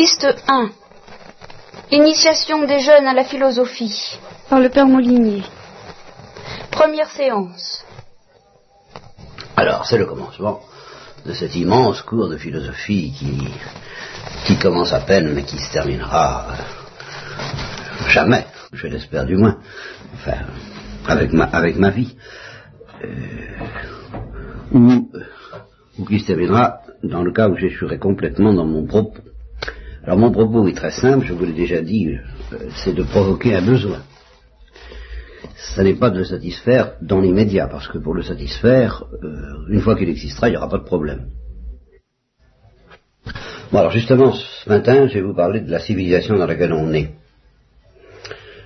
Piste 0.00 0.34
1. 0.48 0.70
Initiation 1.90 2.64
des 2.64 2.80
jeunes 2.80 3.06
à 3.06 3.12
la 3.12 3.24
philosophie. 3.24 4.18
Par 4.48 4.58
le 4.58 4.70
père 4.70 4.86
Molinier. 4.86 5.42
Première 6.70 7.10
séance. 7.10 7.84
Alors, 9.58 9.84
c'est 9.84 9.98
le 9.98 10.06
commencement 10.06 10.60
de 11.26 11.34
cet 11.34 11.54
immense 11.54 12.00
cours 12.00 12.30
de 12.30 12.38
philosophie 12.38 13.12
qui, 13.12 13.46
qui 14.46 14.58
commence 14.58 14.94
à 14.94 15.00
peine 15.00 15.34
mais 15.34 15.42
qui 15.42 15.58
se 15.58 15.70
terminera 15.70 16.46
euh, 16.48 18.08
jamais, 18.08 18.46
je 18.72 18.86
l'espère 18.86 19.26
du 19.26 19.36
moins, 19.36 19.58
enfin, 20.14 20.38
avec 21.08 21.30
ma, 21.34 21.44
avec 21.44 21.76
ma 21.76 21.90
vie, 21.90 22.16
euh, 23.04 23.66
ou, 24.72 25.10
ou 25.98 26.04
qui 26.06 26.20
se 26.20 26.26
terminera 26.28 26.80
dans 27.02 27.22
le 27.22 27.34
cas 27.34 27.50
où 27.50 27.56
j'échouerai 27.58 27.98
complètement 27.98 28.54
dans 28.54 28.64
mon 28.64 28.86
propos. 28.86 29.20
Alors 30.04 30.18
mon 30.18 30.30
propos 30.30 30.66
est 30.66 30.76
très 30.76 30.90
simple, 30.90 31.26
je 31.26 31.34
vous 31.34 31.44
l'ai 31.44 31.52
déjà 31.52 31.82
dit, 31.82 32.16
euh, 32.52 32.56
c'est 32.76 32.94
de 32.94 33.02
provoquer 33.02 33.54
un 33.54 33.62
besoin. 33.62 34.02
Ce 35.56 35.80
n'est 35.82 35.94
pas 35.94 36.10
de 36.10 36.18
le 36.18 36.24
satisfaire 36.24 36.94
dans 37.02 37.20
l'immédiat, 37.20 37.66
parce 37.66 37.86
que 37.86 37.98
pour 37.98 38.14
le 38.14 38.22
satisfaire, 38.22 39.04
euh, 39.22 39.66
une 39.68 39.80
fois 39.80 39.96
qu'il 39.96 40.08
existera, 40.08 40.48
il 40.48 40.52
n'y 40.52 40.56
aura 40.56 40.70
pas 40.70 40.78
de 40.78 40.84
problème. 40.84 41.26
Bon, 43.70 43.78
alors 43.78 43.90
justement, 43.90 44.32
ce 44.32 44.68
matin, 44.68 45.06
je 45.06 45.14
vais 45.14 45.20
vous 45.20 45.34
parler 45.34 45.60
de 45.60 45.70
la 45.70 45.80
civilisation 45.80 46.36
dans 46.36 46.46
laquelle 46.46 46.72
on 46.72 46.92
est. 46.92 47.10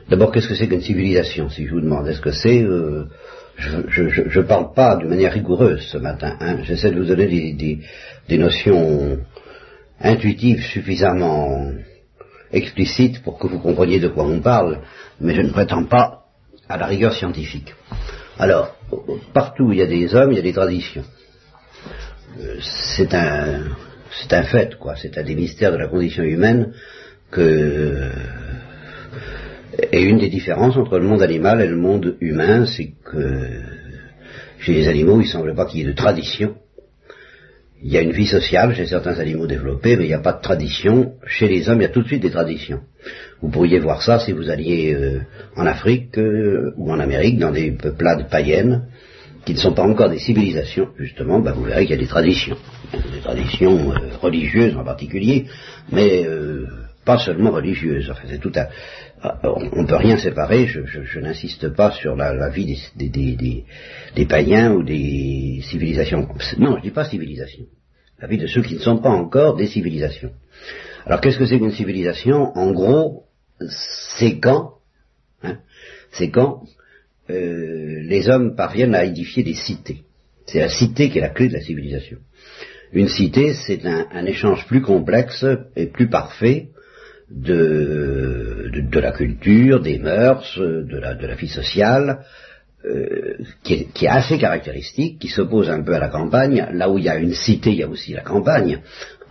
D'abord, 0.08 0.30
qu'est-ce 0.30 0.48
que 0.48 0.54
c'est 0.54 0.68
qu'une 0.68 0.82
civilisation 0.82 1.50
Si 1.50 1.66
je 1.66 1.74
vous 1.74 1.80
demande, 1.80 2.06
est-ce 2.08 2.20
que 2.20 2.32
c'est... 2.32 2.62
Euh, 2.62 3.06
je 3.56 4.40
ne 4.40 4.46
parle 4.46 4.72
pas 4.72 4.96
de 4.96 5.06
manière 5.06 5.32
rigoureuse 5.32 5.82
ce 5.92 5.98
matin. 5.98 6.36
Hein. 6.40 6.58
J'essaie 6.64 6.90
de 6.90 6.98
vous 6.98 7.06
donner 7.06 7.54
des 8.28 8.38
notions 8.38 9.18
intuitive 10.00 10.62
suffisamment 10.62 11.72
explicite 12.52 13.22
pour 13.22 13.38
que 13.38 13.46
vous 13.46 13.58
compreniez 13.58 14.00
de 14.00 14.08
quoi 14.08 14.24
on 14.24 14.40
parle, 14.40 14.80
mais 15.20 15.34
je 15.34 15.42
ne 15.42 15.50
prétends 15.50 15.84
pas 15.84 16.24
à 16.68 16.76
la 16.76 16.86
rigueur 16.86 17.14
scientifique. 17.14 17.74
Alors, 18.38 18.74
partout 19.32 19.64
où 19.64 19.72
il 19.72 19.78
y 19.78 19.82
a 19.82 19.86
des 19.86 20.14
hommes, 20.14 20.32
il 20.32 20.36
y 20.36 20.40
a 20.40 20.42
des 20.42 20.52
traditions. 20.52 21.04
Euh, 22.40 22.56
c'est 22.96 23.14
un, 23.14 23.76
c'est 24.20 24.32
un 24.32 24.42
fait, 24.44 24.76
quoi. 24.76 24.94
C'est 24.96 25.16
un 25.18 25.22
des 25.22 25.34
mystères 25.34 25.72
de 25.72 25.76
la 25.76 25.88
condition 25.88 26.22
humaine 26.22 26.72
que, 27.30 28.10
et 29.92 30.02
une 30.02 30.18
des 30.18 30.30
différences 30.30 30.76
entre 30.76 30.98
le 30.98 31.06
monde 31.06 31.22
animal 31.22 31.60
et 31.60 31.68
le 31.68 31.76
monde 31.76 32.16
humain, 32.20 32.66
c'est 32.66 32.92
que 33.04 33.60
chez 34.58 34.72
les 34.72 34.88
animaux, 34.88 35.20
il 35.20 35.26
ne 35.26 35.32
semble 35.32 35.54
pas 35.54 35.66
qu'il 35.66 35.80
y 35.80 35.82
ait 35.82 35.86
de 35.86 35.92
tradition 35.92 36.56
il 37.82 37.92
y 37.92 37.98
a 37.98 38.00
une 38.00 38.12
vie 38.12 38.26
sociale 38.26 38.74
chez 38.74 38.86
certains 38.86 39.18
animaux 39.18 39.46
développés, 39.46 39.96
mais 39.96 40.04
il 40.04 40.08
n'y 40.08 40.14
a 40.14 40.20
pas 40.20 40.32
de 40.32 40.40
tradition. 40.40 41.14
Chez 41.26 41.48
les 41.48 41.68
hommes, 41.68 41.80
il 41.80 41.82
y 41.82 41.86
a 41.86 41.90
tout 41.90 42.02
de 42.02 42.06
suite 42.06 42.22
des 42.22 42.30
traditions. 42.30 42.80
Vous 43.42 43.50
pourriez 43.50 43.78
voir 43.78 44.02
ça 44.02 44.18
si 44.20 44.32
vous 44.32 44.48
alliez 44.48 44.94
euh, 44.94 45.20
en 45.56 45.66
Afrique 45.66 46.16
euh, 46.16 46.72
ou 46.76 46.90
en 46.90 46.98
Amérique, 46.98 47.38
dans 47.38 47.50
des 47.50 47.72
peuplades 47.72 48.28
païennes, 48.30 48.86
qui 49.44 49.52
ne 49.52 49.58
sont 49.58 49.74
pas 49.74 49.82
encore 49.82 50.08
des 50.08 50.18
civilisations, 50.18 50.88
justement, 50.98 51.40
ben, 51.40 51.52
vous 51.52 51.64
verrez 51.64 51.82
qu'il 51.82 51.96
y 51.96 51.98
a 51.98 52.02
des 52.02 52.08
traditions. 52.08 52.56
Des 52.92 53.20
traditions 53.20 53.92
euh, 53.92 54.16
religieuses 54.20 54.76
en 54.76 54.84
particulier, 54.84 55.46
mais 55.92 56.26
pas 57.04 57.18
seulement 57.18 57.50
religieuses. 57.50 58.08
Enfin, 58.10 58.22
c'est 58.28 58.40
tout 58.40 58.52
un... 58.56 58.66
On 59.42 59.82
ne 59.82 59.86
peut 59.86 59.96
rien 59.96 60.18
séparer, 60.18 60.66
je, 60.66 61.18
n'insiste 61.20 61.70
pas 61.70 61.92
sur 61.92 62.14
la, 62.14 62.48
vie 62.50 62.76
des, 62.94 63.64
des, 64.14 64.26
païens 64.26 64.72
ou 64.72 64.82
des 64.82 65.60
civilisations. 65.62 66.28
Non, 66.58 66.76
je 66.76 66.82
dis 66.82 66.90
pas 66.90 67.04
civilisation. 67.04 67.64
La 68.20 68.28
vie 68.28 68.36
de 68.36 68.46
ceux 68.46 68.62
qui 68.62 68.74
ne 68.74 68.80
sont 68.80 68.98
pas 68.98 69.10
encore 69.10 69.56
des 69.56 69.66
civilisations. 69.66 70.32
Alors 71.06 71.20
qu'est-ce 71.20 71.38
que 71.38 71.46
c'est 71.46 71.58
qu'une 71.58 71.72
civilisation? 71.72 72.56
En 72.56 72.72
gros, 72.72 73.24
c'est 74.16 74.38
quand, 74.38 74.74
hein, 75.42 75.58
c'est 76.12 76.30
quand 76.30 76.62
euh, 77.30 78.02
les 78.02 78.28
hommes 78.28 78.54
parviennent 78.54 78.94
à 78.94 79.04
édifier 79.04 79.42
des 79.42 79.54
cités. 79.54 80.02
C'est 80.46 80.60
la 80.60 80.68
cité 80.68 81.08
qui 81.08 81.18
est 81.18 81.22
la 81.22 81.30
clé 81.30 81.48
de 81.48 81.54
la 81.54 81.62
civilisation. 81.62 82.18
Une 82.92 83.08
cité, 83.08 83.54
c'est 83.54 83.84
un 83.86 84.26
échange 84.26 84.66
plus 84.66 84.82
complexe 84.82 85.44
et 85.74 85.86
plus 85.86 86.08
parfait 86.08 86.68
de, 87.34 88.70
de, 88.72 89.00
la 89.00 89.12
culture, 89.12 89.80
des 89.80 89.98
mœurs, 89.98 90.58
de 90.58 90.96
la, 90.96 91.14
de 91.14 91.26
la 91.26 91.34
vie 91.34 91.48
sociale, 91.48 92.24
euh, 92.84 93.38
qui, 93.62 93.74
est, 93.74 93.92
qui, 93.92 94.04
est, 94.04 94.08
assez 94.08 94.38
caractéristique, 94.38 95.18
qui 95.18 95.28
s'oppose 95.28 95.68
un 95.68 95.82
peu 95.82 95.94
à 95.94 95.98
la 95.98 96.08
campagne. 96.08 96.66
Là 96.72 96.90
où 96.90 96.98
il 96.98 97.04
y 97.04 97.08
a 97.08 97.16
une 97.16 97.34
cité, 97.34 97.70
il 97.70 97.78
y 97.78 97.82
a 97.82 97.88
aussi 97.88 98.12
la 98.12 98.22
campagne. 98.22 98.80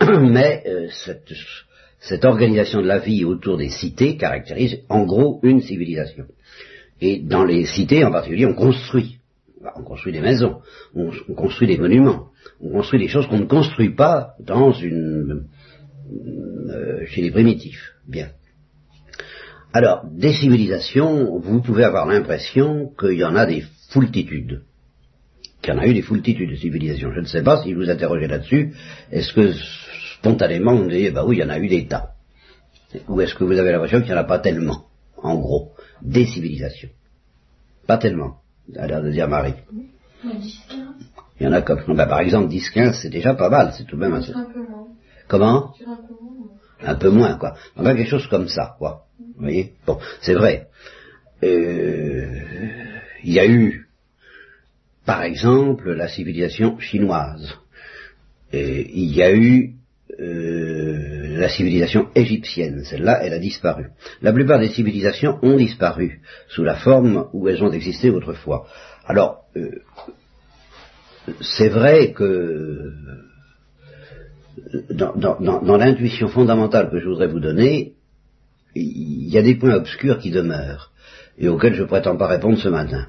Mais 0.20 0.62
euh, 0.66 0.88
cette, 0.90 1.32
cette 2.00 2.24
organisation 2.24 2.82
de 2.82 2.86
la 2.86 2.98
vie 2.98 3.24
autour 3.24 3.56
des 3.56 3.70
cités 3.70 4.16
caractérise 4.16 4.80
en 4.88 5.04
gros 5.04 5.40
une 5.42 5.62
civilisation. 5.62 6.26
Et 7.00 7.20
dans 7.20 7.44
les 7.44 7.64
cités 7.64 8.04
en 8.04 8.10
particulier, 8.10 8.46
on 8.46 8.54
construit. 8.54 9.18
On 9.76 9.82
construit 9.82 10.12
des 10.12 10.20
maisons, 10.20 10.58
on, 10.94 11.10
on 11.26 11.32
construit 11.32 11.66
des 11.66 11.78
monuments, 11.78 12.26
on 12.60 12.68
construit 12.68 13.00
des 13.00 13.08
choses 13.08 13.26
qu'on 13.28 13.38
ne 13.38 13.46
construit 13.46 13.94
pas 13.94 14.34
dans 14.38 14.72
une 14.72 15.46
euh, 16.68 17.06
chez 17.06 17.22
les 17.22 17.30
primitifs. 17.30 17.93
Bien. 18.06 18.28
Alors, 19.72 20.04
des 20.10 20.32
civilisations, 20.32 21.38
vous 21.38 21.60
pouvez 21.60 21.84
avoir 21.84 22.06
l'impression 22.06 22.92
qu'il 22.98 23.18
y 23.18 23.24
en 23.24 23.34
a 23.34 23.46
des 23.46 23.64
foultitudes. 23.90 24.62
Qu'il 25.62 25.74
y 25.74 25.76
en 25.76 25.80
a 25.80 25.86
eu 25.86 25.94
des 25.94 26.02
foultitudes 26.02 26.50
de 26.50 26.56
civilisations. 26.56 27.12
Je 27.12 27.20
ne 27.20 27.26
sais 27.26 27.42
pas 27.42 27.62
si 27.62 27.72
vous 27.72 27.90
interrogez 27.90 28.28
là-dessus, 28.28 28.74
est-ce 29.10 29.32
que 29.32 29.52
spontanément 30.18 30.76
vous 30.76 30.88
dites, 30.88 31.12
bah 31.12 31.24
oui, 31.26 31.36
il 31.36 31.40
y 31.40 31.44
en 31.44 31.48
a 31.48 31.58
eu 31.58 31.68
des 31.68 31.86
tas. 31.86 32.10
Ou 33.08 33.20
est-ce 33.20 33.34
que 33.34 33.44
vous 33.44 33.58
avez 33.58 33.72
l'impression 33.72 33.98
qu'il 34.00 34.12
n'y 34.12 34.14
en 34.14 34.20
a 34.20 34.24
pas 34.24 34.38
tellement, 34.38 34.84
en 35.16 35.34
gros, 35.36 35.72
des 36.02 36.26
civilisations 36.26 36.90
Pas 37.86 37.98
tellement, 37.98 38.36
a 38.76 38.86
l'air 38.86 39.02
de 39.02 39.10
dire 39.10 39.28
Marie. 39.28 39.54
Il 41.40 41.44
y 41.44 41.46
en 41.48 41.52
a 41.52 41.62
comme, 41.62 41.96
bah, 41.96 42.06
par 42.06 42.20
exemple, 42.20 42.48
10-15, 42.48 43.00
c'est 43.02 43.10
déjà 43.10 43.34
pas 43.34 43.50
mal, 43.50 43.72
c'est 43.76 43.84
tout 43.84 43.96
de 43.96 44.00
même 44.00 44.14
assez. 44.14 44.32
Comment? 45.26 45.74
Un 46.84 46.94
peu 46.96 47.10
moins, 47.10 47.36
quoi. 47.36 47.56
Enfin, 47.76 47.94
quelque 47.94 48.10
chose 48.10 48.26
comme 48.28 48.48
ça, 48.48 48.76
quoi. 48.78 49.06
Vous 49.18 49.42
voyez? 49.42 49.72
Bon, 49.86 49.98
c'est 50.20 50.34
vrai. 50.34 50.68
Euh, 51.42 52.26
il 53.22 53.32
y 53.32 53.40
a 53.40 53.46
eu, 53.46 53.88
par 55.04 55.22
exemple, 55.22 55.92
la 55.92 56.08
civilisation 56.08 56.78
chinoise. 56.78 57.54
Il 58.52 59.12
y 59.12 59.22
a 59.22 59.34
eu 59.34 59.74
euh, 60.20 61.38
la 61.38 61.48
civilisation 61.48 62.08
égyptienne. 62.14 62.84
Celle-là, 62.84 63.20
elle 63.24 63.32
a 63.32 63.38
disparu. 63.38 63.86
La 64.22 64.32
plupart 64.32 64.60
des 64.60 64.68
civilisations 64.68 65.38
ont 65.42 65.56
disparu 65.56 66.20
sous 66.48 66.62
la 66.62 66.76
forme 66.76 67.28
où 67.32 67.48
elles 67.48 67.64
ont 67.64 67.72
existé 67.72 68.10
autrefois. 68.10 68.66
Alors, 69.06 69.44
euh, 69.56 69.80
c'est 71.40 71.68
vrai 71.68 72.12
que 72.12 72.92
dans, 74.90 75.76
l'intuition 75.76 76.28
fondamentale 76.28 76.90
que 76.90 76.98
je 76.98 77.08
voudrais 77.08 77.26
vous 77.26 77.40
donner, 77.40 77.94
il 78.74 79.28
y 79.28 79.38
a 79.38 79.42
des 79.42 79.56
points 79.56 79.74
obscurs 79.74 80.18
qui 80.18 80.30
demeurent 80.30 80.92
et 81.38 81.48
auxquels 81.48 81.74
je 81.74 81.82
ne 81.82 81.88
prétends 81.88 82.16
pas 82.16 82.26
répondre 82.26 82.58
ce 82.58 82.68
matin. 82.68 83.06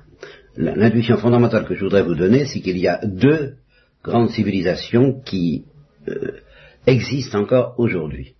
L'intuition 0.57 1.17
fondamentale 1.17 1.65
que 1.65 1.75
je 1.75 1.83
voudrais 1.83 2.03
vous 2.03 2.15
donner, 2.15 2.45
c'est 2.45 2.61
qu'il 2.61 2.77
y 2.77 2.87
a 2.87 2.99
deux 3.03 3.55
grandes 4.03 4.29
civilisations 4.29 5.19
qui 5.21 5.65
euh, 6.07 6.39
existent 6.87 7.39
encore 7.39 7.75
aujourd'hui. 7.77 8.35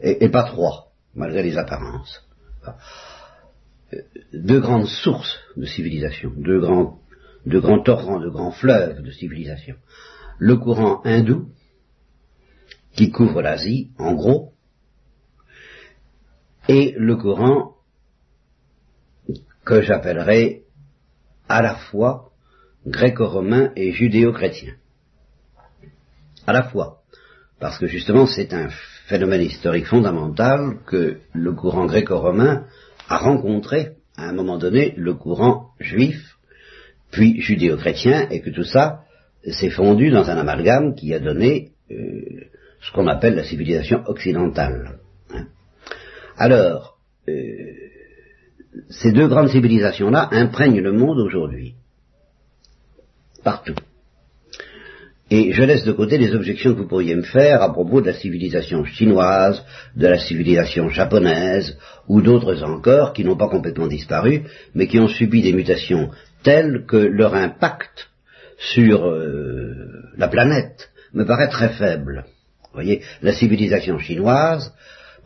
Et, 0.00 0.28
pas 0.28 0.44
trois, 0.44 0.92
malgré 1.14 1.42
les 1.42 1.56
apparences. 1.56 2.22
Euh, 3.94 3.98
deux 4.34 4.60
grandes 4.60 4.88
sources 4.88 5.38
de 5.56 5.64
civilisation, 5.64 6.32
deux 6.36 6.60
grands, 6.60 6.98
deux 7.46 7.60
grands 7.60 7.82
torrents, 7.82 8.20
deux 8.20 8.30
grands 8.30 8.50
fleuves 8.50 9.00
de 9.02 9.10
civilisation. 9.10 9.76
Le 10.38 10.56
courant 10.56 11.00
hindou, 11.04 11.48
qui 12.96 13.10
couvre 13.10 13.42
l'Asie, 13.42 13.90
en 13.98 14.14
gros, 14.14 14.52
et 16.68 16.94
le 16.96 17.16
Coran 17.16 17.74
que 19.64 19.82
j'appellerais 19.82 20.62
à 21.48 21.62
la 21.62 21.74
fois 21.74 22.30
gréco-romain 22.86 23.72
et 23.76 23.92
judéo-chrétien. 23.92 24.74
À 26.46 26.52
la 26.52 26.62
fois, 26.64 27.02
parce 27.60 27.78
que 27.78 27.86
justement 27.86 28.26
c'est 28.26 28.52
un 28.52 28.68
phénomène 29.06 29.42
historique 29.42 29.86
fondamental 29.86 30.78
que 30.86 31.18
le 31.32 31.52
courant 31.52 31.86
gréco-romain 31.86 32.66
a 33.08 33.18
rencontré 33.18 33.96
à 34.16 34.28
un 34.28 34.32
moment 34.32 34.58
donné 34.58 34.94
le 34.96 35.14
courant 35.14 35.70
juif, 35.78 36.36
puis 37.10 37.40
judéo-chrétien, 37.40 38.28
et 38.30 38.40
que 38.40 38.50
tout 38.50 38.64
ça 38.64 39.04
s'est 39.44 39.70
fondu 39.70 40.10
dans 40.10 40.28
un 40.30 40.36
amalgame 40.36 40.94
qui 40.94 41.12
a 41.14 41.20
donné 41.20 41.72
euh, 41.90 42.46
ce 42.80 42.92
qu'on 42.92 43.06
appelle 43.06 43.34
la 43.34 43.44
civilisation 43.44 44.02
occidentale. 44.06 44.98
Hein. 45.30 45.46
Alors, 46.36 46.98
euh, 47.28 47.32
ces 48.90 49.12
deux 49.12 49.28
grandes 49.28 49.48
civilisations-là 49.48 50.28
imprègnent 50.32 50.80
le 50.80 50.92
monde 50.92 51.18
aujourd'hui, 51.18 51.74
partout. 53.42 53.74
Et 55.28 55.52
je 55.52 55.62
laisse 55.64 55.84
de 55.84 55.92
côté 55.92 56.18
les 56.18 56.34
objections 56.34 56.72
que 56.72 56.78
vous 56.78 56.88
pourriez 56.88 57.16
me 57.16 57.22
faire 57.22 57.60
à 57.60 57.72
propos 57.72 58.00
de 58.00 58.06
la 58.06 58.14
civilisation 58.14 58.84
chinoise, 58.84 59.64
de 59.96 60.06
la 60.06 60.18
civilisation 60.18 60.88
japonaise, 60.88 61.76
ou 62.06 62.22
d'autres 62.22 62.62
encore 62.62 63.12
qui 63.12 63.24
n'ont 63.24 63.36
pas 63.36 63.48
complètement 63.48 63.88
disparu, 63.88 64.44
mais 64.74 64.86
qui 64.86 65.00
ont 65.00 65.08
subi 65.08 65.42
des 65.42 65.52
mutations 65.52 66.10
telles 66.44 66.84
que 66.86 66.96
leur 66.96 67.34
impact 67.34 68.08
sur 68.56 69.04
euh, 69.04 69.74
la 70.16 70.28
planète 70.28 70.90
me 71.12 71.24
paraît 71.24 71.48
très 71.48 71.70
faible. 71.70 72.24
Voyez, 72.76 73.00
la 73.22 73.32
civilisation 73.32 73.98
chinoise, 73.98 74.70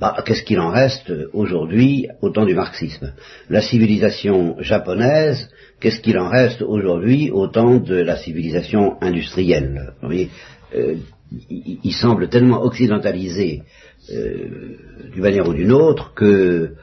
bah, 0.00 0.16
qu'est-ce 0.24 0.44
qu'il 0.44 0.60
en 0.60 0.70
reste 0.70 1.12
aujourd'hui 1.32 2.06
au 2.22 2.30
temps 2.30 2.46
du 2.46 2.54
marxisme? 2.54 3.12
La 3.50 3.60
civilisation 3.60 4.56
japonaise, 4.60 5.50
qu'est-ce 5.80 6.00
qu'il 6.00 6.16
en 6.18 6.28
reste 6.28 6.62
aujourd'hui 6.62 7.30
au 7.32 7.48
temps 7.48 7.80
de 7.80 7.96
la 7.96 8.16
civilisation 8.16 8.96
industrielle? 9.02 9.94
Voyez, 10.00 10.30
euh, 10.76 10.94
il, 11.50 11.92
semble 11.92 12.28
tellement 12.28 12.62
occidentalisé 12.62 13.62
euh, 14.12 14.76
d'une 15.12 15.22
manière 15.22 15.48
ou 15.48 15.52
d'une 15.52 15.72
autre 15.72 16.14
que, 16.14 16.24
euh, 16.24 16.74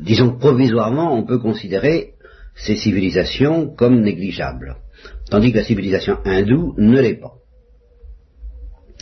disons 0.00 0.30
que 0.30 0.38
provisoirement, 0.38 1.14
on 1.14 1.24
peut 1.24 1.38
considérer 1.38 2.14
ces 2.56 2.76
civilisations 2.76 3.68
comme 3.68 4.00
négligeables, 4.00 4.76
tandis 5.30 5.52
que 5.52 5.58
la 5.58 5.64
civilisation 5.64 6.16
hindoue 6.24 6.74
ne 6.78 7.00
l'est 7.00 7.20
pas. 7.20 7.34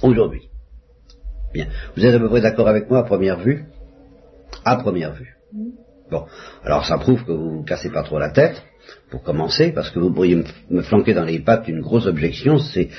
Aujourd'hui. 0.03 0.49
Bien. 1.53 1.69
Vous 1.97 2.05
êtes 2.05 2.15
à 2.15 2.19
peu 2.19 2.29
près 2.29 2.41
d'accord 2.41 2.69
avec 2.69 2.91
moi 2.91 3.01
à 3.01 3.03
première 3.05 3.41
vue? 3.41 3.65
À 4.65 4.77
première 4.77 5.15
vue. 5.15 5.37
Bon. 6.11 6.27
Alors 6.65 6.85
ça 6.85 6.99
prouve 6.99 7.25
que 7.25 7.33
vous 7.33 7.61
ne 7.61 7.65
cassez 7.65 7.91
pas 7.91 8.03
trop 8.03 8.19
la 8.19 8.31
tête, 8.31 8.63
pour 9.11 9.23
commencer, 9.23 9.73
parce 9.73 9.91
que 9.91 9.99
vous 9.99 10.13
pourriez 10.13 10.45
me 10.71 10.83
flanquer 10.83 11.15
dans 11.15 11.25
les 11.25 11.41
pattes 11.41 11.69
une 11.69 11.81
grosse 11.81 12.07
objection, 12.07 12.59
c'est 12.59 12.91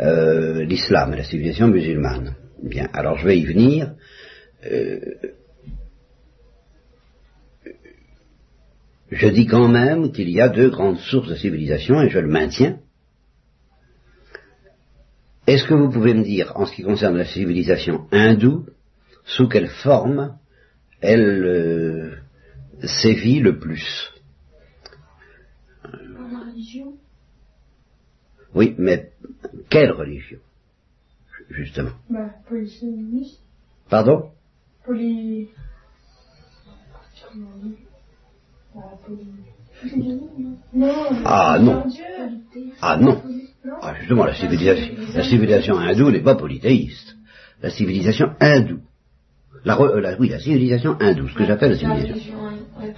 euh, 0.00 0.64
l'islam 0.64 1.12
et 1.12 1.16
la 1.16 1.24
civilisation 1.24 1.68
musulmane. 1.68 2.34
Bien. 2.62 2.88
Alors 2.92 3.18
je 3.18 3.26
vais 3.26 3.38
y 3.38 3.44
venir. 3.44 3.92
Euh, 4.64 4.98
je 9.10 9.28
dis 9.28 9.46
quand 9.46 9.68
même 9.68 10.10
qu'il 10.10 10.30
y 10.30 10.40
a 10.40 10.48
deux 10.48 10.70
grandes 10.70 10.98
sources 10.98 11.28
de 11.28 11.36
civilisation, 11.36 12.02
et 12.02 12.10
je 12.10 12.18
le 12.18 12.28
maintiens. 12.28 12.78
Est-ce 15.46 15.64
que 15.64 15.74
vous 15.74 15.90
pouvez 15.90 16.12
me 16.14 16.24
dire, 16.24 16.52
en 16.56 16.66
ce 16.66 16.74
qui 16.74 16.82
concerne 16.82 17.16
la 17.16 17.24
civilisation 17.24 18.08
hindoue, 18.10 18.66
sous 19.24 19.48
quelle 19.48 19.68
forme 19.68 20.38
elle 21.00 21.44
euh, 21.44 22.16
sévit 22.82 23.40
le 23.40 23.58
plus? 23.58 24.12
La 25.84 26.40
religion? 26.40 26.94
Oui, 28.54 28.74
mais 28.78 29.12
quelle 29.70 29.92
religion? 29.92 30.38
Justement. 31.50 31.92
Bah, 32.10 32.30
polysémisme. 32.48 33.38
Pardon? 33.88 34.32
Poly... 34.84 35.48
Ah 41.24 41.58
non. 41.60 41.84
Ah 42.80 42.96
non. 42.96 43.22
Ah 43.82 43.94
justement, 43.98 44.24
la 44.24 44.34
civilisation, 44.34 44.94
la 45.14 45.24
civilisation 45.24 45.78
hindoue 45.78 46.10
n'est 46.10 46.22
pas 46.22 46.34
polythéiste. 46.34 47.16
La 47.62 47.70
civilisation 47.70 48.30
hindoue. 48.40 48.80
La, 49.64 49.78
euh, 49.80 50.16
oui, 50.20 50.28
la 50.28 50.38
civilisation 50.38 50.96
hindoue, 51.00 51.28
ce 51.28 51.34
que 51.34 51.44
j'appelle 51.44 51.72
la 51.72 51.78
civilisation. 51.78 52.34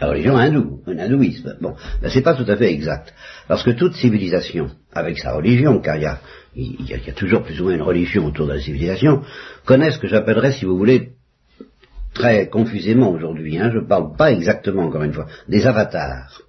La 0.00 0.08
religion 0.08 0.36
hindoue, 0.36 0.82
un 0.86 0.98
hindouisme. 0.98 1.56
Bon, 1.60 1.74
ben, 2.02 2.10
c'est 2.10 2.22
pas 2.22 2.34
tout 2.34 2.44
à 2.50 2.56
fait 2.56 2.72
exact. 2.72 3.14
Parce 3.46 3.62
que 3.62 3.70
toute 3.70 3.94
civilisation, 3.94 4.68
avec 4.92 5.18
sa 5.18 5.32
religion, 5.34 5.80
car 5.80 5.96
il 5.96 6.02
y 6.02 6.06
a, 6.06 6.20
il 6.54 6.86
y 6.86 6.94
a, 6.94 7.12
toujours 7.12 7.42
plus 7.42 7.60
ou 7.60 7.64
moins 7.64 7.74
une 7.74 7.82
religion 7.82 8.26
autour 8.26 8.46
de 8.46 8.54
la 8.54 8.60
civilisation, 8.60 9.22
connaît 9.64 9.92
ce 9.92 9.98
que 9.98 10.08
j'appellerais, 10.08 10.52
si 10.52 10.64
vous 10.64 10.76
voulez, 10.76 11.12
très 12.12 12.48
confusément 12.48 13.10
aujourd'hui, 13.10 13.58
hein, 13.58 13.70
je 13.72 13.78
parle 13.78 14.16
pas 14.16 14.32
exactement, 14.32 14.84
encore 14.84 15.04
une 15.04 15.12
fois, 15.12 15.26
des 15.48 15.66
avatars, 15.66 16.42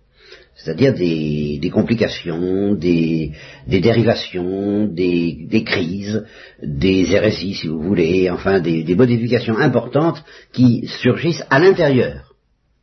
c'est-à-dire 0.60 0.94
des, 0.94 1.72
complications, 1.72 2.74
des, 2.74 3.32
dérivations, 3.66 4.88
des, 4.88 5.64
crises, 5.66 6.26
des 6.62 7.14
hérésies, 7.14 7.56
si 7.56 7.68
vous 7.68 7.82
voulez, 7.82 8.30
enfin 8.30 8.60
des, 8.60 8.96
modifications 8.96 9.58
importantes 9.58 10.22
qui 10.52 10.86
surgissent 11.02 11.46
à 11.50 11.60
l'intérieur 11.60 12.34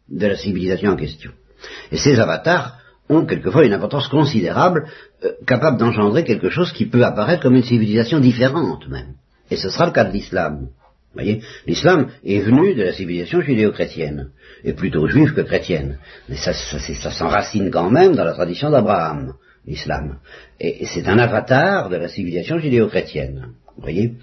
de 0.08 0.26
la 0.26 0.36
civilisation 0.36 0.92
en 0.92 0.96
question. 0.96 1.32
Et 1.92 1.98
ces 1.98 2.18
avatars 2.18 2.78
ont 3.08 3.26
quelquefois 3.26 3.66
une 3.66 3.74
importance 3.74 4.08
considérable, 4.08 4.86
euh, 5.24 5.32
capable 5.46 5.78
d'engendrer 5.78 6.24
quelque 6.24 6.48
chose 6.48 6.72
qui 6.72 6.86
peut 6.86 7.04
apparaître 7.04 7.42
comme 7.42 7.54
une 7.54 7.62
civilisation 7.62 8.20
différente 8.20 8.88
même. 8.88 9.14
Et 9.50 9.56
ce 9.56 9.68
sera 9.68 9.86
le 9.86 9.92
cas 9.92 10.04
de 10.04 10.12
l'islam 10.12 10.68
voyez, 11.16 11.42
l'islam 11.66 12.10
est 12.24 12.40
venu 12.40 12.74
de 12.74 12.82
la 12.82 12.92
civilisation 12.92 13.40
judéo-chrétienne, 13.40 14.30
et 14.64 14.72
plutôt 14.72 15.06
juive 15.06 15.34
que 15.34 15.42
chrétienne. 15.42 15.98
Mais 16.28 16.36
ça, 16.36 16.52
s'enracine 16.52 17.70
quand 17.70 17.90
même 17.90 18.14
dans 18.14 18.24
la 18.24 18.32
tradition 18.32 18.70
d'Abraham, 18.70 19.34
l'islam. 19.66 20.18
Et, 20.60 20.86
c'est 20.86 21.08
un 21.08 21.18
avatar 21.18 21.88
de 21.88 21.96
la 21.96 22.08
civilisation 22.08 22.58
judéo-chrétienne. 22.58 23.48
Vous 23.76 23.82
voyez 23.82 24.14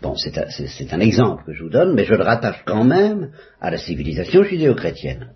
Bon, 0.00 0.14
c'est 0.14 0.38
un, 0.38 0.44
un, 0.44 1.00
exemple 1.00 1.42
que 1.44 1.52
je 1.52 1.64
vous 1.64 1.70
donne, 1.70 1.94
mais 1.94 2.04
je 2.04 2.14
le 2.14 2.22
rattache 2.22 2.62
quand 2.64 2.84
même 2.84 3.32
à 3.60 3.70
la 3.70 3.78
civilisation 3.78 4.44
judéo-chrétienne. 4.44 5.32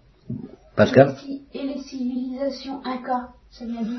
Pascal? 0.77 1.17
Et 1.53 1.63
les 1.63 1.83
civilisations 1.83 2.81
incas, 2.85 3.31
ça 3.51 3.67
vient 3.67 3.83
d'où? 3.83 3.99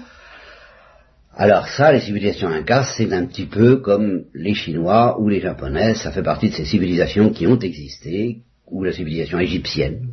Alors 1.36 1.68
ça, 1.68 1.92
les 1.92 2.02
civilisations 2.02 2.50
incas, 2.50 2.94
c'est 2.96 3.12
un 3.12 3.26
petit 3.26 3.48
peu 3.48 3.78
comme 3.78 4.26
les 4.36 4.54
Chinois 4.54 5.20
ou 5.20 5.30
les 5.30 5.40
Japonais, 5.40 5.96
ça 5.96 6.12
fait 6.12 6.22
partie 6.22 6.50
de 6.50 6.54
ces 6.54 6.66
civilisations 6.66 7.32
qui 7.32 7.48
ont 7.48 7.58
existé, 7.58 8.44
ou 8.68 8.84
la 8.84 8.92
civilisation 8.92 9.40
égyptienne, 9.40 10.10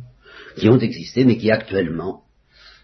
qui 0.55 0.67
ont 0.67 0.79
existé, 0.79 1.23
mais 1.23 1.37
qui 1.37 1.51
actuellement 1.51 2.21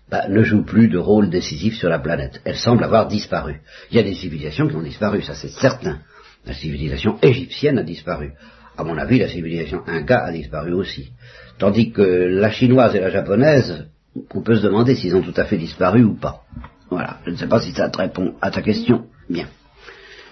bah, 0.09 0.27
ne 0.29 0.43
jouent 0.43 0.63
plus 0.63 0.87
de 0.87 0.99
rôle 0.99 1.31
décisif 1.31 1.75
sur 1.75 1.89
la 1.89 1.97
planète. 1.97 2.39
Elles 2.45 2.57
semblent 2.57 2.83
avoir 2.83 3.07
disparu. 3.07 3.61
Il 3.89 3.97
y 3.97 3.99
a 3.99 4.03
des 4.03 4.13
civilisations 4.13 4.67
qui 4.67 4.75
ont 4.75 4.83
disparu, 4.83 5.23
ça 5.23 5.33
c'est 5.33 5.49
certain. 5.49 5.99
La 6.45 6.53
civilisation 6.53 7.17
égyptienne 7.23 7.79
a 7.79 7.83
disparu. 7.83 8.33
À 8.77 8.83
mon 8.83 8.99
avis, 8.99 9.17
la 9.17 9.27
civilisation 9.27 9.81
inca 9.87 10.23
a 10.23 10.31
disparu 10.31 10.73
aussi. 10.73 11.11
Tandis 11.57 11.91
que 11.91 12.03
la 12.03 12.51
chinoise 12.51 12.95
et 12.95 12.99
la 12.99 13.09
japonaise, 13.09 13.87
on 14.33 14.41
peut 14.43 14.55
se 14.55 14.61
demander 14.61 14.95
s'ils 14.95 15.15
ont 15.15 15.23
tout 15.23 15.33
à 15.35 15.45
fait 15.45 15.57
disparu 15.57 16.03
ou 16.03 16.13
pas. 16.13 16.43
Voilà, 16.89 17.17
je 17.25 17.31
ne 17.31 17.35
sais 17.35 17.47
pas 17.47 17.59
si 17.59 17.71
ça 17.71 17.89
te 17.89 17.97
répond 17.97 18.35
à 18.41 18.51
ta 18.51 18.61
question. 18.61 19.05
Bien. 19.29 19.47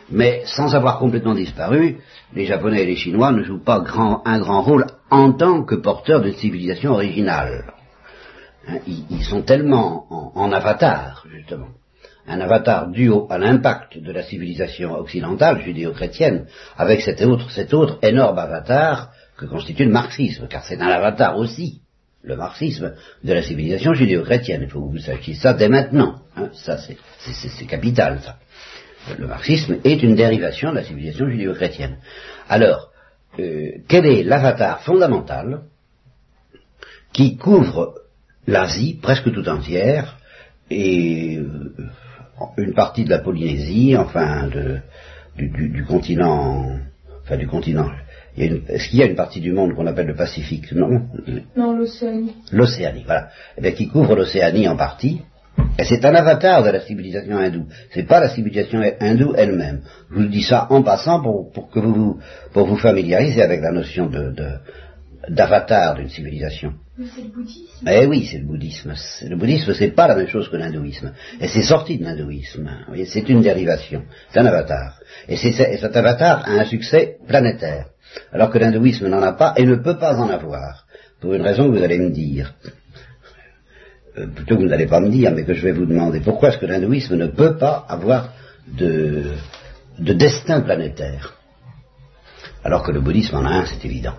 Mais 0.09 0.43
sans 0.45 0.75
avoir 0.75 0.99
complètement 0.99 1.33
disparu, 1.33 1.97
les 2.33 2.45
Japonais 2.45 2.83
et 2.83 2.85
les 2.85 2.95
Chinois 2.95 3.31
ne 3.31 3.43
jouent 3.43 3.63
pas 3.63 3.83
un 4.25 4.39
grand 4.39 4.61
rôle 4.61 4.85
en 5.09 5.33
tant 5.33 5.63
que 5.63 5.75
porteurs 5.75 6.21
d'une 6.21 6.35
civilisation 6.35 6.91
originale. 6.91 7.73
Hein, 8.67 8.79
ils, 8.87 9.23
sont 9.23 9.41
tellement 9.41 10.07
en, 10.35 10.51
avatar, 10.51 11.25
justement. 11.31 11.67
Un 12.27 12.39
avatar 12.39 12.89
dû 12.89 13.11
à 13.29 13.37
l'impact 13.37 13.99
de 13.99 14.11
la 14.11 14.23
civilisation 14.23 14.93
occidentale, 14.93 15.61
judéo-chrétienne, 15.61 16.47
avec 16.77 17.01
cet 17.01 17.21
autre, 17.21 17.51
cet 17.51 17.73
autre 17.73 17.99
énorme 18.01 18.39
avatar 18.39 19.11
que 19.37 19.45
constitue 19.45 19.85
le 19.85 19.91
marxisme, 19.91 20.47
car 20.47 20.63
c'est 20.63 20.81
un 20.81 20.87
avatar 20.87 21.37
aussi 21.37 21.81
le 22.25 22.35
marxisme 22.35 22.93
de 23.23 23.33
la 23.33 23.41
civilisation 23.41 23.93
judéo-chrétienne. 23.93 24.61
Il 24.63 24.69
faut 24.69 24.81
que 24.81 24.91
vous 24.91 24.99
sachiez 24.99 25.35
ça 25.35 25.53
dès 25.53 25.69
maintenant. 25.69 26.21
Hein. 26.35 26.49
Ça, 26.53 26.77
c'est 26.77 27.65
capital, 27.65 28.19
ça. 28.23 28.37
Le 29.19 29.27
marxisme 29.27 29.77
est 29.83 30.01
une 30.01 30.15
dérivation 30.15 30.71
de 30.71 30.77
la 30.77 30.83
civilisation 30.83 31.29
judéo-chrétienne. 31.29 31.97
Alors, 32.49 32.89
euh, 33.39 33.71
quel 33.87 34.05
est 34.05 34.23
l'avatar 34.23 34.81
fondamental 34.81 35.61
qui 37.13 37.37
couvre 37.37 37.95
l'Asie 38.47 38.97
presque 39.01 39.31
tout 39.31 39.47
entière 39.47 40.17
et 40.69 41.37
euh, 41.37 41.73
une 42.57 42.73
partie 42.73 43.05
de 43.05 43.09
la 43.09 43.19
Polynésie, 43.19 43.95
enfin 43.95 44.49
du, 45.37 45.85
continent, 45.87 46.79
enfin 47.23 47.37
du 47.37 47.47
continent 47.47 47.89
est-ce 48.37 48.89
qu'il 48.89 48.99
y 48.99 49.03
a 49.03 49.05
une 49.05 49.15
partie 49.15 49.39
du 49.39 49.53
monde 49.53 49.73
qu'on 49.75 49.87
appelle 49.87 50.07
le 50.07 50.15
Pacifique? 50.15 50.71
Non. 50.73 51.07
Non, 51.55 51.77
l'Océanie. 51.77 52.33
L'Océanie, 52.51 53.03
voilà. 53.05 53.29
Eh 53.57 53.61
bien, 53.61 53.71
qui 53.71 53.87
couvre 53.87 54.15
l'Océanie 54.15 54.67
en 54.67 54.75
partie. 54.75 55.21
Et 55.79 55.85
c'est 55.85 56.03
un 56.03 56.15
avatar 56.15 56.63
de 56.63 56.69
la 56.69 56.81
civilisation 56.81 57.37
hindoue. 57.37 57.67
C'est 57.93 58.03
pas 58.03 58.19
la 58.19 58.29
civilisation 58.29 58.81
hindoue 58.99 59.33
elle-même. 59.37 59.81
Je 60.09 60.15
vous 60.15 60.27
dis 60.27 60.43
ça 60.43 60.67
en 60.69 60.83
passant 60.83 61.21
pour, 61.21 61.69
que 61.69 61.79
vous, 61.79 62.19
pour 62.51 62.67
vous 62.67 62.77
familiariser 62.77 63.41
avec 63.41 63.61
la 63.61 63.71
notion 63.71 64.07
de, 64.07 64.33
d'avatar 65.29 65.95
d'une 65.95 66.09
civilisation. 66.09 66.73
Mais 66.97 67.05
c'est 67.13 67.23
le 67.23 67.29
bouddhisme. 67.29 67.87
Eh 67.87 68.05
oui, 68.05 68.27
c'est 68.29 68.37
le 68.39 68.45
bouddhisme. 68.45 68.93
Le 69.27 69.35
bouddhisme, 69.35 69.73
c'est 69.73 69.91
pas 69.91 70.07
la 70.07 70.15
même 70.15 70.27
chose 70.27 70.49
que 70.49 70.57
l'hindouisme. 70.57 71.13
Et 71.41 71.47
c'est 71.47 71.63
sorti 71.63 71.97
de 71.97 72.03
l'hindouisme. 72.03 72.69
C'est 73.05 73.27
une 73.29 73.41
dérivation. 73.41 74.03
C'est 74.31 74.39
un 74.39 74.45
avatar. 74.45 74.99
Et, 75.27 75.35
et 75.35 75.77
cet 75.77 75.95
avatar 75.95 76.43
a 76.45 76.51
un 76.51 76.65
succès 76.65 77.17
planétaire 77.27 77.87
alors 78.31 78.49
que 78.49 78.57
l'hindouisme 78.57 79.07
n'en 79.07 79.21
a 79.21 79.33
pas 79.33 79.53
et 79.57 79.65
ne 79.65 79.75
peut 79.75 79.97
pas 79.97 80.15
en 80.17 80.29
avoir, 80.29 80.85
pour 81.19 81.33
une 81.33 81.41
raison 81.41 81.69
que 81.69 81.77
vous 81.77 81.83
allez 81.83 81.99
me 81.99 82.11
dire. 82.11 82.53
Euh, 84.17 84.27
plutôt 84.27 84.55
que 84.55 84.61
vous 84.61 84.69
n'allez 84.69 84.87
pas 84.87 84.99
me 84.99 85.09
dire, 85.09 85.31
mais 85.31 85.43
que 85.43 85.53
je 85.53 85.61
vais 85.61 85.73
vous 85.73 85.85
demander, 85.85 86.21
pourquoi 86.21 86.49
est-ce 86.49 86.57
que 86.57 86.65
l'hindouisme 86.65 87.15
ne 87.15 87.27
peut 87.27 87.57
pas 87.57 87.85
avoir 87.87 88.33
de, 88.67 89.33
de 89.99 90.13
destin 90.13 90.61
planétaire? 90.61 91.35
Alors 92.63 92.83
que 92.83 92.91
le 92.91 93.01
bouddhisme 93.01 93.35
en 93.35 93.45
a 93.45 93.49
un, 93.49 93.65
c'est 93.65 93.83
évident. 93.85 94.15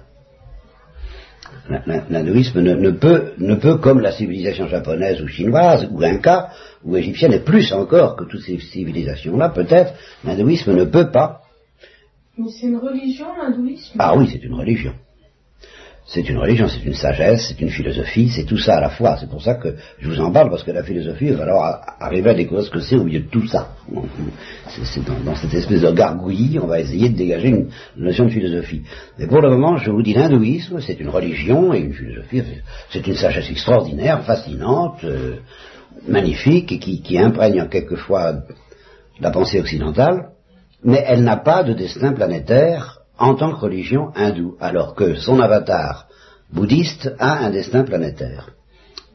L'hindouisme 2.11 2.61
ne, 2.61 2.91
peut, 2.91 3.33
ne 3.39 3.55
peut, 3.57 3.79
comme 3.79 4.01
la 4.01 4.13
civilisation 4.13 4.69
japonaise 4.69 5.21
ou 5.21 5.27
chinoise, 5.27 5.89
ou 5.91 6.03
inca, 6.03 6.51
ou 6.85 6.97
égyptienne, 6.97 7.33
et 7.33 7.41
plus 7.41 7.73
encore 7.73 8.17
que 8.17 8.25
toutes 8.25 8.43
ces 8.43 8.59
civilisations-là, 8.59 9.49
peut-être, 9.49 9.95
l'hindouisme 10.25 10.75
ne 10.75 10.85
peut 10.85 11.11
pas. 11.11 11.41
Mais 12.39 12.51
c'est 12.51 12.67
une 12.67 12.77
religion, 12.77 13.27
l'hindouisme 13.37 13.97
Ah 13.99 14.17
oui, 14.17 14.29
c'est 14.31 14.43
une 14.43 14.55
religion 14.55 14.93
c'est 16.07 16.29
une 16.29 16.39
religion, 16.39 16.69
c'est 16.69 16.85
une 16.85 16.95
sagesse, 16.95 17.49
c'est 17.49 17.61
une 17.61 17.69
philosophie, 17.69 18.29
c'est 18.29 18.45
tout 18.45 18.59
ça 18.59 18.77
à 18.77 18.81
la 18.81 18.91
fois. 18.91 19.17
C'est 19.19 19.29
pour 19.29 19.43
ça 19.43 19.55
que 19.55 19.75
je 19.99 20.09
vous 20.09 20.21
en 20.21 20.31
parle, 20.31 20.51
parce 20.51 20.63
que 20.63 20.71
la 20.71 20.85
philosophie, 20.85 21.27
il 21.27 21.35
va 21.35 21.43
alors 21.43 21.65
arriver 21.99 22.31
à 22.31 22.35
découvrir 22.35 22.65
ce 22.65 22.71
que 22.71 22.79
c'est 22.79 22.95
au 22.95 23.03
milieu 23.03 23.21
de 23.21 23.29
tout 23.29 23.47
ça. 23.49 23.73
Dans, 25.25 25.35
cette 25.35 25.53
espèce 25.53 25.81
de 25.81 25.91
gargouillis, 25.91 26.61
on 26.61 26.69
va 26.69 26.81
essayer 26.81 27.09
de 27.09 27.17
dégager 27.17 27.49
une, 27.49 27.69
notion 27.97 28.27
de 28.27 28.31
philosophie. 28.31 28.83
Mais 29.19 29.27
pour 29.27 29.41
le 29.41 29.51
moment, 29.51 29.79
je 29.79 29.91
vous 29.91 30.03
dis 30.03 30.15
l'hindouisme, 30.15 30.81
c'est 30.81 31.01
une 31.01 31.09
religion 31.09 31.75
et 31.75 31.81
une 31.81 31.93
philosophie, 31.93 32.43
c'est 32.91 33.05
une 33.05 33.17
sagesse 33.17 33.51
extraordinaire, 33.51 34.23
fascinante, 34.23 35.03
euh, 35.03 35.39
magnifique, 36.07 36.71
et 36.71 36.79
qui 36.79 37.19
imprègne 37.19 37.67
quelquefois 37.69 38.43
la 39.19 39.33
pensée 39.33 39.59
occidentale, 39.59 40.36
mais 40.87 41.03
elle 41.05 41.25
n'a 41.25 41.37
pas 41.37 41.65
de 41.65 41.75
destin 41.75 42.13
planétaire 42.13 43.01
en 43.19 43.35
tant 43.35 43.53
que 43.53 43.61
religion 43.61 44.13
hindoue, 44.15 44.57
alors 44.61 44.95
que 44.95 45.17
son 45.17 45.41
avatar 45.41 46.07
bouddhiste 46.53 47.13
a 47.19 47.45
un 47.45 47.51
destin 47.51 47.83
planétaire. 47.83 48.51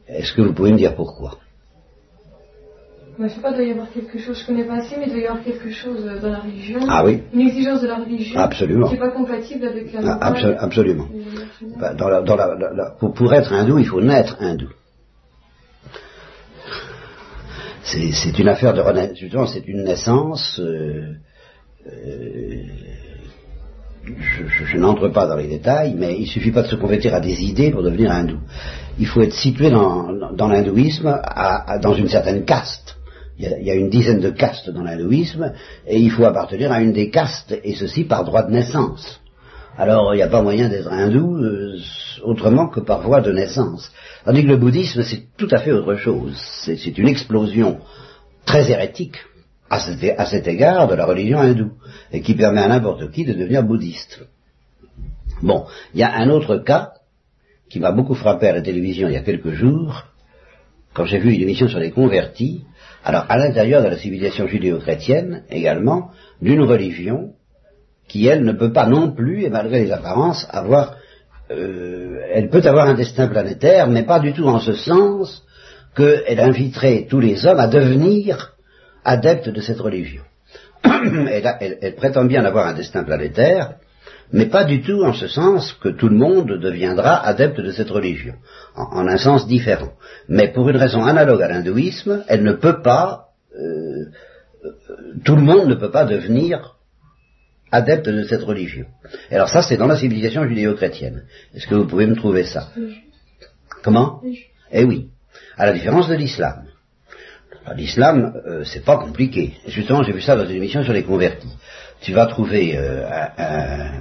Est-ce 0.06 0.34
que 0.34 0.42
vous 0.42 0.52
pouvez 0.52 0.72
me 0.72 0.76
dire 0.76 0.94
pourquoi? 0.94 1.38
Je 3.18 3.24
ne 3.24 3.28
sais 3.28 3.40
pas, 3.40 3.50
il 3.52 3.56
doit 3.56 3.64
y 3.64 3.70
avoir 3.70 3.90
quelque 3.90 4.18
chose, 4.18 4.36
je 4.36 4.42
ne 4.42 4.46
connais 4.58 4.68
pas 4.68 4.82
assez, 4.82 4.96
mais 4.98 5.06
il 5.06 5.12
doit 5.12 5.20
y 5.20 5.26
avoir 5.26 5.42
quelque 5.42 5.70
chose 5.70 6.04
dans 6.20 6.30
la 6.30 6.40
religion. 6.40 6.80
Ah 6.88 7.04
oui 7.04 7.22
Une 7.32 7.40
exigence 7.40 7.80
de 7.80 7.86
la 7.86 7.96
religion. 7.96 8.38
Absolument. 8.38 8.88
Qui 8.88 8.94
n'est 8.94 9.00
pas 9.00 9.10
compatible 9.10 9.66
avec 9.66 9.92
la 9.92 10.18
ah, 10.20 10.34
Absolument. 10.60 11.08
Bah, 11.78 11.94
pour, 12.98 13.32
être 13.32 13.52
hindou, 13.52 13.78
il 13.78 13.86
faut 13.86 14.00
naître 14.00 14.36
hindou. 14.40 14.68
C'est 17.82 18.38
une 18.38 18.48
affaire 18.48 18.74
de 18.74 18.80
renaissance, 18.80 19.52
c'est 19.54 19.66
une 19.66 19.84
naissance 19.84 20.60
euh, 20.60 21.16
euh, 21.86 22.62
je, 24.04 24.76
n'entre 24.76 25.08
pas 25.08 25.26
dans 25.26 25.36
les 25.36 25.46
détails, 25.46 25.94
mais 25.96 26.16
il 26.18 26.26
suffit 26.26 26.50
pas 26.50 26.62
de 26.62 26.68
se 26.68 26.76
convertir 26.76 27.14
à 27.14 27.20
des 27.20 27.42
idées 27.42 27.70
pour 27.70 27.82
devenir 27.82 28.10
hindou. 28.10 28.38
Il 28.98 29.06
faut 29.06 29.22
être 29.22 29.34
situé 29.34 29.70
dans, 29.70 30.10
l'hindouisme 30.48 31.20
dans 31.80 31.94
une 31.94 32.08
certaine 32.08 32.44
caste. 32.44 32.96
Il 33.38 33.48
y, 33.48 33.70
a, 33.70 33.74
une 33.74 33.88
dizaine 33.88 34.20
de 34.20 34.30
castes 34.30 34.70
dans 34.70 34.82
l'hindouisme, 34.82 35.52
et 35.86 35.98
il 35.98 36.10
faut 36.10 36.24
appartenir 36.24 36.70
à 36.70 36.80
une 36.80 36.92
des 36.92 37.10
castes, 37.10 37.58
et 37.64 37.74
ceci 37.74 38.04
par 38.04 38.24
droit 38.24 38.42
de 38.42 38.52
naissance. 38.52 39.20
Alors 39.78 40.14
il 40.14 40.18
n'y 40.18 40.22
a 40.22 40.28
pas 40.28 40.42
moyen 40.42 40.68
d'être 40.68 40.92
hindou 40.92 41.36
euh, 41.36 41.78
autrement 42.22 42.68
que 42.68 42.80
par 42.80 43.00
voie 43.00 43.22
de 43.22 43.32
naissance. 43.32 43.90
Tandis 44.24 44.42
que 44.42 44.48
le 44.48 44.58
bouddhisme, 44.58 45.02
c'est 45.02 45.22
tout 45.38 45.48
à 45.50 45.58
fait 45.58 45.72
autre 45.72 45.96
chose. 45.96 46.36
C'est 46.64 46.98
une 46.98 47.08
explosion 47.08 47.78
très 48.44 48.70
hérétique 48.70 49.16
à 49.72 50.26
cet, 50.26 50.46
égard 50.46 50.86
de 50.86 50.94
la 50.94 51.06
religion 51.06 51.38
hindoue, 51.38 51.72
et 52.12 52.20
qui 52.20 52.34
permet 52.34 52.60
à 52.60 52.68
n'importe 52.68 53.10
qui 53.10 53.24
de 53.24 53.32
devenir 53.32 53.62
bouddhiste. 53.62 54.20
Bon, 55.40 55.64
il 55.94 56.00
y 56.00 56.02
a 56.02 56.14
un 56.14 56.28
autre 56.28 56.58
cas 56.58 56.92
qui 57.70 57.80
m'a 57.80 57.90
beaucoup 57.90 58.14
frappé 58.14 58.48
à 58.48 58.52
la 58.52 58.60
télévision 58.60 59.08
il 59.08 59.14
y 59.14 59.16
a 59.16 59.22
quelques 59.22 59.52
jours, 59.52 60.04
quand 60.92 61.06
j'ai 61.06 61.18
vu 61.18 61.32
une 61.32 61.40
émission 61.40 61.68
sur 61.68 61.78
les 61.78 61.90
convertis, 61.90 62.64
alors 63.02 63.24
à 63.30 63.38
l'intérieur 63.38 63.82
de 63.82 63.88
la 63.88 63.96
civilisation 63.96 64.46
judéo-chrétienne 64.46 65.44
également, 65.48 66.10
d'une 66.42 66.62
religion 66.62 67.30
qui, 68.08 68.26
elle, 68.26 68.44
ne 68.44 68.52
peut 68.52 68.72
pas 68.72 68.86
non 68.86 69.12
plus, 69.12 69.44
et 69.44 69.48
malgré 69.48 69.84
les 69.84 69.90
apparences, 69.90 70.46
avoir, 70.50 70.96
euh, 71.50 72.20
elle 72.30 72.50
peut 72.50 72.66
avoir 72.66 72.88
un 72.88 72.94
destin 72.94 73.26
planétaire, 73.26 73.88
mais 73.88 74.02
pas 74.02 74.20
du 74.20 74.34
tout 74.34 74.46
en 74.46 74.58
ce 74.58 74.74
sens 74.74 75.42
qu'elle 75.96 76.40
inviterait 76.40 77.06
tous 77.08 77.20
les 77.20 77.46
hommes 77.46 77.60
à 77.60 77.68
devenir 77.68 78.51
adepte 79.04 79.48
de 79.48 79.60
cette 79.60 79.80
religion. 79.80 80.22
elle, 80.84 81.94
prétend 81.96 82.24
bien 82.24 82.44
avoir 82.44 82.66
un 82.66 82.74
destin 82.74 83.04
planétaire, 83.04 83.74
mais 84.32 84.46
pas 84.46 84.64
du 84.64 84.82
tout 84.82 85.04
en 85.04 85.12
ce 85.12 85.28
sens 85.28 85.72
que 85.74 85.90
tout 85.90 86.08
le 86.08 86.16
monde 86.16 86.58
deviendra 86.58 87.24
adepte 87.24 87.60
de 87.60 87.70
cette 87.70 87.90
religion, 87.90 88.34
en, 88.74 89.06
un 89.06 89.18
sens 89.18 89.46
différent. 89.46 89.92
Mais 90.28 90.48
pour 90.48 90.68
une 90.68 90.76
raison 90.76 91.04
analogue 91.04 91.42
à 91.42 91.48
l'hindouisme, 91.48 92.24
elle 92.28 92.42
ne 92.42 92.52
peut 92.52 92.82
pas, 92.82 93.28
euh, 93.58 94.06
tout 95.24 95.36
le 95.36 95.42
monde 95.42 95.68
ne 95.68 95.74
peut 95.74 95.90
pas 95.90 96.04
devenir 96.04 96.76
adepte 97.70 98.08
de 98.08 98.24
cette 98.24 98.42
religion. 98.42 98.86
alors 99.30 99.48
ça, 99.48 99.62
c'est 99.62 99.76
dans 99.76 99.86
la 99.86 99.96
civilisation 99.96 100.46
judéo-chrétienne. 100.46 101.24
Est-ce 101.54 101.66
que 101.66 101.74
vous 101.74 101.86
pouvez 101.86 102.06
me 102.06 102.16
trouver 102.16 102.44
ça? 102.44 102.68
Comment? 103.82 104.22
Eh 104.70 104.84
oui, 104.84 105.08
à 105.56 105.66
la 105.66 105.72
différence 105.72 106.08
de 106.08 106.14
l'islam. 106.14 106.64
L'islam, 107.76 108.34
euh, 108.46 108.64
c'est 108.64 108.84
pas 108.84 108.96
compliqué. 108.96 109.54
Justement, 109.66 110.02
j'ai 110.02 110.12
vu 110.12 110.20
ça 110.20 110.36
dans 110.36 110.46
une 110.46 110.56
émission 110.56 110.82
sur 110.82 110.92
les 110.92 111.04
convertis. 111.04 111.56
Tu 112.00 112.12
vas 112.12 112.26
trouver 112.26 112.76
euh, 112.76 113.08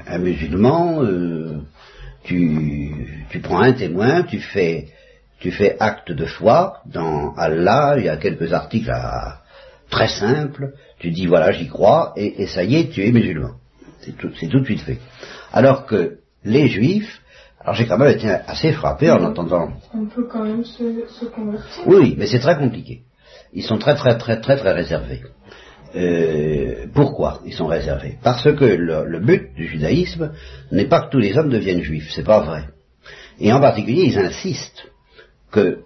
un, 0.08 0.18
musulman, 0.18 1.04
euh, 1.04 1.60
tu, 2.24 2.92
tu, 3.30 3.40
prends 3.40 3.62
un 3.62 3.74
témoin, 3.74 4.24
tu 4.24 4.40
fais, 4.40 4.88
tu 5.40 5.52
fais 5.52 5.78
acte 5.80 6.12
de 6.12 6.26
foi 6.26 6.78
dans 6.88 7.36
Allah. 7.36 7.96
Il 7.98 8.06
y 8.06 8.10
a 8.10 8.18
quelques 8.18 8.52
articles 8.52 8.92
très 9.92 10.08
simples. 10.08 10.74
Tu 10.98 11.12
dis 11.12 11.28
voilà, 11.28 11.52
j'y 11.52 11.68
crois, 11.68 12.14
et, 12.16 12.48
ça 12.48 12.64
y 12.64 12.76
est, 12.76 12.90
tu 12.90 13.06
es 13.06 13.12
musulman. 13.12 13.52
C'est 14.00 14.18
tout, 14.18 14.30
tout 14.30 14.60
de 14.60 14.66
suite 14.66 14.82
fait. 14.82 14.98
Alors 15.54 15.86
que 15.86 16.18
les 16.44 16.68
juifs, 16.68 17.22
alors 17.60 17.76
j'ai 17.76 17.86
quand 17.86 18.00
même 18.00 18.12
été 18.12 18.28
assez 18.28 18.72
frappé 18.72 19.12
en 19.12 19.24
entendant. 19.24 19.70
On 19.94 20.06
peut 20.06 20.24
quand 20.24 20.44
même 20.44 20.66
se, 20.66 21.06
se 21.08 21.26
convertir. 21.26 21.84
Oui, 21.86 22.16
mais 22.18 22.26
c'est 22.26 22.40
très 22.40 22.58
compliqué 22.58 23.04
ils 23.54 23.64
sont 23.64 23.78
très 23.78 23.96
très 23.96 24.18
très 24.18 24.40
très 24.40 24.58
très 24.58 24.74
réservés. 24.74 25.22
Euh, 25.96 26.86
pourquoi 26.94 27.42
ils 27.46 27.54
sont 27.54 27.68
réservés? 27.68 28.18
Parce 28.24 28.44
que 28.44 28.66
le, 28.66 29.20
but 29.20 29.54
du 29.56 29.68
judaïsme 29.68 30.32
n'est 30.72 30.86
pas 30.86 31.02
que 31.02 31.12
tous 31.12 31.20
les 31.20 31.38
hommes 31.38 31.50
deviennent 31.50 31.84
juifs, 31.84 32.12
c'est 32.16 32.24
pas 32.24 32.42
vrai. 32.42 32.64
Et 33.40 33.52
en 33.52 33.60
particulier, 33.60 34.04
ils 34.06 34.18
insistent 34.18 34.88
que 35.52 35.80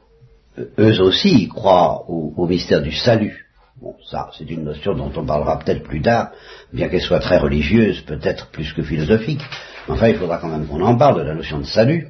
euh, 0.59 0.65
eux 0.77 1.01
aussi 1.01 1.47
croient 1.47 2.07
au, 2.07 2.45
mystère 2.47 2.81
du 2.81 2.91
salut. 2.91 3.47
Bon, 3.81 3.95
ça, 4.09 4.29
c'est 4.37 4.49
une 4.49 4.63
notion 4.63 4.93
dont 4.93 5.11
on 5.15 5.25
parlera 5.25 5.59
peut-être 5.59 5.83
plus 5.83 6.01
tard, 6.01 6.31
bien 6.71 6.87
qu'elle 6.87 7.01
soit 7.01 7.19
très 7.19 7.39
religieuse, 7.39 8.01
peut-être 8.01 8.51
plus 8.51 8.71
que 8.73 8.83
philosophique. 8.83 9.41
Enfin, 9.87 10.09
il 10.09 10.17
faudra 10.17 10.37
quand 10.37 10.47
même 10.47 10.67
qu'on 10.67 10.81
en 10.81 10.95
parle 10.95 11.17
de 11.17 11.27
la 11.27 11.33
notion 11.33 11.59
de 11.59 11.65
salut. 11.65 12.09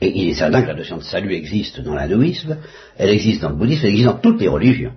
Et 0.00 0.18
il 0.18 0.30
est 0.30 0.34
certain 0.34 0.62
que 0.62 0.68
la 0.68 0.74
notion 0.74 0.96
de 0.96 1.02
salut 1.02 1.34
existe 1.34 1.80
dans 1.80 1.94
l'hindouisme, 1.94 2.56
elle 2.96 3.10
existe 3.10 3.42
dans 3.42 3.50
le 3.50 3.56
bouddhisme, 3.56 3.84
elle 3.84 3.90
existe 3.90 4.08
dans 4.08 4.18
toutes 4.18 4.40
les 4.40 4.48
religions. 4.48 4.94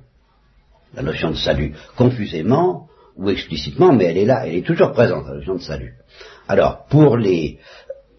La 0.95 1.01
notion 1.01 1.31
de 1.31 1.35
salut, 1.35 1.73
confusément 1.97 2.87
ou 3.17 3.29
explicitement, 3.29 3.93
mais 3.93 4.05
elle 4.05 4.17
est 4.17 4.25
là, 4.25 4.47
elle 4.47 4.55
est 4.55 4.65
toujours 4.65 4.91
présente, 4.91 5.27
la 5.27 5.35
notion 5.35 5.55
de 5.55 5.61
salut. 5.61 5.93
Alors, 6.47 6.85
pour 6.89 7.17
les, 7.17 7.59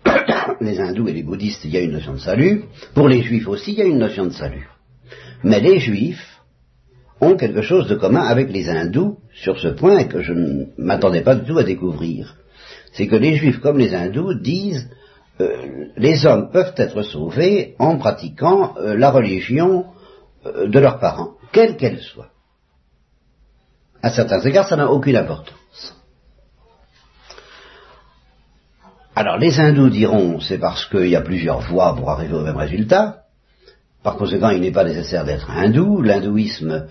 les 0.60 0.80
hindous 0.80 1.08
et 1.08 1.12
les 1.12 1.22
bouddhistes, 1.22 1.64
il 1.64 1.70
y 1.70 1.76
a 1.78 1.80
une 1.80 1.92
notion 1.92 2.14
de 2.14 2.18
salut, 2.18 2.64
pour 2.94 3.08
les 3.08 3.22
juifs 3.22 3.48
aussi, 3.48 3.72
il 3.72 3.78
y 3.78 3.82
a 3.82 3.86
une 3.86 3.98
notion 3.98 4.26
de 4.26 4.32
salut. 4.32 4.68
Mais 5.42 5.60
les 5.60 5.78
juifs 5.78 6.40
ont 7.20 7.36
quelque 7.36 7.62
chose 7.62 7.88
de 7.88 7.94
commun 7.94 8.24
avec 8.26 8.50
les 8.50 8.68
hindous 8.68 9.18
sur 9.32 9.58
ce 9.58 9.68
point 9.68 10.04
que 10.04 10.20
je 10.20 10.32
ne 10.32 10.64
m'attendais 10.76 11.22
pas 11.22 11.34
du 11.34 11.46
tout 11.46 11.58
à 11.58 11.64
découvrir. 11.64 12.36
C'est 12.92 13.06
que 13.06 13.16
les 13.16 13.36
juifs 13.36 13.60
comme 13.60 13.78
les 13.78 13.94
hindous 13.94 14.34
disent 14.34 14.88
euh, 15.40 15.86
les 15.96 16.26
hommes 16.26 16.50
peuvent 16.52 16.74
être 16.76 17.02
sauvés 17.02 17.74
en 17.78 17.98
pratiquant 17.98 18.74
euh, 18.76 18.96
la 18.96 19.10
religion 19.10 19.86
euh, 20.46 20.68
de 20.68 20.78
leurs 20.78 21.00
parents, 21.00 21.32
quelle 21.52 21.76
qu'elle 21.76 22.00
soit. 22.00 22.28
À 24.00 24.10
certains 24.10 24.40
égards, 24.42 24.68
ça 24.68 24.76
n'a 24.76 24.90
aucune 24.90 25.16
importance. 25.16 25.96
Alors 29.16 29.38
les 29.38 29.58
hindous 29.58 29.90
diront 29.90 30.40
c'est 30.40 30.58
parce 30.58 30.86
qu'il 30.86 31.08
y 31.08 31.16
a 31.16 31.20
plusieurs 31.20 31.60
voies 31.60 31.94
pour 31.96 32.10
arriver 32.10 32.34
au 32.34 32.42
même 32.42 32.56
résultat. 32.56 33.22
Par 34.02 34.16
conséquent, 34.16 34.50
il 34.50 34.60
n'est 34.60 34.72
pas 34.72 34.84
nécessaire 34.84 35.24
d'être 35.24 35.50
hindou. 35.50 36.02
L'hindouisme 36.02 36.86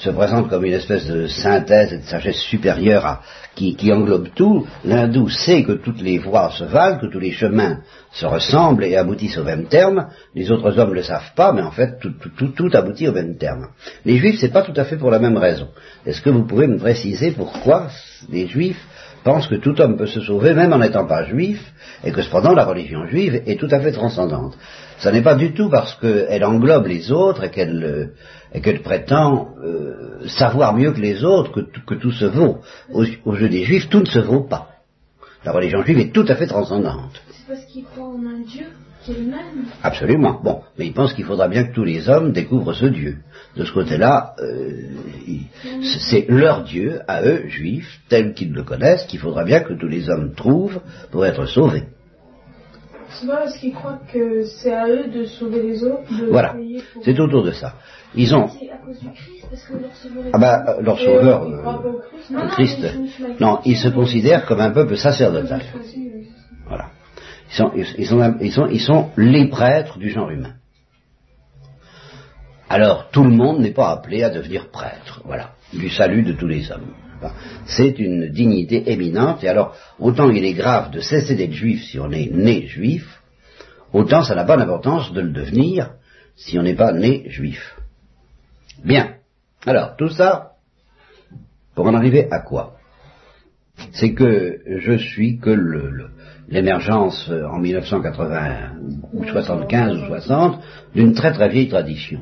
se 0.00 0.10
présente 0.10 0.48
comme 0.48 0.64
une 0.64 0.72
espèce 0.72 1.06
de 1.06 1.26
synthèse 1.26 1.92
et 1.92 1.98
de 1.98 2.04
sagesse 2.04 2.40
supérieure 2.40 3.04
à, 3.04 3.20
qui, 3.54 3.92
englobe 3.92 4.28
tout. 4.34 4.66
L'hindou 4.84 5.28
sait 5.28 5.62
que 5.62 5.72
toutes 5.72 6.00
les 6.00 6.18
voies 6.18 6.50
se 6.52 6.64
valent, 6.64 6.98
que 6.98 7.06
tous 7.06 7.18
les 7.18 7.32
chemins 7.32 7.80
se 8.12 8.24
ressemblent 8.24 8.84
et 8.84 8.96
aboutissent 8.96 9.36
au 9.36 9.44
même 9.44 9.66
terme. 9.66 10.08
Les 10.34 10.50
autres 10.50 10.78
hommes 10.78 10.90
ne 10.90 10.94
le 10.94 11.02
savent 11.02 11.34
pas, 11.36 11.52
mais 11.52 11.62
en 11.62 11.70
fait, 11.70 11.98
tout, 12.00 12.70
aboutit 12.72 13.08
au 13.08 13.12
même 13.12 13.36
terme. 13.36 13.68
Les 14.06 14.16
juifs, 14.16 14.38
c'est 14.40 14.52
pas 14.52 14.62
tout 14.62 14.72
à 14.76 14.84
fait 14.84 14.96
pour 14.96 15.10
la 15.10 15.18
même 15.18 15.36
raison. 15.36 15.68
Est-ce 16.06 16.22
que 16.22 16.30
vous 16.30 16.46
pouvez 16.46 16.66
me 16.66 16.78
préciser 16.78 17.32
pourquoi 17.32 17.88
les 18.30 18.46
juifs 18.46 18.82
pense 19.22 19.46
que 19.46 19.56
tout 19.56 19.80
homme 19.80 19.96
peut 19.96 20.06
se 20.06 20.20
sauver 20.20 20.54
même 20.54 20.72
en 20.72 20.78
n'étant 20.78 21.06
pas 21.06 21.24
juif, 21.24 21.60
et 22.04 22.12
que 22.12 22.22
cependant 22.22 22.52
la 22.52 22.64
religion 22.64 23.06
juive 23.06 23.42
est 23.46 23.58
tout 23.58 23.68
à 23.70 23.80
fait 23.80 23.92
transcendante. 23.92 24.56
Ce 24.98 25.08
n'est 25.08 25.22
pas 25.22 25.34
du 25.34 25.52
tout 25.52 25.70
parce 25.70 25.94
qu'elle 25.94 26.44
englobe 26.44 26.86
les 26.86 27.10
autres 27.10 27.44
et 27.44 27.50
qu'elle 27.50 28.14
euh, 28.54 28.78
prétend 28.82 29.54
euh, 29.64 30.26
savoir 30.26 30.74
mieux 30.74 30.92
que 30.92 31.00
les 31.00 31.24
autres 31.24 31.62
que, 31.86 31.94
tout 31.94 32.12
se 32.12 32.26
vaut. 32.26 32.58
Aux, 32.92 33.04
aux 33.24 33.36
yeux 33.36 33.48
des 33.48 33.64
juifs, 33.64 33.88
tout 33.88 34.00
ne 34.00 34.06
se 34.06 34.18
vaut 34.18 34.42
pas. 34.42 34.68
La 35.44 35.52
religion 35.52 35.82
juive 35.82 35.98
est 35.98 36.12
tout 36.12 36.26
à 36.28 36.34
fait 36.34 36.46
transcendante. 36.46 37.22
C'est 37.30 37.46
parce 37.46 37.64
qu'ils 37.64 37.84
croient 37.84 38.08
en 38.08 38.26
un 38.26 38.40
Dieu 38.46 38.66
qui 39.02 39.12
est 39.12 39.18
le 39.18 39.24
même. 39.24 39.64
Absolument. 39.82 40.40
Bon, 40.42 40.60
mais 40.78 40.86
ils 40.86 40.92
pensent 40.92 41.14
qu'il 41.14 41.24
faudra 41.24 41.48
bien 41.48 41.64
que 41.64 41.74
tous 41.74 41.84
les 41.84 42.08
hommes 42.08 42.32
découvrent 42.32 42.74
ce 42.74 42.86
Dieu. 42.86 43.18
De 43.56 43.64
ce 43.64 43.72
côté-là, 43.72 44.34
euh, 44.38 44.90
c'est 45.98 46.26
leur 46.28 46.62
Dieu, 46.62 47.00
à 47.08 47.22
eux, 47.24 47.48
juifs, 47.48 48.00
tel 48.08 48.32
qu'ils 48.32 48.52
le 48.52 48.62
connaissent, 48.62 49.04
qu'il 49.06 49.18
faudra 49.18 49.44
bien 49.44 49.60
que 49.60 49.74
tous 49.74 49.88
les 49.88 50.08
hommes 50.08 50.34
trouvent 50.34 50.80
pour 51.10 51.26
être 51.26 51.46
sauvés. 51.46 51.84
Qu'ils 53.58 53.74
croient 53.74 53.98
que 54.12 54.44
c'est 54.44 54.72
à 54.72 54.88
eux 54.88 55.08
de 55.08 55.24
sauver 55.24 55.62
les 55.62 55.82
autres. 55.82 56.02
voilà, 56.30 56.54
c'est 57.02 57.18
autour 57.18 57.42
de 57.42 57.50
ça. 57.50 57.74
Ils 58.14 58.34
ont. 58.34 58.48
C'est 58.48 58.70
à 58.70 58.76
cause 58.76 59.00
du 59.00 59.08
Christ, 59.10 59.46
parce 59.50 59.64
que 59.64 59.72
leur 59.74 59.94
sauveur. 59.94 60.24
Ah 60.32 60.38
bah, 60.38 60.76
leur 60.80 60.98
sauveur, 60.98 61.42
euh, 61.42 62.02
le 62.30 62.48
Christ, 62.50 62.86
non, 63.40 63.60
ils 63.64 63.76
se 63.76 63.88
considèrent 63.88 64.46
comme 64.46 64.60
un 64.60 64.70
peuple 64.70 64.96
sacerdotal. 64.96 65.62
Voilà. 66.68 66.86
Ils 67.50 67.56
sont, 67.56 67.72
ils, 67.74 68.06
sont, 68.06 68.36
ils, 68.40 68.52
sont, 68.52 68.66
ils 68.68 68.80
sont 68.80 69.10
les 69.16 69.48
prêtres 69.48 69.98
du 69.98 70.10
genre 70.10 70.30
humain. 70.30 70.54
Alors, 72.70 73.10
tout 73.10 73.24
le 73.24 73.30
monde 73.30 73.58
n'est 73.58 73.72
pas 73.72 73.90
appelé 73.90 74.22
à 74.22 74.30
devenir 74.30 74.70
prêtre, 74.70 75.22
voilà, 75.24 75.54
du 75.72 75.90
salut 75.90 76.22
de 76.22 76.34
tous 76.34 76.46
les 76.46 76.70
hommes. 76.70 76.94
C'est 77.66 77.98
une 77.98 78.30
dignité 78.30 78.92
éminente, 78.92 79.42
et 79.42 79.48
alors, 79.48 79.74
autant 79.98 80.30
il 80.30 80.44
est 80.44 80.52
grave 80.52 80.92
de 80.92 81.00
cesser 81.00 81.34
d'être 81.34 81.52
juif 81.52 81.82
si 81.82 81.98
on 81.98 82.12
est 82.12 82.30
né 82.32 82.68
juif, 82.68 83.22
autant 83.92 84.22
ça 84.22 84.36
n'a 84.36 84.44
pas 84.44 84.56
d'importance 84.56 85.12
de 85.12 85.20
le 85.20 85.32
devenir 85.32 85.94
si 86.36 86.60
on 86.60 86.62
n'est 86.62 86.76
pas 86.76 86.92
né 86.92 87.28
juif. 87.28 87.76
Bien. 88.84 89.14
Alors, 89.66 89.96
tout 89.96 90.10
ça, 90.10 90.52
pour 91.74 91.86
en 91.86 91.94
arriver 91.94 92.28
à 92.30 92.38
quoi? 92.38 92.76
C'est 93.94 94.14
que 94.14 94.60
je 94.78 94.96
suis 94.96 95.40
que 95.40 95.50
l'émergence 96.48 97.28
le, 97.28 97.48
en 97.48 97.58
1980 97.58 98.74
ou 99.12 99.24
75 99.24 100.02
ou 100.02 100.06
60 100.06 100.62
d'une 100.94 101.14
très 101.14 101.32
très 101.32 101.48
vieille 101.48 101.68
tradition. 101.68 102.20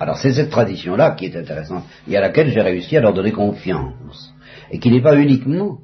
Alors 0.00 0.18
c'est 0.18 0.32
cette 0.32 0.50
tradition-là 0.50 1.12
qui 1.12 1.26
est 1.26 1.36
intéressante 1.36 1.84
et 2.08 2.16
à 2.16 2.20
laquelle 2.20 2.50
j'ai 2.50 2.60
réussi 2.60 2.96
à 2.96 3.00
leur 3.00 3.14
donner 3.14 3.32
confiance. 3.32 4.34
Et 4.70 4.78
qui 4.78 4.90
n'est 4.90 5.02
pas 5.02 5.16
uniquement, 5.16 5.78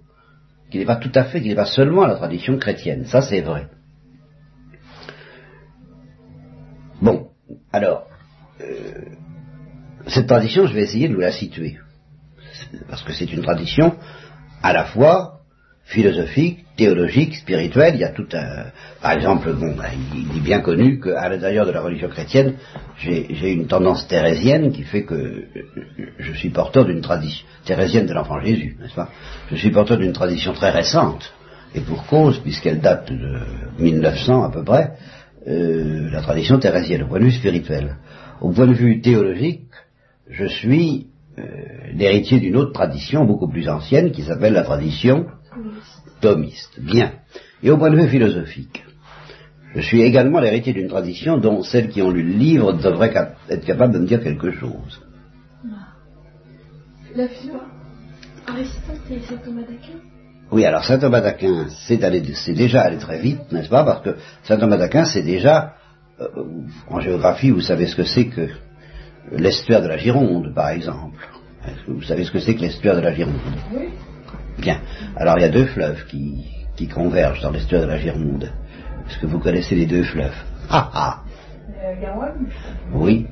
qui 0.71 0.79
n'est 0.79 0.85
pas 0.85 0.97
tout 0.97 1.13
à 1.15 1.25
fait, 1.25 1.41
qui 1.41 1.49
n'est 1.49 1.55
pas 1.55 1.67
seulement 1.67 2.07
la 2.07 2.17
tradition 2.17 2.59
chrétienne. 2.59 3.05
Ça 3.07 3.23
c'est 3.23 3.41
vrai. 3.41 3.69
Bon, 7.01 7.29
alors, 7.73 8.07
euh, 8.61 9.11
cette 10.07 10.27
tradition, 10.27 10.67
je 10.67 10.75
vais 10.75 10.83
essayer 10.83 11.09
de 11.09 11.15
vous 11.15 11.21
la 11.21 11.33
situer. 11.33 11.79
Parce 12.89 13.03
que 13.03 13.13
c'est 13.13 13.33
une 13.33 13.43
tradition 13.43 13.97
à 14.63 14.73
la 14.73 14.85
fois 14.85 15.40
philosophique, 15.91 16.65
théologique, 16.77 17.35
spirituelle. 17.35 17.95
Il 17.97 18.01
y 18.01 18.05
a 18.05 18.11
tout 18.11 18.29
un... 18.33 18.67
Par 19.03 19.13
exemple, 19.13 19.53
bon, 19.55 19.75
ben, 19.77 19.91
il 20.15 20.39
est 20.39 20.41
bien 20.41 20.61
connu 20.61 21.01
qu'à 21.01 21.29
l'intérieur 21.29 21.67
de 21.67 21.73
la 21.73 21.81
religion 21.81 22.09
chrétienne, 22.09 22.55
j'ai 22.99 23.53
une 23.53 23.67
tendance 23.67 24.07
thérésienne 24.07 24.71
qui 24.73 24.85
fait 24.85 25.03
que 25.03 25.45
je 26.19 26.33
suis 26.33 26.51
porteur 26.51 26.85
d'une 26.85 27.01
tradition 27.01 27.45
thérésienne 27.65 28.07
de 28.07 28.15
l'enfant 28.15 28.41
Jésus, 28.41 28.77
n'est-ce 28.81 28.95
pas? 28.95 29.11
Je 29.51 29.57
suis 29.57 29.71
porteur 29.71 29.99
d'une 29.99 30.13
tradition 30.13 30.53
très 30.53 30.71
récente, 30.71 31.33
et 31.75 31.81
pour 31.81 32.07
cause, 32.07 32.39
puisqu'elle 32.39 32.81
date 32.81 33.11
de 33.13 33.41
1900 33.79 34.45
à 34.45 34.51
peu 34.51 34.63
près, 34.63 34.93
euh, 35.49 36.09
la 36.11 36.21
tradition 36.21 36.59
thérésienne, 36.59 37.03
au 37.03 37.09
point 37.09 37.19
de 37.19 37.25
vue 37.25 37.33
spirituel. 37.33 37.97
Au 38.41 38.51
point 38.51 38.67
de 38.67 38.75
vue 38.75 39.01
théologique, 39.01 39.71
je 40.29 40.47
suis 40.47 41.09
euh, 41.39 41.43
l'héritier 41.95 42.39
d'une 42.39 42.57
autre 42.57 42.73
tradition 42.73 43.25
beaucoup 43.25 43.49
plus 43.49 43.69
ancienne 43.69 44.13
qui 44.13 44.23
s'appelle 44.23 44.53
la 44.53 44.63
tradition 44.63 45.27
thomiste. 46.21 46.81
Bien. 46.81 47.13
Et 47.63 47.71
au 47.71 47.77
point 47.77 47.91
de 47.91 47.97
vue 47.97 48.09
philosophique, 48.09 48.85
je 49.75 49.81
suis 49.81 50.03
également 50.03 50.41
l'héritier 50.41 50.73
d'une 50.73 50.89
tradition 50.89 51.39
dont 51.39 51.63
celles 51.63 51.89
qui 51.89 52.03
ont 52.03 52.11
lu 52.11 52.23
le 52.23 52.33
livre 52.33 52.73
devraient 52.73 53.15
être 53.49 53.65
capables 53.65 53.95
de 53.95 53.99
me 53.99 54.07
dire 54.07 54.23
quelque 54.23 54.51
chose. 54.51 55.01
La 57.15 57.25
Aristote 58.47 59.01
et 59.11 59.21
saint 59.21 59.37
Thomas 59.45 59.63
d'Aquin? 59.63 59.99
Oui, 60.51 60.65
alors 60.65 60.85
saint 60.85 60.99
Thomas 60.99 61.21
d'Aquin, 61.21 61.67
c'est 61.87 61.99
déjà 62.55 62.83
allé 62.83 62.99
très 62.99 63.21
vite, 63.21 63.53
n'est-ce 63.53 63.69
pas? 63.69 63.85
Parce 63.85 64.03
que 64.03 64.17
saint 64.43 64.57
Thomas 64.57 64.77
d'Aquin, 64.77 65.05
c'est 65.05 65.23
déjà, 65.23 65.75
euh, 66.21 66.27
en 66.89 67.01
géographie, 67.01 67.51
vous 67.51 67.61
savez 67.61 67.87
ce 67.87 67.95
que 67.95 68.05
c'est 68.05 68.27
que 68.27 68.49
l'estuaire 69.31 69.83
de 69.83 69.89
la 69.89 69.99
Gironde, 69.99 70.53
par 70.55 70.71
exemple. 70.71 71.29
Vous 71.87 72.03
savez 72.03 72.25
ce 72.25 72.33
que 72.33 72.41
c'est 72.41 72.55
que 72.55 72.63
l'estuaire 72.63 72.97
de 72.97 73.03
la 73.03 73.13
Gironde? 73.13 73.37
Oui. 73.73 73.91
Bien. 74.61 74.81
Alors 75.17 75.39
il 75.39 75.43
y 75.43 75.45
a 75.45 75.49
deux 75.49 75.67
fleuves 75.67 76.05
qui, 76.07 76.45
qui 76.77 76.87
convergent 76.87 77.43
dans 77.43 77.51
l'estuaire 77.51 77.83
de 77.83 77.87
la 77.87 77.99
Gironde. 77.99 78.51
Est-ce 79.09 79.19
que 79.19 79.27
vous 79.27 79.39
connaissez 79.39 79.75
les 79.75 79.87
deux 79.87 80.03
fleuves? 80.05 80.37
Ah 80.69 80.91
ah 80.93 81.23
La 81.83 81.95
Garonne 81.95 82.47
Oui. 82.93 83.27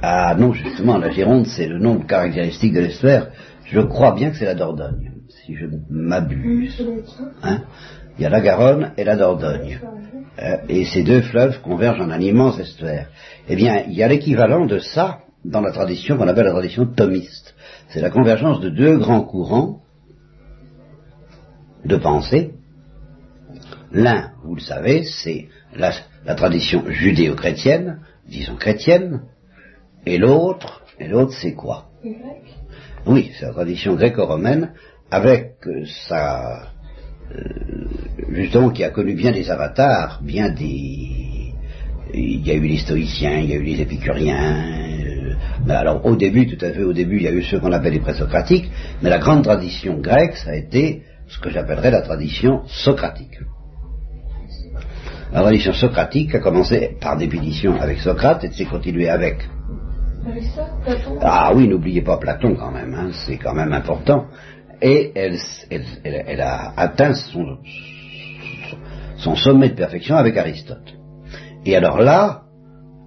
Ah 0.00 0.34
non, 0.36 0.52
justement, 0.52 0.98
la 0.98 1.10
Gironde, 1.10 1.46
c'est 1.46 1.68
le 1.68 1.78
nom 1.78 2.00
caractéristique 2.00 2.72
de 2.72 2.80
l'estuaire. 2.80 3.28
Je 3.66 3.80
crois 3.80 4.14
bien 4.14 4.30
que 4.30 4.36
c'est 4.36 4.44
la 4.44 4.54
Dordogne, 4.54 5.12
si 5.28 5.54
je 5.54 5.66
m'abuse. 5.88 6.82
Hein? 7.42 7.62
Il 8.18 8.22
y 8.22 8.26
a 8.26 8.30
la 8.30 8.40
Garonne 8.40 8.92
et 8.96 9.04
la 9.04 9.16
Dordogne. 9.16 9.78
Euh, 10.40 10.56
et 10.68 10.84
ces 10.84 11.02
deux 11.02 11.22
fleuves 11.22 11.60
convergent 11.60 12.00
en 12.00 12.10
un 12.10 12.20
immense 12.20 12.58
estuaire. 12.58 13.08
Eh 13.48 13.54
bien, 13.54 13.84
il 13.86 13.94
y 13.94 14.02
a 14.02 14.08
l'équivalent 14.08 14.66
de 14.66 14.78
ça 14.78 15.20
dans 15.44 15.60
la 15.60 15.72
tradition 15.72 16.16
qu'on 16.16 16.28
appelle 16.28 16.46
la 16.46 16.52
tradition 16.52 16.86
thomiste. 16.86 17.51
C'est 17.92 18.00
la 18.00 18.10
convergence 18.10 18.60
de 18.60 18.70
deux 18.70 18.96
grands 18.96 19.22
courants 19.22 19.82
de 21.84 21.96
pensée. 21.96 22.52
L'un, 23.90 24.32
vous 24.44 24.54
le 24.54 24.60
savez, 24.62 25.04
c'est 25.04 25.48
la, 25.76 25.92
tradition 26.34 26.84
judéo-chrétienne, 26.88 28.00
disons 28.26 28.56
chrétienne, 28.56 29.24
et 30.06 30.16
l'autre, 30.16 30.82
et 30.98 31.06
l'autre 31.06 31.34
c'est 31.34 31.52
quoi? 31.52 31.90
Oui, 33.04 33.30
c'est 33.38 33.44
la 33.44 33.52
tradition 33.52 33.94
gréco-romaine 33.94 34.72
avec 35.10 35.56
sa 36.08 36.70
euh, 37.34 37.44
justement 38.30 38.70
qui 38.70 38.84
a 38.84 38.90
connu 38.90 39.14
bien 39.14 39.32
des 39.32 39.50
avatars, 39.50 40.22
bien 40.22 40.48
des... 40.48 41.52
Il 42.14 42.46
y 42.46 42.50
a 42.50 42.54
eu 42.54 42.66
les 42.66 42.78
stoïciens, 42.78 43.38
il 43.38 43.50
y 43.50 43.52
a 43.52 43.56
eu 43.56 43.62
les 43.62 43.80
épicuriens. 43.80 44.91
Euh, 45.42 45.62
mais 45.66 45.74
alors 45.74 46.04
au 46.04 46.16
début, 46.16 46.46
tout 46.46 46.64
à 46.64 46.70
fait 46.70 46.82
au 46.82 46.92
début, 46.92 47.16
il 47.16 47.22
y 47.22 47.28
a 47.28 47.32
eu 47.32 47.42
ce 47.42 47.56
qu'on 47.56 47.72
appelle 47.72 47.92
les 47.92 48.00
présocratiques, 48.00 48.70
mais 49.02 49.10
la 49.10 49.18
grande 49.18 49.44
tradition 49.44 49.98
grecque, 49.98 50.36
ça 50.36 50.50
a 50.50 50.56
été 50.56 51.02
ce 51.28 51.38
que 51.38 51.50
j'appellerais 51.50 51.90
la 51.90 52.02
tradition 52.02 52.62
socratique. 52.66 53.38
La 55.32 55.40
tradition 55.40 55.72
socratique 55.72 56.34
a 56.34 56.40
commencé 56.40 56.96
par 57.00 57.16
définition 57.16 57.80
avec 57.80 58.00
Socrate 58.00 58.44
et 58.44 58.52
s'est 58.52 58.66
continuée 58.66 59.08
avec. 59.08 59.48
Ah 61.22 61.52
oui, 61.54 61.66
n'oubliez 61.66 62.02
pas 62.02 62.18
Platon 62.18 62.54
quand 62.54 62.70
même, 62.70 62.94
hein, 62.94 63.10
c'est 63.12 63.38
quand 63.38 63.54
même 63.54 63.72
important 63.72 64.26
et 64.82 65.12
elle, 65.14 65.38
elle, 66.04 66.40
a 66.40 66.72
atteint 66.76 67.14
son, 67.14 67.58
son, 69.16 69.36
sommet 69.36 69.70
de 69.70 69.74
perfection 69.74 70.16
avec 70.16 70.36
Aristote. 70.36 70.94
Et 71.64 71.76
alors 71.76 71.98
là, 71.98 72.42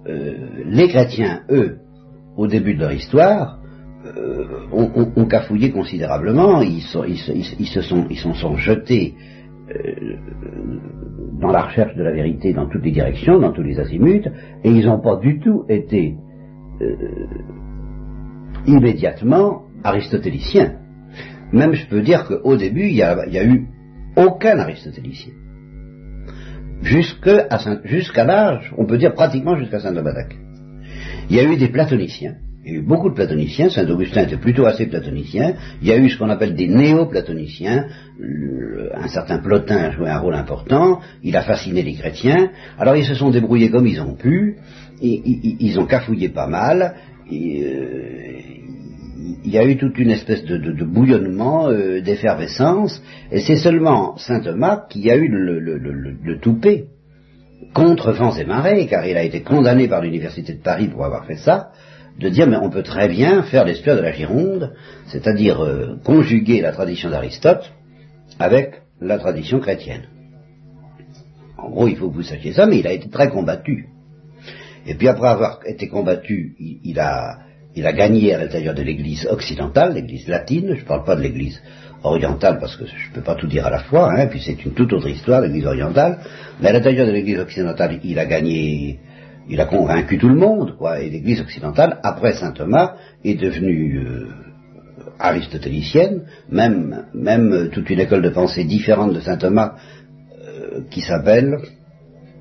euh, 0.08 0.64
les 0.64 0.88
chrétiens, 0.88 1.42
eux, 1.50 1.78
au 2.36 2.46
début 2.46 2.74
de 2.74 2.80
leur 2.80 2.92
histoire, 2.92 3.58
euh, 4.04 4.46
ont, 4.72 5.26
cafouillé 5.26 5.70
considérablement, 5.70 6.62
ils, 6.62 6.82
se 6.82 7.82
sont, 7.82 8.56
jetés 8.56 9.14
euh, 9.68 10.16
dans 11.40 11.50
la 11.50 11.62
recherche 11.62 11.96
de 11.96 12.02
la 12.02 12.12
vérité 12.12 12.52
dans 12.52 12.68
toutes 12.68 12.84
les 12.84 12.92
directions, 12.92 13.40
dans 13.40 13.52
tous 13.52 13.62
les 13.62 13.80
azimuts, 13.80 14.28
et 14.62 14.70
ils 14.70 14.86
n'ont 14.86 15.00
pas 15.00 15.16
du 15.16 15.40
tout 15.40 15.64
été 15.68 16.16
immédiatement 18.66 19.62
aristotéliciens. 19.82 20.76
Même 21.52 21.74
je 21.74 21.88
peux 21.88 22.02
dire 22.02 22.26
qu'au 22.26 22.56
début, 22.56 22.88
il 22.88 22.94
n'y 22.94 23.02
a, 23.02 23.44
eu 23.44 23.66
aucun 24.16 24.58
aristotélicien. 24.58 25.32
Jusqu'à 26.82 28.24
l'âge, 28.24 28.72
on 28.76 28.84
peut 28.84 28.98
dire 28.98 29.14
pratiquement 29.14 29.56
jusqu'à 29.56 29.80
saint 29.80 29.94
Thomas 29.94 30.12
Il 31.28 31.36
y 31.36 31.40
a 31.40 31.44
eu 31.44 31.56
des 31.56 31.68
platoniciens. 31.68 32.34
Il 32.64 32.72
y 32.72 32.76
a 32.76 32.78
eu 32.78 32.82
beaucoup 32.82 33.08
de 33.10 33.14
platoniciens. 33.14 33.70
Saint 33.70 33.88
Augustin 33.88 34.22
était 34.22 34.36
plutôt 34.36 34.66
assez 34.66 34.86
platonicien. 34.86 35.54
Il 35.82 35.88
y 35.88 35.92
a 35.92 35.96
eu 35.96 36.10
ce 36.10 36.18
qu'on 36.18 36.30
appelle 36.30 36.54
des 36.54 36.66
néo-platoniciens. 36.66 37.86
Un 38.94 39.08
certain 39.08 39.38
Plotin 39.38 39.76
a 39.76 39.90
joué 39.92 40.08
un 40.08 40.18
rôle 40.18 40.34
important. 40.34 41.00
Il 41.22 41.36
a 41.36 41.42
fasciné 41.42 41.82
les 41.82 41.94
chrétiens. 41.94 42.50
Alors 42.78 42.96
ils 42.96 43.04
se 43.04 43.14
sont 43.14 43.30
débrouillés 43.30 43.70
comme 43.70 43.86
ils 43.86 44.00
ont 44.00 44.14
pu. 44.14 44.56
ils 45.00 45.78
ont 45.78 45.86
cafouillé 45.86 46.28
pas 46.28 46.48
mal. 46.48 46.94
Euh, 47.32 48.36
il 49.44 49.50
y 49.50 49.58
a 49.58 49.64
eu 49.64 49.76
toute 49.76 49.98
une 49.98 50.10
espèce 50.10 50.44
de, 50.44 50.84
bouillonnement, 50.84 51.68
euh, 51.68 52.00
d'effervescence, 52.00 53.02
et 53.30 53.40
c'est 53.40 53.56
seulement 53.56 54.16
saint 54.16 54.40
Thomas 54.40 54.86
qui 54.88 55.10
a 55.10 55.16
eu 55.16 55.28
le, 55.28 55.58
le, 55.60 56.38
contre 57.74 58.12
vents 58.12 58.36
et 58.36 58.44
marées, 58.44 58.86
car 58.86 59.06
il 59.06 59.16
a 59.16 59.22
été 59.22 59.42
condamné 59.42 59.88
par 59.88 60.00
l'université 60.00 60.54
de 60.54 60.62
Paris 60.62 60.88
pour 60.88 61.04
avoir 61.04 61.26
fait 61.26 61.36
ça, 61.36 61.70
de 62.18 62.28
dire 62.28 62.46
mais 62.46 62.56
on 62.56 62.70
peut 62.70 62.82
très 62.82 63.08
bien 63.08 63.42
faire 63.42 63.64
l'histoire 63.64 63.96
de 63.96 64.02
la 64.02 64.12
Gironde, 64.12 64.72
c'est-à-dire 65.06 65.62
euh, 65.62 65.96
conjuguer 66.04 66.60
la 66.60 66.72
tradition 66.72 67.10
d'Aristote 67.10 67.72
avec 68.38 68.82
la 69.00 69.18
tradition 69.18 69.60
chrétienne. 69.60 70.08
En 71.58 71.70
gros, 71.70 71.88
il 71.88 71.96
faut 71.96 72.10
que 72.10 72.14
vous 72.14 72.22
sachiez 72.22 72.52
ça, 72.52 72.66
mais 72.66 72.78
il 72.78 72.86
a 72.86 72.92
été 72.92 73.08
très 73.08 73.28
combattu. 73.28 73.88
Et 74.86 74.94
puis 74.94 75.08
après 75.08 75.28
avoir 75.28 75.60
été 75.66 75.88
combattu, 75.88 76.54
il, 76.58 76.98
a, 77.00 77.38
il 77.74 77.86
a 77.86 77.92
gagné 77.92 78.34
à 78.34 78.38
l'intérieur 78.38 78.74
de 78.74 78.82
l'Église 78.82 79.26
occidentale, 79.26 79.94
l'Église 79.94 80.28
latine, 80.28 80.74
je 80.74 80.80
ne 80.80 80.86
parle 80.86 81.04
pas 81.04 81.16
de 81.16 81.22
l'Église 81.22 81.60
orientale 82.06 82.58
parce 82.58 82.76
que 82.76 82.86
je 82.86 83.10
ne 83.10 83.14
peux 83.14 83.22
pas 83.22 83.34
tout 83.34 83.46
dire 83.46 83.66
à 83.66 83.70
la 83.70 83.80
fois, 83.80 84.12
hein, 84.12 84.26
puis 84.26 84.40
c'est 84.44 84.64
une 84.64 84.72
toute 84.72 84.92
autre 84.92 85.08
histoire, 85.08 85.40
l'Église 85.40 85.66
orientale, 85.66 86.18
mais 86.60 86.68
à 86.68 86.72
l'intérieur 86.72 87.06
de 87.06 87.12
l'Église 87.12 87.38
occidentale, 87.38 88.00
il 88.02 88.18
a 88.18 88.26
gagné, 88.26 89.00
il 89.48 89.60
a 89.60 89.66
convaincu 89.66 90.18
tout 90.18 90.28
le 90.28 90.36
monde, 90.36 90.76
quoi, 90.76 91.00
et 91.00 91.10
l'Église 91.10 91.40
occidentale, 91.40 91.98
après 92.02 92.34
saint 92.34 92.52
Thomas, 92.52 92.96
est 93.24 93.34
devenue 93.34 94.06
euh, 94.06 94.28
aristotélicienne, 95.18 96.22
même, 96.50 97.06
même 97.14 97.70
toute 97.72 97.90
une 97.90 98.00
école 98.00 98.22
de 98.22 98.30
pensée 98.30 98.64
différente 98.64 99.12
de 99.12 99.20
saint 99.20 99.36
Thomas, 99.36 99.74
euh, 100.46 100.82
qui 100.90 101.00
s'appelle 101.00 101.56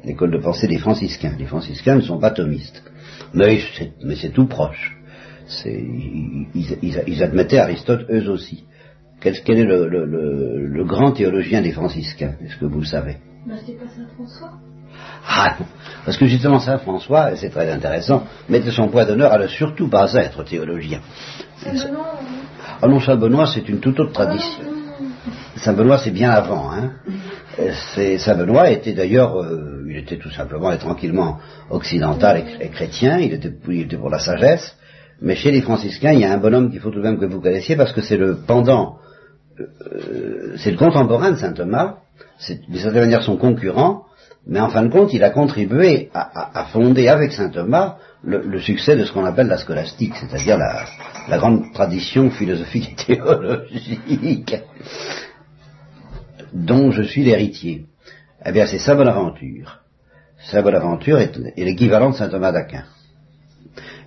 l'école 0.04 0.32
de 0.32 0.38
pensée 0.38 0.67
des 0.67 0.78
franciscains. 0.78 1.36
Les 1.38 1.45
franciscains 1.45 1.95
ne 1.95 2.01
sont 2.01 2.19
pas 2.19 2.32
thomistes, 2.32 2.84
mais 3.34 3.60
c'est 4.15 4.30
tout 4.34 4.47
proche. 4.47 4.95
Ils, 5.65 7.23
admettaient 7.23 7.60
Aristote 7.60 8.06
eux 8.10 8.30
aussi. 8.30 8.63
Quel, 9.25 9.41
quel 9.41 9.57
est 9.57 9.63
le, 9.63 9.88
le, 9.88 10.67
le, 10.67 10.85
grand 10.85 11.11
théologien 11.11 11.63
des 11.63 11.71
franciscains 11.71 12.35
Est-ce 12.45 12.57
que 12.57 12.65
vous 12.65 12.81
le 12.81 12.85
savez? 12.85 13.17
Bah, 13.47 13.55
C'est 13.65 13.73
pas 13.73 13.88
Saint 13.88 14.05
François. 14.13 14.51
Ah 15.27 15.57
parce 16.05 16.15
que 16.17 16.27
justement 16.27 16.59
Saint 16.59 16.77
François, 16.77 17.31
et 17.31 17.35
c'est 17.35 17.49
très 17.49 17.71
intéressant, 17.71 18.27
mettait 18.49 18.69
son 18.69 18.88
poids 18.88 19.03
d'honneur 19.03 19.33
à 19.33 19.39
ne 19.39 19.47
surtout 19.47 19.89
pas 19.89 20.13
être 20.13 20.43
théologien. 20.43 20.99
Saint 21.57 21.73
Benoît 21.73 22.19
Ah 22.79 22.88
non, 22.88 22.99
Saint 22.99 23.15
Benoît 23.15 23.47
c'est 23.51 23.67
une 23.67 23.79
toute 23.79 23.99
autre 23.99 24.11
tradition. 24.11 24.63
Saint 25.55 25.73
Benoît 25.73 25.97
c'est 25.97 26.11
bien 26.11 26.29
avant, 26.29 26.69
hein. 26.71 26.91
Saint 28.19 28.35
Benoît 28.35 28.69
était 28.69 28.93
d'ailleurs, 28.93 29.41
euh, 29.41 29.88
il 29.89 29.97
était 29.97 30.19
tout 30.19 30.29
simplement 30.29 30.71
et 30.71 30.77
tranquillement 30.77 31.39
occidental 31.71 32.43
et, 32.59 32.69
chrétien, 32.69 33.17
il 33.17 33.33
était, 33.33 33.51
il 33.69 33.81
était, 33.81 33.97
pour 33.97 34.11
la 34.11 34.19
sagesse, 34.19 34.77
mais 35.19 35.35
chez 35.35 35.49
les 35.49 35.61
franciscains, 35.61 36.11
il 36.11 36.19
y 36.19 36.25
a 36.25 36.31
un 36.31 36.38
bonhomme 36.38 36.69
qu'il 36.69 36.79
faut 36.79 36.91
tout 36.91 36.99
de 36.99 37.03
même 37.03 37.17
que 37.17 37.25
vous 37.25 37.41
connaissiez 37.41 37.75
parce 37.75 37.91
que 37.91 38.01
c'est 38.01 38.17
le 38.17 38.38
pendant, 38.45 38.99
c'est 40.57 40.71
le 40.71 40.77
contemporain 40.77 41.31
de 41.31 41.37
saint 41.37 41.53
Thomas, 41.53 41.97
c'est 42.37 42.61
d'une 42.61 42.79
certaine 42.79 43.03
manière 43.03 43.23
son 43.23 43.37
concurrent, 43.37 44.05
mais 44.47 44.59
en 44.59 44.69
fin 44.69 44.83
de 44.83 44.89
compte, 44.89 45.13
il 45.13 45.23
a 45.23 45.31
contribué 45.31 46.09
à, 46.13 46.65
fonder 46.71 47.07
avec 47.07 47.31
saint 47.31 47.49
Thomas 47.49 47.97
le, 48.23 48.59
succès 48.59 48.95
de 48.95 49.05
ce 49.05 49.11
qu'on 49.11 49.25
appelle 49.25 49.47
la 49.47 49.57
scolastique, 49.57 50.13
c'est-à-dire 50.15 50.57
la, 50.57 51.37
grande 51.37 51.73
tradition 51.73 52.29
philosophique 52.29 52.91
et 52.91 53.15
théologique 53.15 54.55
dont 56.53 56.91
je 56.91 57.01
suis 57.01 57.23
l'héritier. 57.23 57.85
Eh 58.45 58.51
bien, 58.51 58.67
c'est 58.67 58.79
Saint 58.79 58.95
Bonaventure. 58.95 59.81
Saint 60.39 60.61
Bonaventure 60.61 61.19
est, 61.19 61.37
l'équivalent 61.57 62.11
de 62.11 62.15
Saint 62.15 62.29
Thomas 62.29 62.51
d'Aquin. 62.51 62.85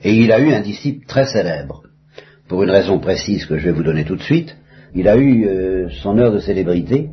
Et 0.02 0.14
il 0.14 0.30
a 0.32 0.38
eu 0.38 0.52
un 0.52 0.60
disciple 0.60 1.06
très 1.06 1.26
célèbre. 1.26 1.82
Pour 2.48 2.62
une 2.62 2.70
raison 2.70 2.98
précise 3.00 3.44
que 3.44 3.58
je 3.58 3.64
vais 3.64 3.72
vous 3.72 3.82
donner 3.82 4.04
tout 4.04 4.16
de 4.16 4.22
suite, 4.22 4.56
il 4.94 5.08
a 5.08 5.16
eu 5.16 5.46
euh, 5.46 5.88
son 6.02 6.18
heure 6.18 6.32
de 6.32 6.38
célébrité, 6.38 7.10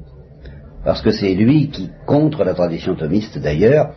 parce 0.84 1.02
que 1.02 1.12
c'est 1.12 1.34
lui 1.34 1.70
qui, 1.70 1.90
contre 2.06 2.44
la 2.44 2.54
tradition 2.54 2.96
thomiste 2.96 3.38
d'ailleurs, 3.38 3.94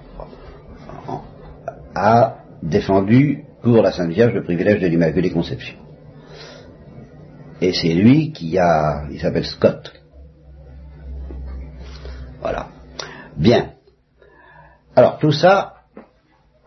a 1.94 2.38
défendu 2.62 3.44
pour 3.62 3.82
la 3.82 3.92
Sainte 3.92 4.10
Vierge 4.10 4.34
le 4.34 4.44
privilège 4.44 4.80
de 4.80 4.86
l'Immaculée 4.86 5.30
Conception. 5.30 5.76
Et 7.60 7.72
c'est 7.72 7.92
lui 7.94 8.32
qui 8.32 8.56
a, 8.58 9.06
il 9.10 9.20
s'appelle 9.20 9.44
Scott, 9.44 9.92
voilà. 12.40 12.68
Bien. 13.36 13.72
Alors 14.94 15.18
tout 15.18 15.32
ça, 15.32 15.74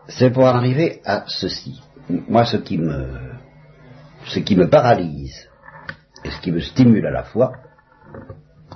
c'est 0.08 0.30
pour 0.30 0.46
arriver 0.46 1.00
à 1.04 1.24
ceci. 1.26 1.80
Moi, 2.08 2.44
ce 2.44 2.58
qui 2.58 2.78
me, 2.78 3.08
ce 4.26 4.38
qui 4.40 4.56
me 4.56 4.68
paralyse 4.68 5.48
et 6.24 6.30
ce 6.30 6.40
qui 6.40 6.52
me 6.52 6.60
stimule 6.60 7.06
à 7.06 7.10
la 7.10 7.24
fois, 7.24 7.52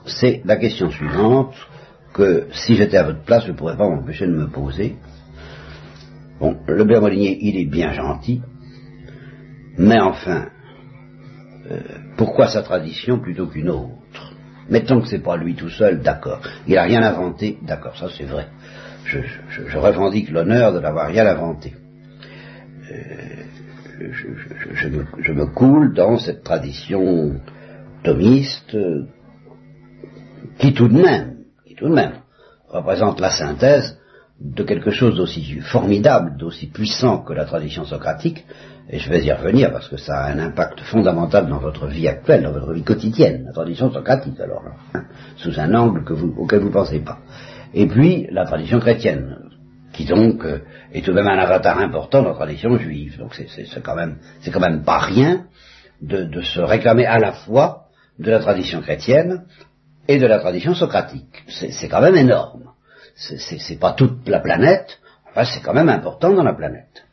c'est 0.04 0.42
la 0.44 0.56
question 0.56 0.90
suivante 0.90 1.54
que 2.12 2.46
si 2.52 2.76
j'étais 2.76 2.96
à 2.96 3.04
votre 3.04 3.22
place, 3.22 3.44
je 3.44 3.52
ne 3.52 3.56
pourrais 3.56 3.76
pas 3.76 3.88
m'empêcher 3.88 4.26
de 4.26 4.32
me 4.32 4.48
poser. 4.48 4.96
Bon, 6.40 6.58
le 6.66 6.84
Bermolinier, 6.84 7.38
il 7.40 7.56
est 7.58 7.66
bien 7.66 7.92
gentil, 7.92 8.42
mais 9.78 10.00
enfin, 10.00 10.46
euh, 11.70 11.80
pourquoi 12.16 12.48
sa 12.48 12.62
tradition 12.62 13.18
plutôt 13.18 13.46
qu'une 13.46 13.70
autre? 13.70 14.32
Mettons 14.68 15.00
que 15.00 15.08
c'est 15.08 15.22
pas 15.22 15.36
lui 15.36 15.54
tout 15.54 15.68
seul, 15.68 16.00
d'accord. 16.00 16.40
Il 16.66 16.74
n'a 16.74 16.82
rien 16.82 17.02
inventé, 17.02 17.58
d'accord, 17.62 17.96
ça 17.96 18.08
c'est 18.16 18.24
vrai. 18.24 18.48
Je, 19.04 19.78
revendique 19.78 20.30
l'honneur 20.30 20.72
de 20.72 20.80
n'avoir 20.80 21.08
rien 21.08 21.26
inventé. 21.26 21.74
Euh, 22.90 23.35
je, 23.98 25.32
me, 25.32 25.46
coule 25.46 25.94
dans 25.94 26.18
cette 26.18 26.42
tradition 26.42 27.40
thomiste 28.02 28.76
qui 30.58 30.72
tout 30.74 30.88
de 30.88 31.00
même, 31.00 31.36
qui 31.66 31.74
tout 31.74 31.88
de 31.88 31.94
même 31.94 32.14
représente 32.68 33.20
la 33.20 33.30
synthèse 33.30 33.98
de 34.40 34.62
quelque 34.64 34.90
chose 34.90 35.16
d'aussi 35.16 35.60
formidable, 35.60 36.36
d'aussi 36.36 36.66
puissant 36.66 37.22
que 37.22 37.32
la 37.32 37.46
tradition 37.46 37.84
socratique, 37.84 38.44
et 38.90 38.98
je 38.98 39.08
vais 39.08 39.24
y 39.24 39.32
revenir 39.32 39.72
parce 39.72 39.88
que 39.88 39.96
ça 39.96 40.24
a 40.24 40.32
un 40.32 40.38
impact 40.38 40.80
fondamental 40.82 41.48
dans 41.48 41.58
votre 41.58 41.86
vie 41.86 42.06
actuelle, 42.06 42.42
dans 42.42 42.52
votre 42.52 42.72
vie 42.72 42.84
quotidienne, 42.84 43.44
la 43.46 43.52
tradition 43.52 43.90
socratique 43.90 44.38
alors, 44.38 44.62
hein, 44.94 45.04
sous 45.36 45.58
un 45.58 45.74
angle 45.74 46.04
auquel 46.36 46.60
vous 46.60 46.68
ne 46.68 46.72
pensez 46.72 47.00
pas. 47.00 47.18
Et 47.72 47.86
puis 47.86 48.28
la 48.30 48.44
tradition 48.44 48.78
chrétienne, 48.78 49.38
qui 49.96 50.04
donc 50.04 50.44
euh, 50.44 50.60
est 50.92 51.02
tout 51.02 51.10
de 51.10 51.16
même 51.16 51.26
un 51.26 51.38
avatar 51.38 51.78
important 51.78 52.22
dans 52.22 52.30
la 52.30 52.34
tradition 52.34 52.78
juive. 52.78 53.18
Donc 53.18 53.34
c'est 53.34 53.82
quand 53.82 53.96
même 53.96 54.18
c'est 54.40 54.50
quand 54.50 54.60
même 54.60 54.84
pas 54.84 54.98
rien 54.98 55.46
de, 56.00 56.24
de, 56.24 56.42
se 56.42 56.60
réclamer 56.60 57.06
à 57.06 57.18
la 57.18 57.32
fois 57.32 57.86
de 58.18 58.30
la 58.30 58.38
tradition 58.40 58.82
chrétienne 58.82 59.44
et 60.06 60.18
de 60.18 60.26
la 60.26 60.38
tradition 60.38 60.74
socratique. 60.74 61.44
C'est 61.48 61.88
quand 61.88 62.02
même 62.02 62.16
énorme. 62.16 62.72
C'est 63.14 63.80
pas 63.80 63.92
toute 63.92 64.28
la 64.28 64.40
planète, 64.40 64.98
enfin 65.30 65.44
c'est 65.44 65.62
quand 65.62 65.72
même 65.72 65.88
important 65.88 66.32
dans 66.34 66.44
la 66.44 66.52
planète. 66.52 67.06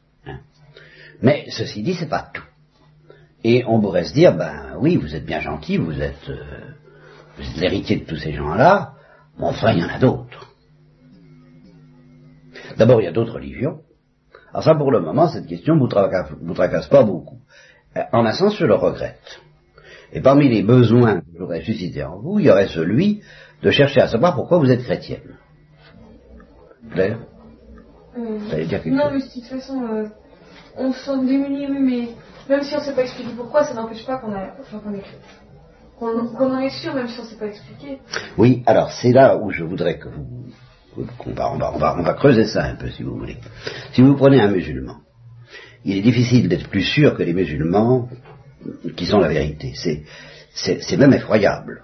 Mais 1.22 1.46
ceci 1.50 1.82
dit, 1.82 1.94
c'est 1.94 2.10
pas 2.10 2.30
tout. 2.34 2.44
Et 3.46 3.64
on 3.66 3.80
pourrait 3.80 4.04
se 4.04 4.14
dire, 4.14 4.36
ben 4.36 4.76
oui, 4.78 4.98
vous 4.98 5.16
êtes 5.16 5.26
bien 5.26 5.40
gentil, 5.40 5.78
vous 5.78 6.02
êtes, 6.02 6.30
euh, 6.30 6.74
l'héritier 7.58 7.98
de 7.98 8.06
tous 8.06 8.18
ces 8.18 8.34
gens-là, 8.34 8.94
mais 9.40 9.46
enfin, 9.46 9.72
il 9.72 9.80
y 9.80 9.84
en 9.86 9.90
a 9.90 10.00
d'autres. 10.00 10.53
D'abord, 12.78 13.02
il 13.02 13.06
y 13.06 13.08
a 13.08 13.12
d'autres 13.12 13.34
religions. 13.34 13.80
Alors 14.52 14.64
ça, 14.64 14.76
pour 14.76 14.92
le 14.92 15.00
moment, 15.00 15.28
cette 15.28 15.48
question 15.48 15.76
ne 15.76 15.80
vous, 15.80 15.88
tracasse, 15.88 16.88
pas 16.88 17.04
beaucoup. 17.04 17.40
Euh, 17.98 18.02
en 18.12 18.26
un 18.26 18.34
sens, 18.34 18.58
je 18.58 18.66
le 18.66 18.76
regrette. 18.76 19.42
Et 20.12 20.22
parmi 20.22 20.48
les 20.48 20.62
besoins 20.62 21.22
que 21.22 21.28
j'aurais 21.38 21.62
suscité 21.62 22.04
en 22.04 22.20
vous, 22.20 22.40
il 22.40 22.46
y 22.46 22.52
aurait 22.52 22.68
celui 22.68 23.22
de 23.64 23.72
chercher 23.72 24.02
à 24.02 24.08
savoir 24.08 24.36
pourquoi 24.36 24.60
vous 24.60 24.70
êtes 24.70 24.84
chrétienne. 24.84 25.38
Claire? 26.92 27.20
Euh, 28.18 28.66
dire 28.66 28.84
quelque 28.84 28.96
Non, 28.96 29.10
mais 29.12 29.20
de 29.20 29.34
toute 29.34 29.46
façon, 29.46 30.06
on 30.78 30.92
se 30.92 31.00
sent 31.00 31.26
démuni, 31.26 31.68
mais 31.68 32.10
même 32.48 32.64
si 32.64 32.76
on 32.76 32.80
ne 32.80 32.84
sait 32.84 32.94
pas 32.94 33.04
expliquer 33.04 33.32
pourquoi, 33.36 33.64
ça 33.64 33.74
n'empêche 33.74 34.06
pas 34.06 34.18
qu'on 34.18 34.34
en 34.34 34.38
est 36.60 36.70
sûr, 36.70 36.94
même 36.94 37.08
si 37.08 37.20
on 37.20 37.24
ne 37.24 37.28
sait 37.28 37.38
pas 37.38 37.48
expliquer. 37.48 38.00
Oui, 38.38 38.62
alors 38.68 38.92
c'est 38.92 39.12
là 39.12 39.38
où 39.38 39.50
je 39.50 39.64
voudrais 39.64 39.98
que 39.98 40.10
vous 40.10 40.46
on 40.98 42.02
va, 42.04 42.14
creuser 42.14 42.46
ça 42.46 42.66
un 42.66 42.76
peu 42.76 42.90
si 42.90 43.04
vous 43.04 43.18
voulez. 43.18 43.38
Si 43.94 44.02
vous 44.02 44.16
prenez 44.16 44.40
un 44.42 44.52
musulman, 44.52 44.98
il 45.86 45.98
est 45.98 46.02
difficile 46.02 46.48
d'être 46.48 46.70
plus 46.70 46.84
sûr 46.84 47.16
que 47.16 47.24
les 47.24 47.34
musulmans 47.34 48.10
qui 48.96 49.06
sont 49.06 49.20
la 49.20 49.28
vérité. 49.28 49.74
C'est 50.54 50.98
même 50.98 51.14
effroyable. 51.14 51.82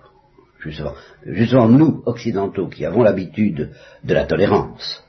Justement. 0.60 0.93
Justement, 1.26 1.69
nous, 1.69 2.04
occidentaux, 2.06 2.67
qui 2.67 2.86
avons 2.86 3.02
l'habitude 3.02 3.72
de 4.04 4.13
la 4.13 4.26
tolérance, 4.26 5.04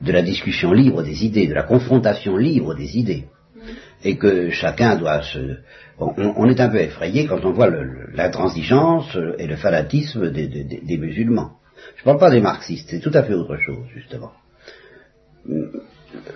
de 0.00 0.12
la 0.12 0.22
discussion 0.22 0.72
libre 0.72 1.02
des 1.02 1.24
idées, 1.24 1.46
de 1.46 1.54
la 1.54 1.62
confrontation 1.62 2.36
libre 2.36 2.74
des 2.74 2.96
idées, 2.98 3.26
et 4.02 4.16
que 4.16 4.50
chacun 4.50 4.96
doit 4.96 5.22
se... 5.22 5.58
on, 5.98 6.48
est 6.48 6.60
un 6.60 6.68
peu 6.68 6.80
effrayé 6.80 7.26
quand 7.26 7.44
on 7.44 7.52
voit 7.52 7.70
l'intransigeance 8.12 9.16
et 9.38 9.46
le 9.46 9.56
fanatisme 9.56 10.30
des, 10.30 10.98
musulmans. 10.98 11.52
Je 11.96 12.02
ne 12.02 12.04
parle 12.04 12.18
pas 12.18 12.30
des 12.30 12.40
marxistes, 12.40 12.88
c'est 12.90 13.00
tout 13.00 13.12
à 13.14 13.22
fait 13.22 13.34
autre 13.34 13.56
chose, 13.58 13.86
justement. 13.94 14.32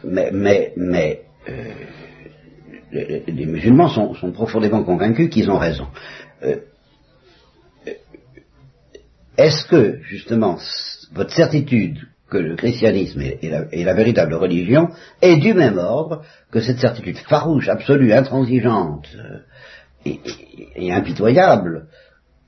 Mais, 0.04 0.30
mais, 0.32 0.72
mais 0.76 1.22
euh, 1.48 1.72
les, 2.92 3.46
musulmans 3.46 3.88
sont, 3.88 4.32
profondément 4.32 4.82
convaincus 4.82 5.30
qu'ils 5.30 5.50
ont 5.50 5.58
raison. 5.58 5.86
Euh, 6.42 6.56
est-ce 9.36 9.64
que, 9.66 10.00
justement, 10.02 10.58
votre 11.12 11.32
certitude 11.32 11.98
que 12.28 12.38
le 12.38 12.56
christianisme 12.56 13.20
est, 13.20 13.84
la, 13.84 13.94
véritable 13.94 14.34
religion 14.34 14.88
est 15.22 15.36
du 15.36 15.54
même 15.54 15.78
ordre 15.78 16.22
que 16.50 16.60
cette 16.60 16.78
certitude 16.78 17.16
farouche, 17.18 17.68
absolue, 17.68 18.12
intransigeante 18.12 19.08
euh, 19.16 20.14
et, 20.74 20.92
impitoyable 20.92 21.86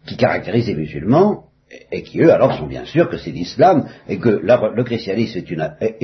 qui 0.06 0.16
caractérise 0.16 0.66
les 0.66 0.74
musulmans 0.74 1.49
et 1.92 2.02
qui, 2.02 2.20
eux, 2.20 2.32
alors, 2.32 2.56
sont 2.56 2.66
bien 2.66 2.84
sûrs 2.84 3.08
que 3.08 3.16
c'est 3.16 3.30
l'islam 3.30 3.88
et 4.08 4.18
que 4.18 4.28
le 4.28 4.84
christianisme 4.84 5.38
est, 5.80 5.96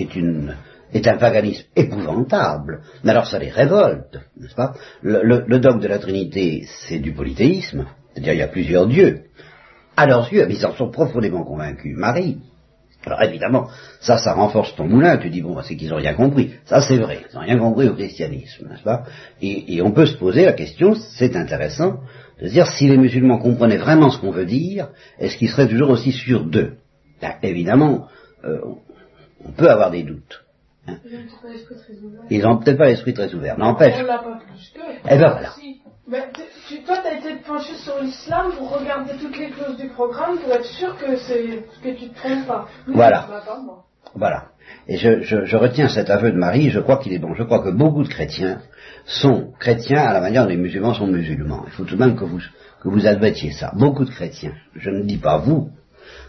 est, 0.92 1.08
un 1.08 1.16
paganisme 1.16 1.64
épouvantable. 1.74 2.82
Mais 3.02 3.10
alors, 3.10 3.26
ça 3.26 3.38
les 3.38 3.50
révolte, 3.50 4.20
n'est-ce 4.38 4.54
pas? 4.54 4.74
Le, 5.02 5.58
dogme 5.58 5.80
de 5.80 5.88
la 5.88 5.98
Trinité, 5.98 6.66
c'est 6.86 6.98
du 6.98 7.12
polythéisme, 7.12 7.86
c'est-à-dire 8.12 8.32
il 8.34 8.38
y 8.38 8.42
a 8.42 8.48
plusieurs 8.48 8.86
dieux. 8.86 9.24
À 9.96 10.06
leurs 10.06 10.32
yeux, 10.32 10.46
ils 10.48 10.66
en 10.66 10.74
sont 10.74 10.90
profondément 10.90 11.42
convaincus. 11.42 11.96
Marie, 11.96 12.38
alors 13.06 13.22
évidemment, 13.22 13.68
ça, 14.00 14.18
ça 14.18 14.34
renforce 14.34 14.74
ton 14.74 14.88
moulin, 14.88 15.16
tu 15.16 15.30
dis, 15.30 15.40
bon, 15.40 15.56
c'est 15.62 15.76
qu'ils 15.76 15.90
n'ont 15.90 15.96
rien 15.96 16.14
compris. 16.14 16.54
Ça, 16.64 16.80
c'est 16.80 16.96
vrai, 16.96 17.20
ils 17.30 17.34
n'ont 17.34 17.42
rien 17.42 17.58
compris 17.58 17.88
au 17.88 17.94
christianisme, 17.94 18.68
n'est-ce 18.68 18.82
pas? 18.82 19.04
Et, 19.40 19.80
on 19.80 19.92
peut 19.92 20.06
se 20.06 20.16
poser 20.16 20.44
la 20.44 20.54
question, 20.54 20.94
c'est 20.94 21.36
intéressant, 21.36 22.00
de 22.40 22.48
dire, 22.48 22.66
si 22.66 22.88
les 22.88 22.96
musulmans 22.98 23.38
comprenaient 23.38 23.78
vraiment 23.78 24.10
ce 24.10 24.18
qu'on 24.20 24.30
veut 24.30 24.44
dire, 24.44 24.88
est-ce 25.18 25.36
qu'ils 25.36 25.48
seraient 25.48 25.68
toujours 25.68 25.90
aussi 25.90 26.12
sûrs 26.12 26.44
d'eux? 26.44 26.74
Ben, 27.20 27.34
Évidemment, 27.42 28.08
euh, 28.44 28.60
on 29.44 29.52
peut 29.52 29.70
avoir 29.70 29.90
des 29.90 30.02
doutes. 30.02 30.44
Hein. 30.86 30.96
Ils 32.30 32.42
n'ont 32.42 32.58
peut-être 32.58 32.78
pas 32.78 32.86
l'esprit 32.86 33.14
très 33.14 33.32
ouvert. 33.34 33.58
N'empêche. 33.58 33.94
Eh 33.98 34.04
ben 34.04 35.16
voilà. 35.16 35.50
Ben, 36.08 36.22
tu, 36.68 36.82
toi, 36.84 36.98
tu 36.98 37.08
as 37.08 37.18
été 37.18 37.36
penché 37.44 37.74
sur 37.74 38.00
l'islam 38.00 38.52
pour 38.56 38.78
regarder 38.78 39.14
toutes 39.20 39.36
les 39.36 39.50
clauses 39.50 39.76
du 39.76 39.88
programme 39.88 40.38
pour 40.38 40.52
être 40.52 40.64
sûr 40.64 40.96
que, 40.98 41.16
c'est, 41.16 41.64
que 41.82 41.98
tu 41.98 42.08
te 42.10 42.18
trompes 42.18 42.46
pas. 42.46 42.68
voilà. 42.86 43.26
Voilà. 44.14 44.44
Et 44.88 44.98
je, 44.98 45.22
je, 45.22 45.56
retiens 45.56 45.88
cet 45.88 46.10
aveu 46.10 46.30
de 46.30 46.36
Marie, 46.36 46.70
je 46.70 46.78
crois 46.78 46.98
qu'il 46.98 47.12
est 47.12 47.18
bon. 47.18 47.34
Je 47.34 47.42
crois 47.42 47.60
que 47.60 47.70
beaucoup 47.70 48.04
de 48.04 48.08
chrétiens 48.08 48.60
sont 49.04 49.52
chrétiens 49.58 50.02
à 50.02 50.12
la 50.12 50.20
manière 50.20 50.44
dont 50.44 50.50
les 50.50 50.56
musulmans 50.56 50.94
sont 50.94 51.08
musulmans. 51.08 51.64
Il 51.66 51.72
faut 51.72 51.84
tout 51.84 51.96
de 51.96 52.04
même 52.04 52.16
que 52.16 52.24
vous, 52.24 52.40
que 52.82 52.88
vous 52.88 53.06
admettiez 53.06 53.50
ça. 53.50 53.72
Beaucoup 53.74 54.04
de 54.04 54.10
chrétiens. 54.10 54.52
Je 54.76 54.90
ne 54.90 55.02
dis 55.02 55.18
pas 55.18 55.38
vous, 55.38 55.70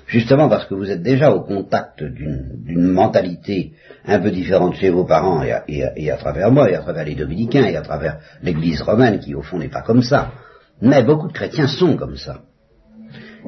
justement 0.08 0.50
parce 0.50 0.66
que 0.66 0.74
vous 0.74 0.90
êtes 0.90 1.04
déjà 1.04 1.32
au 1.32 1.42
contact 1.42 2.04
d'une 2.04 2.88
mentalité 2.92 3.74
un 4.06 4.20
peu 4.20 4.32
différente 4.32 4.76
chez 4.76 4.90
vos 4.90 5.06
parents 5.06 5.44
et 5.44 6.10
à, 6.12 6.18
travers 6.18 6.52
moi, 6.52 6.72
et 6.72 6.76
à 6.76 6.80
travers 6.80 7.06
les 7.06 7.16
dominicains, 7.16 7.66
et 7.66 7.76
à 7.76 7.82
travers 7.82 8.18
l'Église 8.42 8.82
romaine, 8.82 9.20
qui 9.20 9.36
au 9.36 9.42
fond 9.42 9.60
n'est 9.60 9.70
pas 9.70 9.82
comme 9.82 10.02
ça. 10.02 10.32
Mais 10.82 11.04
beaucoup 11.04 11.28
de 11.28 11.34
chrétiens 11.34 11.68
sont 11.68 11.96
comme 11.98 12.18
ça. 12.18 12.42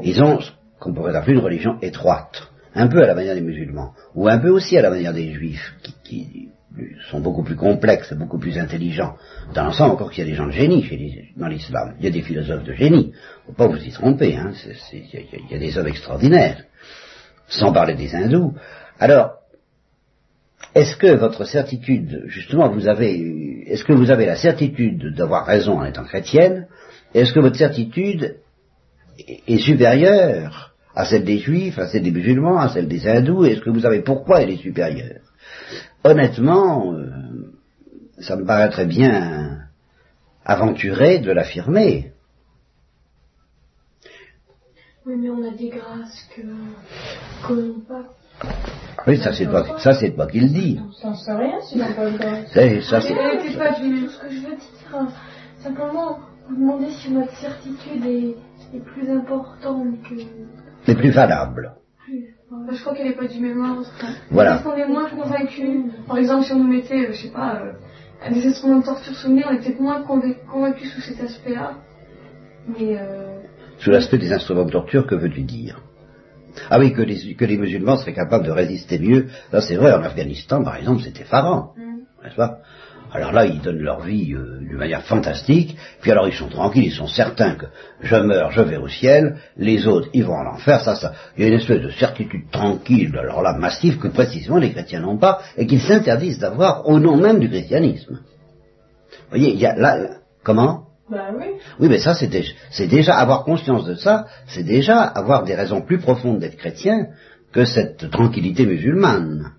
Ils 0.03 0.21
ont 0.21 0.39
ce 0.39 0.51
qu'on 0.79 0.93
pourrait 0.93 1.15
appeler 1.15 1.33
une 1.33 1.43
religion 1.43 1.77
étroite, 1.81 2.48
un 2.75 2.87
peu 2.87 3.03
à 3.03 3.07
la 3.07 3.15
manière 3.15 3.35
des 3.35 3.41
musulmans, 3.41 3.93
ou 4.15 4.27
un 4.27 4.37
peu 4.37 4.49
aussi 4.49 4.77
à 4.77 4.81
la 4.81 4.89
manière 4.89 5.13
des 5.13 5.31
juifs, 5.31 5.73
qui, 6.03 6.49
sont 7.09 7.19
beaucoup 7.19 7.43
plus 7.43 7.55
complexes, 7.55 8.13
beaucoup 8.13 8.37
plus 8.37 8.57
intelligents. 8.57 9.15
Dans 9.53 9.63
l'ensemble, 9.63 9.93
encore 9.93 10.11
qu'il 10.11 10.23
y 10.23 10.27
a 10.27 10.29
des 10.29 10.35
gens 10.35 10.47
de 10.47 10.51
génie 10.51 11.33
dans 11.35 11.47
l'islam. 11.47 11.95
Il 11.99 12.05
y 12.05 12.07
a 12.07 12.11
des 12.11 12.21
philosophes 12.21 12.63
de 12.63 12.73
génie. 12.73 13.13
Faut 13.47 13.53
pas 13.53 13.67
vous 13.67 13.83
y 13.83 13.91
tromper. 13.91 14.35
Hein. 14.35 14.53
Il 14.93 15.51
y, 15.51 15.55
a 15.55 15.57
des 15.57 15.77
hommes 15.77 15.87
extraordinaires. 15.87 16.63
Sans 17.47 17.73
parler 17.73 17.95
des 17.95 18.13
hindous. 18.15 18.53
Alors, 18.99 19.39
est-ce 20.75 20.95
que 20.95 21.15
votre 21.15 21.45
certitude, 21.45 22.23
justement, 22.27 22.69
vous 22.69 22.87
avez, 22.87 23.63
est-ce 23.67 23.83
que 23.83 23.93
vous 23.93 24.11
avez 24.11 24.25
la 24.25 24.35
certitude 24.35 25.15
d'avoir 25.15 25.45
raison 25.45 25.79
en 25.79 25.85
étant 25.85 26.03
chrétienne? 26.03 26.67
Est-ce 27.13 27.33
que 27.33 27.39
votre 27.39 27.57
certitude 27.57 28.37
est 29.47 29.57
supérieure 29.57 30.68
à 30.99 31.05
celle 31.05 31.23
des 31.23 31.37
juifs, 31.37 31.79
à 31.79 31.87
celle 31.87 32.03
des 32.03 32.11
musulmans, 32.11 32.59
à 32.59 32.67
celle 32.67 32.89
des 32.89 33.07
hindous 33.07 33.45
Est-ce 33.45 33.61
que 33.61 33.69
vous 33.69 33.79
savez 33.79 34.01
pourquoi 34.01 34.41
elle 34.41 34.49
est 34.49 34.57
supérieure? 34.57 35.21
Honnêtement, 36.03 36.93
euh, 36.93 37.53
ça 38.19 38.35
me 38.35 38.43
paraîtrait 38.45 38.85
bien 38.85 39.59
aventuré 40.43 41.19
de 41.19 41.31
l'affirmer. 41.31 42.11
Oui, 45.05 45.15
mais 45.17 45.29
on 45.29 45.41
a 45.47 45.51
des 45.51 45.69
grâces 45.69 46.27
que 46.35 46.41
qu'on 47.47 47.79
pas. 47.79 48.03
Oui, 49.07 49.17
ça 49.19 49.31
c'est 49.31 49.45
pas 49.45 49.79
ça 49.79 49.93
c'est 49.93 50.11
pas 50.11 50.27
qu'il 50.27 50.51
dit. 50.51 50.81
Ça 51.01 51.13
sait 51.15 51.33
rien 51.33 51.61
s'il 51.61 51.77
n'a 51.77 51.93
pas 51.93 52.11
de 52.11 52.17
grâce. 52.17 52.51
Ça, 52.89 52.99
c'est. 52.99 53.15
pas 53.15 53.79
du 53.79 54.05
ce 54.09 54.19
que 54.19 54.29
je 54.29 54.41
veux 54.41 54.57
dire. 54.57 55.07
Simplement, 55.63 56.19
vous 56.49 56.57
demandez 56.57 56.91
si 56.91 57.09
notre 57.09 57.35
certitude 57.37 58.05
est, 58.05 58.35
est 58.75 58.83
plus 58.83 59.09
importante 59.09 59.95
que. 60.03 60.15
Est 60.87 60.95
plus 60.95 61.11
valable. 61.11 61.73
Je 62.71 62.81
crois 62.81 62.95
qu'elle 62.95 63.07
n'est 63.07 63.15
pas 63.15 63.27
du 63.27 63.39
même 63.39 63.61
ordre. 63.63 63.87
Voilà. 64.31 64.51
Parce 64.51 64.63
qu'on 64.63 64.75
est 64.75 64.87
moins 64.87 65.09
convaincus. 65.09 65.91
Par 66.07 66.17
exemple, 66.17 66.45
si 66.45 66.53
on 66.53 66.59
nous 66.59 66.67
mettait, 66.67 67.07
euh, 67.07 67.13
je 67.13 67.23
sais 67.23 67.31
pas, 67.31 67.61
euh, 67.61 68.29
des 68.31 68.45
instruments 68.47 68.79
de 68.79 68.85
torture 68.85 69.13
sous 69.15 69.27
le 69.27 69.35
nez, 69.35 69.43
on 69.47 69.51
est 69.51 69.59
peut-être 69.59 69.79
moins 69.79 70.01
convaincus 70.01 70.93
sous 70.93 71.01
cet 71.01 71.21
aspect-là. 71.21 71.73
Mais. 72.67 72.97
Euh... 72.99 73.39
Sous 73.79 73.91
l'aspect 73.91 74.17
des 74.17 74.33
instruments 74.33 74.65
de 74.65 74.71
torture, 74.71 75.07
que 75.07 75.15
veux-tu 75.15 75.41
dire? 75.41 75.81
Ah 76.69 76.79
oui, 76.79 76.93
que 76.93 77.01
les, 77.01 77.35
que 77.35 77.45
les 77.45 77.57
musulmans 77.57 77.97
seraient 77.97 78.13
capables 78.13 78.45
de 78.45 78.51
résister 78.51 78.99
mieux. 78.99 79.27
Là, 79.51 79.61
c'est 79.61 79.75
vrai, 79.75 79.93
en 79.93 80.01
Afghanistan, 80.03 80.63
par 80.63 80.75
exemple, 80.75 81.01
c'était 81.01 81.21
effarant. 81.21 81.73
Mm. 81.77 82.23
N'est-ce 82.23 82.35
pas? 82.35 82.59
Alors 83.11 83.31
là, 83.31 83.45
ils 83.45 83.61
donnent 83.61 83.81
leur 83.81 84.01
vie 84.01 84.33
euh, 84.33 84.59
d'une 84.59 84.77
manière 84.77 85.03
fantastique, 85.03 85.75
puis 86.01 86.11
alors 86.11 86.27
ils 86.27 86.33
sont 86.33 86.49
tranquilles, 86.49 86.85
ils 86.85 86.91
sont 86.91 87.07
certains 87.07 87.55
que 87.55 87.65
je 88.01 88.15
meurs, 88.15 88.51
je 88.51 88.61
vais 88.61 88.77
au 88.77 88.87
ciel, 88.87 89.37
les 89.57 89.87
autres, 89.87 90.09
ils 90.13 90.23
vont 90.23 90.35
en 90.35 90.53
enfer, 90.53 90.81
ça, 90.81 90.95
ça. 90.95 91.13
Il 91.35 91.43
y 91.43 91.45
a 91.45 91.49
une 91.49 91.59
espèce 91.59 91.81
de 91.81 91.89
certitude 91.89 92.49
tranquille, 92.51 93.15
alors 93.17 93.41
là, 93.41 93.53
massive, 93.53 93.97
que 93.97 94.07
précisément 94.07 94.57
les 94.57 94.71
chrétiens 94.71 95.01
n'ont 95.01 95.17
pas, 95.17 95.41
et 95.57 95.65
qu'ils 95.65 95.81
s'interdisent 95.81 96.39
d'avoir 96.39 96.87
au 96.87 96.99
nom 96.99 97.17
même 97.17 97.39
du 97.39 97.49
christianisme. 97.49 98.19
Vous 99.11 99.29
voyez, 99.29 99.53
il 99.53 99.59
y 99.59 99.65
a 99.65 99.75
là, 99.75 99.97
comment? 100.43 100.83
Bah 101.09 101.31
oui. 101.35 101.45
Oui, 101.79 101.87
mais 101.89 101.99
ça, 101.99 102.13
c'est 102.13 102.27
déjà, 102.27 102.53
déjà 102.87 103.15
avoir 103.15 103.43
conscience 103.43 103.85
de 103.85 103.95
ça, 103.95 104.27
c'est 104.47 104.63
déjà 104.63 105.01
avoir 105.01 105.43
des 105.43 105.55
raisons 105.55 105.81
plus 105.81 105.97
profondes 105.97 106.39
d'être 106.39 106.57
chrétien 106.57 107.07
que 107.51 107.65
cette 107.65 108.11
tranquillité 108.11 108.67
musulmane. 108.67 109.53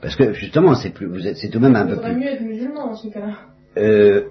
Parce 0.00 0.16
que 0.16 0.32
justement, 0.32 0.74
c'est 0.74 0.90
plus, 0.90 1.06
vous 1.06 1.26
êtes, 1.26 1.36
c'est 1.36 1.48
tout 1.48 1.58
de 1.58 1.66
même 1.66 1.76
un 1.76 1.86
peu 1.86 2.00
plus. 2.00 2.14
mieux 2.14 2.28
être 2.28 2.42
musulman 2.42 2.88
dans 2.88 2.96
ce 2.96 3.08
cas-là. 3.08 3.34
Euh, 3.78 4.24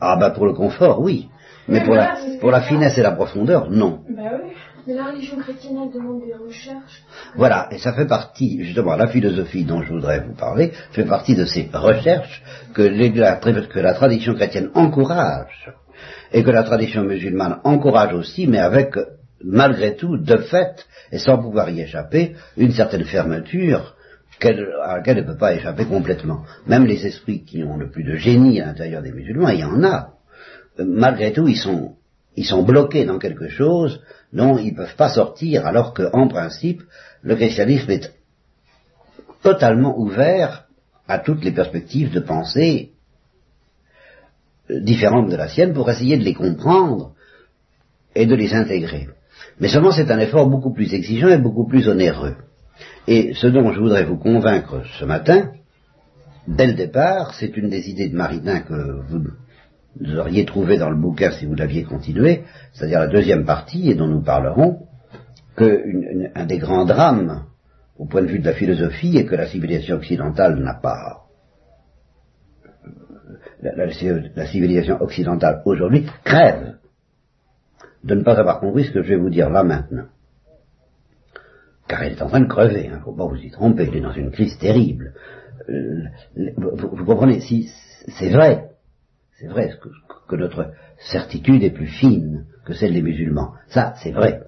ah 0.00 0.16
bah 0.16 0.30
pour 0.30 0.46
le 0.46 0.52
confort, 0.52 1.00
oui. 1.00 1.28
Mais, 1.66 1.82
pour, 1.82 1.94
la, 1.94 2.16
pour 2.40 2.50
la 2.50 2.60
finesse 2.60 2.98
et 2.98 3.02
la 3.02 3.12
profondeur, 3.12 3.70
non. 3.70 4.00
Bah 4.10 4.22
oui. 4.42 4.50
Mais 4.86 4.94
la 4.94 5.06
religion 5.06 5.38
chrétienne 5.38 5.78
elle 5.82 5.92
demande 5.92 6.20
des 6.26 6.34
recherches. 6.34 7.02
Voilà, 7.36 7.68
et 7.70 7.78
ça 7.78 7.94
fait 7.94 8.06
partie, 8.06 8.62
justement, 8.62 8.96
la 8.96 9.06
philosophie 9.06 9.64
dont 9.64 9.82
je 9.82 9.94
voudrais 9.94 10.20
vous 10.20 10.34
parler, 10.34 10.72
fait 10.92 11.06
partie 11.06 11.34
de 11.34 11.46
ces 11.46 11.70
recherches 11.72 12.42
que, 12.74 12.82
la, 12.82 13.36
que 13.36 13.78
la 13.78 13.94
tradition 13.94 14.34
chrétienne 14.34 14.70
encourage, 14.74 15.72
et 16.32 16.42
que 16.42 16.50
la 16.50 16.64
tradition 16.64 17.02
musulmane 17.02 17.60
encourage 17.64 18.12
aussi, 18.12 18.46
mais 18.46 18.58
avec, 18.58 18.94
malgré 19.42 19.96
tout, 19.96 20.16
de 20.16 20.36
fait, 20.38 20.86
et 21.12 21.18
sans 21.18 21.38
pouvoir 21.38 21.70
y 21.70 21.80
échapper, 21.80 22.36
une 22.56 22.72
certaine 22.72 23.04
fermeture 23.04 23.94
à 24.82 24.96
laquelle 24.96 25.18
elle 25.18 25.24
ne 25.24 25.32
peut 25.32 25.38
pas 25.38 25.54
échapper 25.54 25.86
complètement. 25.86 26.44
Même 26.66 26.86
les 26.86 27.06
esprits 27.06 27.44
qui 27.44 27.62
ont 27.62 27.76
le 27.76 27.90
plus 27.90 28.04
de 28.04 28.16
génie 28.16 28.60
à 28.60 28.66
l'intérieur 28.66 29.02
des 29.02 29.12
musulmans, 29.12 29.48
il 29.48 29.60
y 29.60 29.64
en 29.64 29.82
a. 29.84 30.14
Malgré 30.78 31.32
tout, 31.32 31.48
ils 31.48 31.56
sont, 31.56 31.94
ils 32.36 32.44
sont 32.44 32.62
bloqués 32.62 33.04
dans 33.04 33.18
quelque 33.18 33.48
chose 33.48 34.00
dont 34.32 34.58
ils 34.58 34.72
ne 34.72 34.76
peuvent 34.76 34.96
pas 34.96 35.10
sortir, 35.10 35.66
alors 35.66 35.94
qu'en 35.94 36.28
principe, 36.28 36.82
le 37.22 37.36
christianisme 37.36 37.90
est 37.90 38.12
totalement 39.42 39.96
ouvert 39.98 40.66
à 41.06 41.18
toutes 41.18 41.44
les 41.44 41.52
perspectives 41.52 42.10
de 42.10 42.20
pensée 42.20 42.92
euh, 44.70 44.80
différentes 44.80 45.30
de 45.30 45.36
la 45.36 45.48
sienne 45.48 45.74
pour 45.74 45.90
essayer 45.90 46.16
de 46.16 46.24
les 46.24 46.34
comprendre 46.34 47.12
et 48.14 48.26
de 48.26 48.34
les 48.34 48.54
intégrer. 48.54 49.08
Mais 49.60 49.68
seulement 49.68 49.92
c'est 49.92 50.10
un 50.10 50.18
effort 50.18 50.48
beaucoup 50.48 50.72
plus 50.72 50.92
exigeant 50.94 51.28
et 51.28 51.38
beaucoup 51.38 51.66
plus 51.66 51.88
onéreux. 51.88 52.36
Et 53.06 53.34
ce 53.34 53.46
dont 53.46 53.72
je 53.72 53.80
voudrais 53.80 54.04
vous 54.04 54.16
convaincre 54.16 54.82
ce 54.98 55.04
matin, 55.04 55.50
dès 56.48 56.66
le 56.66 56.74
départ, 56.74 57.34
c'est 57.34 57.56
une 57.56 57.68
des 57.68 57.90
idées 57.90 58.08
de 58.08 58.16
Maritain 58.16 58.60
que 58.60 59.00
vous 59.10 60.18
auriez 60.18 60.44
trouvé 60.44 60.78
dans 60.78 60.90
le 60.90 60.96
bouquin 60.96 61.30
si 61.30 61.46
vous 61.46 61.54
l'aviez 61.54 61.84
continué, 61.84 62.42
c'est-à-dire 62.72 63.00
la 63.00 63.06
deuxième 63.08 63.44
partie, 63.44 63.90
et 63.90 63.94
dont 63.94 64.08
nous 64.08 64.22
parlerons, 64.22 64.86
qu'un 65.56 66.46
des 66.46 66.58
grands 66.58 66.84
drames, 66.84 67.44
au 67.96 68.06
point 68.06 68.22
de 68.22 68.26
vue 68.26 68.40
de 68.40 68.46
la 68.46 68.54
philosophie, 68.54 69.16
est 69.16 69.26
que 69.26 69.36
la 69.36 69.46
civilisation 69.46 69.96
occidentale 69.96 70.58
n'a 70.58 70.74
pas... 70.74 71.20
la 73.62 74.46
civilisation 74.46 75.00
occidentale 75.00 75.62
aujourd'hui 75.64 76.06
crève 76.24 76.74
de 78.04 78.14
ne 78.14 78.22
pas 78.22 78.38
avoir 78.38 78.60
compris 78.60 78.84
ce 78.84 78.92
que 78.92 79.02
je 79.02 79.08
vais 79.08 79.16
vous 79.16 79.30
dire 79.30 79.50
là 79.50 79.64
maintenant. 79.64 80.06
car 81.88 82.02
elle 82.02 82.12
est 82.12 82.22
en 82.22 82.28
train 82.28 82.40
de 82.40 82.48
crever, 82.48 82.84
il 82.84 82.92
hein, 82.92 83.02
ne 83.04 83.22
vous 83.22 83.36
y 83.36 83.50
tromper, 83.50 83.88
elle 83.88 83.96
est 83.96 84.00
dans 84.00 84.12
une 84.12 84.30
crise 84.30 84.58
terrible. 84.58 85.14
Euh, 85.68 86.04
vous, 86.56 87.04
comprenez, 87.04 87.40
si 87.40 87.70
c'est 88.08 88.30
vrai, 88.30 88.70
c'est 89.38 89.46
vrai 89.46 89.70
que, 90.28 90.36
notre 90.36 90.72
certitude 90.98 91.62
est 91.62 91.70
plus 91.70 91.86
fine 91.86 92.44
que 92.64 92.74
celle 92.74 92.92
des 92.92 93.02
musulmans. 93.02 93.52
Ça, 93.68 93.94
c'est 94.02 94.10
vrai. 94.10 94.42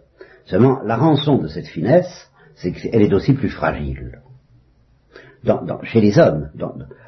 Seulement, 0.45 0.83
la 0.83 0.97
rançon 0.97 1.39
de 1.39 1.49
cette 1.49 1.69
finesse, 1.69 2.31
c'est 2.57 2.73
qu'elle 2.73 3.03
est 3.03 3.13
aussi 3.13 3.35
plus 3.35 3.51
fragile. 3.51 4.21
Chez 5.85 6.01
les 6.01 6.19
hommes, 6.19 6.51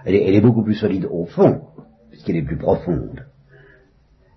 elle, 0.04 0.14
est, 0.14 0.40
beaucoup 0.40 0.62
plus 0.62 0.74
solide 0.74 1.06
au 1.10 1.24
fond, 1.24 1.62
puisqu'elle 2.10 2.36
est 2.36 2.42
plus 2.42 2.56
profonde. 2.56 3.24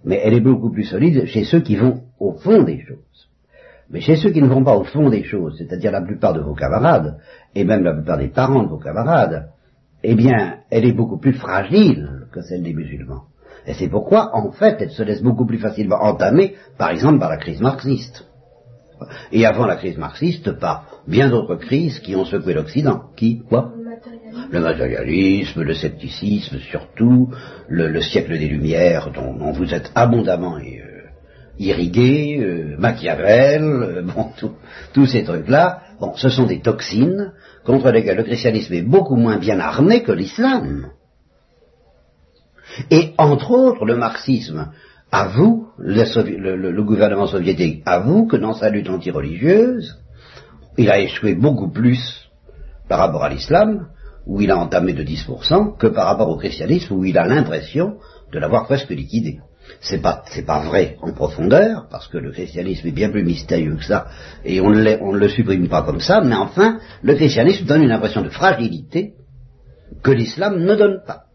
Mais 0.03 0.19
elle 0.23 0.33
est 0.33 0.41
beaucoup 0.41 0.71
plus 0.71 0.85
solide 0.85 1.25
chez 1.25 1.43
ceux 1.43 1.61
qui 1.61 1.75
vont 1.75 2.01
au 2.19 2.33
fond 2.33 2.63
des 2.63 2.79
choses. 2.81 3.29
Mais 3.89 3.99
chez 3.99 4.15
ceux 4.15 4.31
qui 4.31 4.41
ne 4.41 4.47
vont 4.47 4.63
pas 4.63 4.77
au 4.77 4.83
fond 4.83 5.09
des 5.09 5.23
choses, 5.23 5.55
c'est-à-dire 5.57 5.91
la 5.91 6.01
plupart 6.01 6.33
de 6.33 6.39
vos 6.39 6.55
camarades, 6.55 7.17
et 7.53 7.63
même 7.63 7.83
la 7.83 7.93
plupart 7.93 8.17
des 8.17 8.29
parents 8.29 8.63
de 8.63 8.69
vos 8.69 8.77
camarades, 8.77 9.49
eh 10.03 10.15
bien, 10.15 10.59
elle 10.69 10.85
est 10.85 10.93
beaucoup 10.93 11.19
plus 11.19 11.33
fragile 11.33 12.27
que 12.31 12.41
celle 12.41 12.63
des 12.63 12.73
musulmans. 12.73 13.23
Et 13.67 13.73
c'est 13.73 13.89
pourquoi, 13.89 14.35
en 14.35 14.51
fait, 14.51 14.77
elle 14.79 14.91
se 14.91 15.03
laisse 15.03 15.21
beaucoup 15.21 15.45
plus 15.45 15.59
facilement 15.59 16.01
entamer, 16.01 16.55
par 16.77 16.89
exemple, 16.89 17.19
par 17.19 17.29
la 17.29 17.37
crise 17.37 17.61
marxiste. 17.61 18.25
Et 19.31 19.45
avant 19.45 19.65
la 19.65 19.75
crise 19.75 19.97
marxiste, 19.97 20.51
par 20.53 20.85
bien 21.07 21.29
d'autres 21.29 21.55
crises 21.55 21.99
qui 21.99 22.15
ont 22.15 22.25
secoué 22.25 22.53
l'Occident. 22.53 23.03
Qui? 23.15 23.39
Quoi? 23.49 23.73
Le 24.49 24.59
matérialisme, 24.59 25.63
le 25.63 25.73
scepticisme 25.73 26.59
surtout, 26.59 27.29
le, 27.67 28.01
siècle 28.01 28.37
des 28.37 28.47
Lumières 28.47 29.11
dont, 29.11 29.51
vous 29.51 29.73
êtes 29.73 29.91
abondamment 29.95 30.57
euh, 30.57 31.01
irrigué, 31.59 32.39
euh, 32.39 32.75
Machiavel, 32.77 33.63
euh, 33.63 34.01
bon, 34.15 34.31
tous 34.93 35.05
ces 35.05 35.23
trucs-là, 35.23 35.81
bon, 35.99 36.13
ce 36.15 36.29
sont 36.29 36.45
des 36.45 36.59
toxines 36.59 37.33
contre 37.65 37.91
lesquelles 37.91 38.17
le 38.17 38.23
christianisme 38.23 38.73
est 38.73 38.81
beaucoup 38.81 39.15
moins 39.15 39.37
bien 39.37 39.59
armé 39.59 40.03
que 40.03 40.11
l'islam. 40.11 40.87
Et 42.89 43.13
entre 43.17 43.51
autres, 43.51 43.85
le 43.85 43.97
marxisme 43.97 44.71
avoue, 45.11 45.67
le, 45.77 46.55
le, 46.55 46.83
gouvernement 46.83 47.27
soviétique 47.27 47.83
avoue 47.85 48.27
que 48.27 48.37
dans 48.37 48.53
sa 48.53 48.69
lutte 48.69 48.89
antireligieuse, 48.89 49.99
il 50.77 50.89
a 50.89 50.99
échoué 50.99 51.35
beaucoup 51.35 51.69
plus 51.69 52.29
par 52.87 52.99
rapport 52.99 53.23
à 53.23 53.29
l'islam, 53.29 53.87
où 54.25 54.41
il 54.41 54.51
a 54.51 54.57
entamé 54.57 54.93
de 54.93 55.03
10%, 55.03 55.77
que 55.77 55.87
par 55.87 56.07
rapport 56.07 56.29
au 56.29 56.37
christianisme, 56.37 56.93
où 56.93 57.05
il 57.05 57.17
a 57.17 57.27
l'impression 57.27 57.97
de 58.31 58.39
l'avoir 58.39 58.65
presque 58.65 58.89
liquidé. 58.89 59.39
C'est 59.79 60.01
pas, 60.01 60.23
c'est 60.27 60.45
pas 60.45 60.63
vrai 60.63 60.97
en 61.01 61.13
profondeur, 61.13 61.87
parce 61.89 62.07
que 62.07 62.17
le 62.17 62.31
christianisme 62.31 62.87
est 62.87 62.91
bien 62.91 63.09
plus 63.09 63.23
mystérieux 63.23 63.75
que 63.75 63.85
ça, 63.85 64.07
et 64.43 64.59
on 64.61 64.69
ne 64.69 65.17
le 65.17 65.29
supprime 65.29 65.69
pas 65.69 65.83
comme 65.83 66.01
ça, 66.01 66.21
mais 66.21 66.35
enfin, 66.35 66.79
le 67.01 67.15
christianisme 67.15 67.65
donne 67.65 67.83
une 67.83 67.91
impression 67.91 68.21
de 68.21 68.29
fragilité 68.29 69.13
que 70.03 70.11
l'islam 70.11 70.63
ne 70.63 70.75
donne 70.75 71.01
pas. 71.05 71.25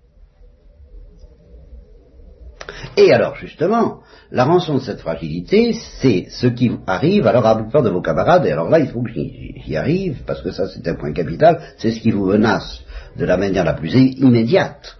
Et 2.96 3.12
alors, 3.12 3.37
justement, 3.37 4.00
la 4.30 4.44
rançon 4.44 4.76
de 4.76 4.80
cette 4.80 5.00
fragilité, 5.00 5.74
c'est 6.00 6.28
ce 6.30 6.46
qui 6.46 6.72
arrive 6.87 7.26
alors 7.26 7.46
à 7.46 7.54
la 7.54 7.62
plupart 7.62 7.82
de 7.82 7.90
vos 7.90 8.00
camarades, 8.00 8.46
et 8.46 8.52
alors 8.52 8.70
là, 8.70 8.78
il 8.78 8.88
faut 8.88 9.02
que 9.02 9.11
j'y 9.11 9.76
arrive, 9.76 10.22
parce 10.26 10.40
que 10.40 10.50
ça, 10.50 10.66
c'est 10.66 10.88
un 10.88 10.94
point 10.94 11.12
capital, 11.12 11.61
c'est 11.76 11.90
ce 11.90 12.00
qui 12.00 12.11
vous 12.11 12.24
menace 12.24 12.80
de 13.16 13.26
la 13.26 13.37
manière 13.37 13.64
la 13.64 13.74
plus 13.74 13.94
immédiate. 13.94 14.96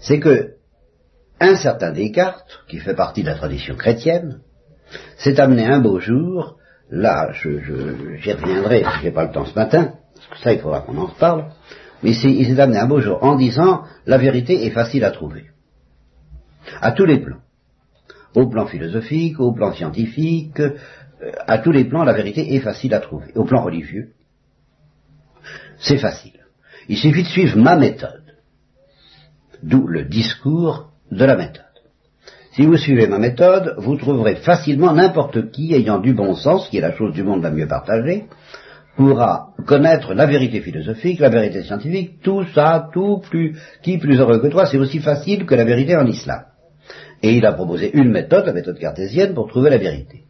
C'est 0.00 0.18
que 0.18 0.54
un 1.40 1.54
certain 1.56 1.92
Descartes, 1.92 2.64
qui 2.68 2.78
fait 2.78 2.94
partie 2.94 3.22
de 3.22 3.28
la 3.28 3.36
tradition 3.36 3.76
chrétienne, 3.76 4.40
s'est 5.16 5.40
amené 5.40 5.66
un 5.66 5.80
beau 5.80 6.00
jour, 6.00 6.56
là, 6.90 7.30
j'y 7.32 7.60
je, 7.60 8.30
reviendrai, 8.32 8.84
je 8.98 9.04
n'ai 9.04 9.12
pas 9.12 9.24
le 9.24 9.32
temps 9.32 9.46
ce 9.46 9.54
matin, 9.54 9.92
parce 10.14 10.26
que 10.26 10.38
ça, 10.38 10.52
il 10.52 10.58
faudra 10.58 10.80
qu'on 10.80 10.98
en 10.98 11.06
reparle, 11.06 11.52
mais 12.02 12.10
il 12.10 12.46
s'est 12.46 12.60
amené 12.60 12.78
un 12.78 12.86
beau 12.86 13.00
jour 13.00 13.22
en 13.22 13.36
disant, 13.36 13.82
la 14.06 14.18
vérité 14.18 14.66
est 14.66 14.70
facile 14.70 15.04
à 15.04 15.12
trouver 15.12 15.53
à 16.80 16.92
tous 16.92 17.04
les 17.04 17.18
plans. 17.18 17.40
Au 18.34 18.48
plan 18.48 18.66
philosophique, 18.66 19.38
au 19.40 19.52
plan 19.52 19.72
scientifique, 19.72 20.60
euh, 20.60 20.72
à 21.46 21.58
tous 21.58 21.72
les 21.72 21.84
plans, 21.84 22.04
la 22.04 22.12
vérité 22.12 22.54
est 22.54 22.60
facile 22.60 22.94
à 22.94 23.00
trouver. 23.00 23.32
Au 23.34 23.44
plan 23.44 23.62
religieux, 23.62 24.10
c'est 25.78 25.98
facile. 25.98 26.40
Il 26.88 26.98
suffit 26.98 27.22
de 27.22 27.28
suivre 27.28 27.58
ma 27.58 27.76
méthode. 27.76 28.22
D'où 29.62 29.86
le 29.86 30.04
discours 30.04 30.90
de 31.10 31.24
la 31.24 31.36
méthode. 31.36 31.64
Si 32.52 32.66
vous 32.66 32.76
suivez 32.76 33.06
ma 33.06 33.18
méthode, 33.18 33.74
vous 33.78 33.96
trouverez 33.96 34.36
facilement 34.36 34.92
n'importe 34.92 35.50
qui 35.50 35.74
ayant 35.74 35.98
du 35.98 36.14
bon 36.14 36.34
sens, 36.34 36.68
qui 36.68 36.78
est 36.78 36.82
la 36.82 36.94
chose 36.94 37.12
du 37.12 37.22
monde 37.22 37.42
la 37.42 37.50
mieux 37.50 37.66
partagée, 37.66 38.26
pourra 38.96 39.48
connaître 39.66 40.14
la 40.14 40.26
vérité 40.26 40.60
philosophique, 40.60 41.18
la 41.18 41.30
vérité 41.30 41.64
scientifique, 41.64 42.20
tout 42.22 42.44
ça, 42.54 42.90
tout 42.92 43.18
plus, 43.18 43.58
qui 43.82 43.98
plus 43.98 44.18
heureux 44.18 44.38
que 44.38 44.46
toi, 44.48 44.66
c'est 44.66 44.78
aussi 44.78 45.00
facile 45.00 45.46
que 45.46 45.54
la 45.54 45.64
vérité 45.64 45.96
en 45.96 46.06
islam. 46.06 46.44
Et 47.22 47.34
il 47.34 47.46
a 47.46 47.52
proposé 47.52 47.90
une 47.96 48.10
méthode, 48.10 48.46
la 48.46 48.52
méthode 48.52 48.78
cartésienne, 48.78 49.34
pour 49.34 49.48
trouver 49.48 49.70
la 49.70 49.78
vérité. 49.78 50.24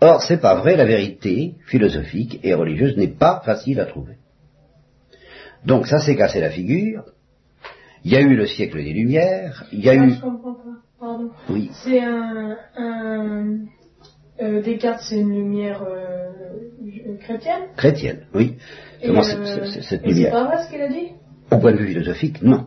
Or, 0.00 0.22
c'est 0.22 0.40
pas 0.40 0.56
vrai, 0.56 0.76
la 0.76 0.84
vérité 0.84 1.54
philosophique 1.66 2.40
et 2.42 2.52
religieuse 2.54 2.96
n'est 2.96 3.08
pas 3.08 3.42
facile 3.44 3.80
à 3.80 3.86
trouver. 3.86 4.16
Donc 5.64 5.86
ça 5.86 5.98
s'est 5.98 6.16
cassé 6.16 6.40
la 6.40 6.50
figure. 6.50 7.04
Il 8.04 8.12
y 8.12 8.16
a 8.16 8.20
eu 8.20 8.36
le 8.36 8.46
siècle 8.46 8.76
des 8.76 8.92
Lumières. 8.92 9.64
Il 9.72 9.80
y 9.80 9.88
a 9.88 9.92
ah, 9.92 10.04
eu. 10.04 10.10
Je 10.10 10.20
comprends 10.20 10.54
pas. 10.54 10.60
Pardon. 11.00 11.30
Oui. 11.48 11.70
C'est 11.72 12.00
un, 12.00 12.56
un 12.76 13.58
euh, 14.42 14.62
Descartes, 14.62 15.00
c'est 15.08 15.20
une 15.20 15.34
lumière 15.34 15.82
euh, 15.82 17.16
chrétienne? 17.20 17.62
Chrétienne, 17.76 18.26
oui. 18.34 18.56
Comment 19.04 19.20
euh, 19.20 19.64
cette 19.80 20.04
lumière 20.04 20.26
C'est 20.26 20.30
pas 20.30 20.44
vrai 20.44 20.64
ce 20.64 20.70
qu'il 20.70 20.82
a 20.82 20.88
dit? 20.88 21.12
Au 21.50 21.58
point 21.58 21.72
de 21.72 21.78
vue 21.78 21.88
philosophique, 21.88 22.42
non. 22.42 22.66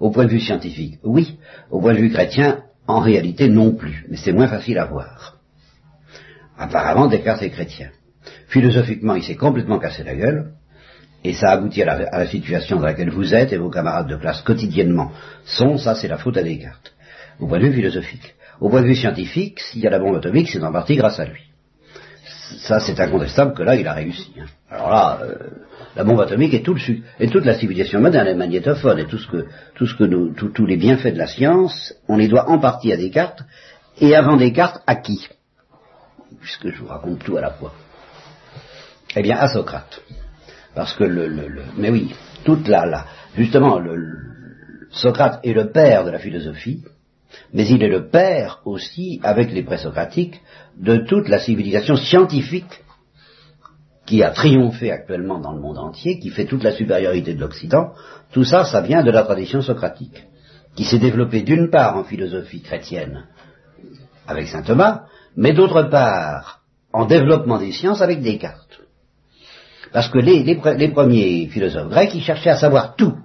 Au 0.00 0.10
point 0.10 0.24
de 0.24 0.30
vue 0.30 0.40
scientifique, 0.40 0.98
oui. 1.04 1.38
Au 1.70 1.80
point 1.80 1.92
de 1.92 1.98
vue 1.98 2.10
chrétien, 2.10 2.62
en 2.86 3.00
réalité, 3.00 3.48
non 3.48 3.72
plus. 3.72 4.06
Mais 4.08 4.16
c'est 4.16 4.32
moins 4.32 4.48
facile 4.48 4.78
à 4.78 4.86
voir. 4.86 5.36
Apparemment, 6.58 7.06
Descartes 7.06 7.42
est 7.42 7.50
chrétien. 7.50 7.90
Philosophiquement, 8.48 9.14
il 9.14 9.22
s'est 9.22 9.36
complètement 9.36 9.78
cassé 9.78 10.02
la 10.02 10.14
gueule. 10.14 10.52
Et 11.22 11.34
ça 11.34 11.50
aboutit 11.50 11.82
à 11.82 11.98
la, 11.98 12.26
situation 12.26 12.78
dans 12.78 12.86
laquelle 12.86 13.10
vous 13.10 13.34
êtes 13.34 13.52
et 13.52 13.58
vos 13.58 13.68
camarades 13.68 14.08
de 14.08 14.16
classe 14.16 14.40
quotidiennement 14.40 15.12
sont, 15.44 15.76
ça 15.76 15.94
c'est 15.94 16.08
la 16.08 16.16
faute 16.16 16.38
à 16.38 16.42
Descartes. 16.42 16.94
Au 17.38 17.46
point 17.46 17.58
de 17.58 17.66
vue 17.66 17.74
philosophique. 17.74 18.34
Au 18.58 18.70
point 18.70 18.80
de 18.80 18.86
vue 18.86 18.96
scientifique, 18.96 19.60
s'il 19.60 19.82
y 19.82 19.86
a 19.86 19.90
la 19.90 19.98
bombe 19.98 20.16
atomique, 20.16 20.48
c'est 20.50 20.62
en 20.62 20.72
partie 20.72 20.96
grâce 20.96 21.20
à 21.20 21.26
lui. 21.26 21.42
Ça 22.60 22.80
c'est 22.80 22.98
incontestable 22.98 23.52
que 23.52 23.62
là 23.62 23.76
il 23.76 23.86
a 23.86 23.92
réussi. 23.92 24.32
Hein. 24.40 24.46
Alors 24.70 24.90
là, 24.90 25.18
euh, 25.22 25.34
la 25.96 26.04
bombe 26.04 26.20
atomique 26.20 26.54
et, 26.54 26.62
tout 26.62 26.74
le, 26.74 26.80
et 27.18 27.28
toute 27.28 27.44
la 27.44 27.54
civilisation 27.58 28.00
moderne, 28.00 28.26
les 28.26 28.34
magnétophones 28.34 28.98
et 28.98 29.06
tout 29.06 29.18
ce 29.18 29.26
que, 29.26 29.46
tout 29.74 29.86
ce 29.86 29.94
que 29.94 30.04
nous, 30.04 30.32
tous 30.34 30.66
les 30.66 30.76
bienfaits 30.76 31.12
de 31.12 31.18
la 31.18 31.26
science, 31.26 31.94
on 32.08 32.16
les 32.16 32.28
doit 32.28 32.48
en 32.48 32.58
partie 32.58 32.92
à 32.92 32.96
Descartes, 32.96 33.42
et 34.00 34.14
avant 34.14 34.36
Descartes, 34.36 34.82
à 34.86 34.96
qui? 34.96 35.26
Puisque 36.40 36.68
je 36.68 36.80
vous 36.80 36.86
raconte 36.86 37.24
tout 37.24 37.36
à 37.36 37.40
la 37.40 37.50
fois. 37.50 37.74
Eh 39.16 39.22
bien, 39.22 39.36
à 39.36 39.48
Socrate. 39.48 40.00
Parce 40.74 40.94
que 40.94 41.04
le, 41.04 41.26
le, 41.26 41.62
mais 41.76 41.90
oui, 41.90 42.14
toute 42.44 42.68
la, 42.68 42.86
la 42.86 43.06
justement, 43.36 43.78
le, 43.78 43.96
Socrate 44.92 45.40
est 45.44 45.52
le 45.52 45.70
père 45.70 46.04
de 46.04 46.10
la 46.10 46.18
philosophie, 46.18 46.84
mais 47.52 47.66
il 47.66 47.82
est 47.82 47.88
le 47.88 48.08
père 48.08 48.60
aussi, 48.64 49.20
avec 49.22 49.52
les 49.52 49.62
présocratiques, 49.62 50.40
de 50.76 50.98
toute 50.98 51.28
la 51.28 51.38
civilisation 51.38 51.96
scientifique 51.96 52.82
qui 54.10 54.24
a 54.24 54.30
triomphé 54.30 54.90
actuellement 54.90 55.38
dans 55.38 55.52
le 55.52 55.60
monde 55.60 55.78
entier, 55.78 56.18
qui 56.18 56.30
fait 56.30 56.46
toute 56.46 56.64
la 56.64 56.72
supériorité 56.72 57.32
de 57.32 57.40
l'Occident, 57.40 57.92
tout 58.32 58.42
ça, 58.42 58.64
ça 58.64 58.80
vient 58.80 59.04
de 59.04 59.10
la 59.12 59.22
tradition 59.22 59.62
socratique, 59.62 60.26
qui 60.74 60.82
s'est 60.82 60.98
développée 60.98 61.42
d'une 61.42 61.70
part 61.70 61.96
en 61.96 62.02
philosophie 62.02 62.60
chrétienne 62.60 63.28
avec 64.26 64.48
saint 64.48 64.62
Thomas, 64.62 65.02
mais 65.36 65.52
d'autre 65.52 65.84
part 65.84 66.62
en 66.92 67.06
développement 67.06 67.58
des 67.58 67.70
sciences 67.70 68.02
avec 68.02 68.20
Descartes. 68.20 68.80
Parce 69.92 70.08
que 70.08 70.18
les, 70.18 70.56
premiers 70.88 71.46
philosophes 71.46 71.90
grecs, 71.90 72.12
ils 72.12 72.24
cherchaient 72.24 72.50
à 72.50 72.56
savoir 72.56 72.96
tout, 72.96 73.16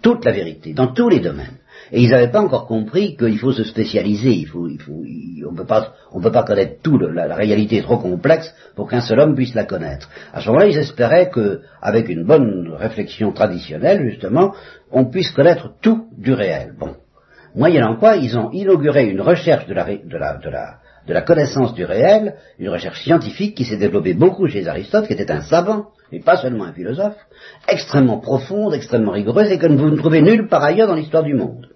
toute 0.00 0.24
la 0.24 0.30
vérité, 0.30 0.74
dans 0.74 0.92
tous 0.94 1.08
les 1.08 1.18
domaines. 1.18 1.58
Et 1.92 2.00
ils 2.00 2.10
n'avaient 2.10 2.30
pas 2.30 2.40
encore 2.40 2.66
compris 2.66 3.16
qu'il 3.16 3.38
faut 3.38 3.52
se 3.52 3.64
spécialiser. 3.64 4.30
Il 4.30 4.46
faut, 4.46 4.66
il 4.66 4.80
faut, 4.80 5.02
on 5.44 5.52
on 6.12 6.20
peut 6.22 6.32
pas 6.32 6.42
connaître 6.42 6.80
tout. 6.82 6.98
la, 6.98 7.34
réalité 7.36 7.76
est 7.76 7.82
trop 7.82 7.98
complexe 7.98 8.52
pour 8.74 8.88
qu'un 8.88 9.02
seul 9.02 9.20
homme 9.20 9.34
puisse 9.34 9.54
la 9.54 9.64
connaître. 9.64 10.08
À 10.32 10.40
ce 10.40 10.46
moment-là, 10.48 10.68
ils 10.68 10.78
espéraient 10.78 11.28
que, 11.28 11.60
avec 11.82 12.08
une 12.08 12.24
bonne 12.24 12.72
réflexion 12.74 13.32
traditionnelle, 13.32 14.08
justement, 14.08 14.54
on 14.90 15.04
puisse 15.04 15.30
connaître 15.32 15.74
tout 15.82 16.06
du 16.16 16.32
réel. 16.32 16.72
Bon. 16.80 16.96
Moyennant 17.54 17.96
quoi, 17.96 18.16
ils 18.16 18.38
ont 18.38 18.50
inauguré 18.52 19.10
une 19.10 19.20
recherche 19.20 19.66
de 19.66 19.74
la, 19.74 19.84
de 19.84 20.16
la, 20.16 20.38
de 21.06 21.12
la, 21.12 21.20
connaissance 21.20 21.74
du 21.74 21.84
réel, 21.84 22.36
une 22.58 22.70
recherche 22.70 23.02
scientifique 23.02 23.54
qui 23.54 23.66
s'est 23.66 23.76
développée 23.76 24.14
beaucoup 24.14 24.48
chez 24.48 24.66
Aristote, 24.66 25.06
qui 25.06 25.12
était 25.12 25.30
un 25.30 25.42
savant, 25.42 25.88
et 26.10 26.20
pas 26.20 26.38
seulement 26.38 26.64
un 26.64 26.72
philosophe, 26.72 27.18
extrêmement 27.68 28.20
profonde, 28.20 28.72
extrêmement 28.72 29.12
rigoureuse, 29.12 29.52
et 29.52 29.58
que 29.58 29.66
vous 29.66 29.90
ne 29.90 29.96
trouvez 29.96 30.22
nulle 30.22 30.48
part 30.48 30.64
ailleurs 30.64 30.88
dans 30.88 30.94
l'histoire 30.94 31.24
du 31.24 31.34
monde. 31.34 31.71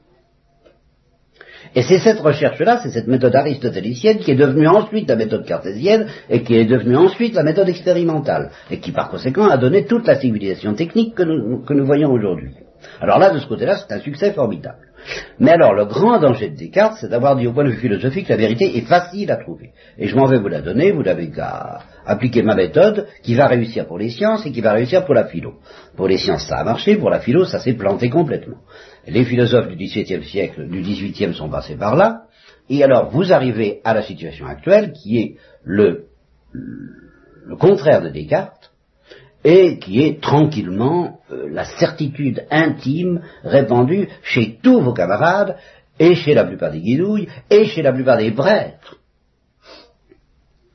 Et 1.76 1.82
c'est 1.82 1.98
cette 1.98 2.20
recherche-là, 2.20 2.80
c'est 2.82 2.88
cette 2.88 3.06
méthode 3.06 3.36
aristotélicienne 3.36 4.18
qui 4.18 4.30
est 4.30 4.36
devenue 4.36 4.66
ensuite 4.66 5.08
la 5.10 5.16
méthode 5.16 5.44
cartésienne 5.44 6.06
et 6.30 6.42
qui 6.42 6.56
est 6.56 6.64
devenue 6.64 6.96
ensuite 6.96 7.34
la 7.34 7.42
méthode 7.42 7.68
expérimentale 7.68 8.50
et 8.70 8.80
qui 8.80 8.92
par 8.92 9.10
conséquent 9.10 9.46
a 9.46 9.58
donné 9.58 9.84
toute 9.84 10.06
la 10.06 10.18
civilisation 10.18 10.72
technique 10.72 11.14
que 11.14 11.22
nous, 11.22 11.62
que 11.64 11.74
nous 11.74 11.84
voyons 11.84 12.10
aujourd'hui. 12.10 12.52
Alors 13.00 13.18
là, 13.18 13.30
de 13.30 13.38
ce 13.38 13.46
côté-là, 13.46 13.76
c'est 13.76 13.94
un 13.94 14.00
succès 14.00 14.32
formidable. 14.32 14.78
Mais 15.38 15.52
alors, 15.52 15.74
le 15.74 15.84
grand 15.84 16.18
danger 16.18 16.48
de 16.48 16.56
Descartes, 16.56 16.96
c'est 17.00 17.08
d'avoir 17.08 17.36
dit 17.36 17.46
au 17.46 17.52
point 17.52 17.64
de 17.64 17.70
vue 17.70 17.76
philosophique, 17.76 18.28
la 18.28 18.36
vérité 18.36 18.76
est 18.76 18.86
facile 18.86 19.30
à 19.30 19.36
trouver. 19.36 19.70
Et 19.98 20.08
je 20.08 20.16
m'en 20.16 20.26
vais 20.26 20.38
vous 20.38 20.48
la 20.48 20.62
donner, 20.62 20.92
vous 20.92 21.02
n'avez 21.02 21.30
qu'à 21.30 21.80
appliquer 22.04 22.42
ma 22.42 22.54
méthode, 22.54 23.06
qui 23.22 23.34
va 23.34 23.46
réussir 23.46 23.86
pour 23.86 23.98
les 23.98 24.10
sciences 24.10 24.46
et 24.46 24.52
qui 24.52 24.60
va 24.60 24.72
réussir 24.72 25.04
pour 25.04 25.14
la 25.14 25.26
philo. 25.26 25.54
Pour 25.96 26.08
les 26.08 26.16
sciences, 26.16 26.46
ça 26.48 26.56
a 26.56 26.64
marché, 26.64 26.96
pour 26.96 27.10
la 27.10 27.20
philo, 27.20 27.44
ça 27.44 27.60
s'est 27.60 27.74
planté 27.74 28.10
complètement. 28.10 28.56
Les 29.06 29.24
philosophes 29.24 29.68
du 29.68 29.76
XVIIe 29.76 30.24
siècle, 30.24 30.68
du 30.68 30.80
XVIIIe 30.80 31.34
sont 31.34 31.48
passés 31.48 31.76
par 31.76 31.94
là, 31.94 32.24
et 32.68 32.82
alors 32.82 33.10
vous 33.10 33.32
arrivez 33.32 33.80
à 33.84 33.94
la 33.94 34.02
situation 34.02 34.46
actuelle, 34.46 34.92
qui 34.92 35.18
est 35.18 35.36
le, 35.62 36.06
le 36.52 37.56
contraire 37.56 38.02
de 38.02 38.08
Descartes, 38.08 38.72
et 39.44 39.78
qui 39.78 40.02
est 40.02 40.20
tranquillement 40.20 41.20
euh, 41.30 41.48
la 41.48 41.64
certitude 41.64 42.44
intime 42.50 43.22
répandue 43.44 44.08
chez 44.22 44.58
tous 44.60 44.80
vos 44.80 44.92
camarades, 44.92 45.56
et 46.00 46.16
chez 46.16 46.34
la 46.34 46.44
plupart 46.44 46.72
des 46.72 46.80
guidouilles, 46.80 47.28
et 47.48 47.64
chez 47.66 47.82
la 47.82 47.92
plupart 47.92 48.18
des 48.18 48.32
prêtres, 48.32 48.96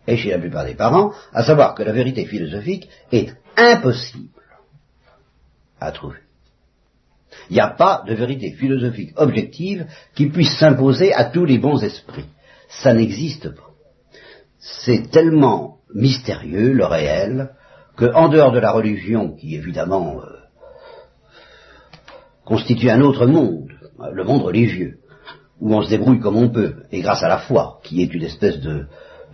et 0.07 0.15
chez 0.15 0.29
la 0.29 0.39
plupart 0.39 0.65
des 0.65 0.75
parents, 0.75 1.11
à 1.33 1.43
savoir 1.43 1.75
que 1.75 1.83
la 1.83 1.91
vérité 1.91 2.25
philosophique 2.25 2.87
est 3.11 3.33
impossible 3.57 4.29
à 5.81 5.91
trouver. 5.91 6.20
Il 7.51 7.55
n'y 7.55 7.59
a 7.59 7.67
pas 7.67 8.01
de 8.07 8.13
vérité 8.13 8.53
philosophique 8.53 9.11
objective 9.17 9.85
qui 10.15 10.27
puisse 10.27 10.57
s'imposer 10.57 11.13
à 11.13 11.25
tous 11.25 11.43
les 11.43 11.57
bons 11.57 11.83
esprits. 11.83 12.29
Ça 12.69 12.93
n'existe 12.93 13.53
pas. 13.53 13.71
C'est 14.57 15.11
tellement 15.11 15.79
mystérieux, 15.93 16.71
le 16.71 16.85
réel, 16.85 17.49
qu'en 17.97 18.29
dehors 18.29 18.53
de 18.53 18.59
la 18.59 18.71
religion, 18.71 19.35
qui 19.35 19.55
évidemment 19.55 20.21
euh, 20.21 20.27
constitue 22.45 22.89
un 22.89 23.01
autre 23.01 23.25
monde, 23.25 23.73
le 24.13 24.23
monde 24.23 24.43
religieux, 24.43 24.99
où 25.59 25.75
on 25.75 25.81
se 25.81 25.89
débrouille 25.89 26.21
comme 26.21 26.37
on 26.37 26.51
peut, 26.51 26.83
et 26.93 27.01
grâce 27.01 27.21
à 27.21 27.27
la 27.27 27.39
foi, 27.39 27.81
qui 27.83 28.01
est 28.01 28.13
une 28.13 28.23
espèce 28.23 28.61
de, 28.61 28.87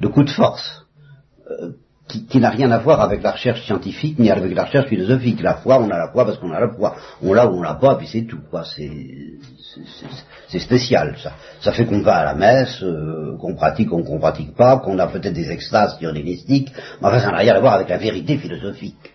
coup 0.07 0.24
de 0.24 0.32
force, 0.32 0.88
euh, 1.51 1.74
qui, 2.08 2.39
n'a 2.39 2.49
rien 2.49 2.72
à 2.72 2.78
voir 2.78 3.01
avec 3.01 3.22
la 3.22 3.32
recherche 3.32 3.66
scientifique 3.66 4.18
ni 4.20 4.32
avec 4.32 4.53
la 4.55 4.64
recherche 4.64 4.88
philosophique. 4.88 5.41
La 5.41 5.55
foi, 5.55 5.80
on 5.80 5.89
a 5.89 5.97
la 5.97 6.10
foi 6.10 6.26
parce 6.26 6.38
qu'on 6.38 6.51
a 6.51 6.60
la 6.60 6.70
foi. 6.70 6.95
On 7.22 7.34
l'a 7.34 7.47
ou 7.47 7.58
on 7.58 7.62
l'a 7.62 7.76
pas, 7.76 7.95
puis 7.95 8.08
c'est 8.08 8.24
tout. 8.24 8.39
C'est 10.47 10.60
spécial, 10.60 11.16
ça. 11.22 11.34
Ça 11.62 11.72
fait 11.74 11.86
qu'on 11.86 12.01
va 12.01 12.16
à 12.18 12.26
la 12.26 12.36
messe, 12.36 12.82
euh, 12.82 13.38
qu'on 13.39 13.55
pratique 13.55 13.91
ou 13.91 14.03
qu'on 14.03 14.20
pratique 14.20 14.55
pas, 14.55 14.78
qu'on 14.78 14.97
a 14.99 15.08
peut-être 15.08 15.34
des 15.34 15.51
extases 15.51 15.97
dionystiques, 15.99 16.72
mais 17.01 17.08
enfin, 17.08 17.20
ça 17.20 17.32
n'a 17.32 17.38
rien 17.38 17.55
à 17.55 17.60
voir 17.60 17.74
avec 17.74 17.89
la 17.89 17.97
vérité 17.97 18.38
philosophique. 18.38 19.14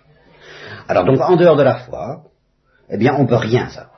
Alors 0.89 1.05
donc, 1.05 1.21
en 1.21 1.37
dehors 1.37 1.57
de 1.57 1.63
la 1.63 1.77
foi, 1.77 2.25
eh 2.91 2.99
bien, 2.99 3.15
on 3.19 3.27
peut 3.27 3.37
rien 3.37 3.69
savoir 3.69 3.92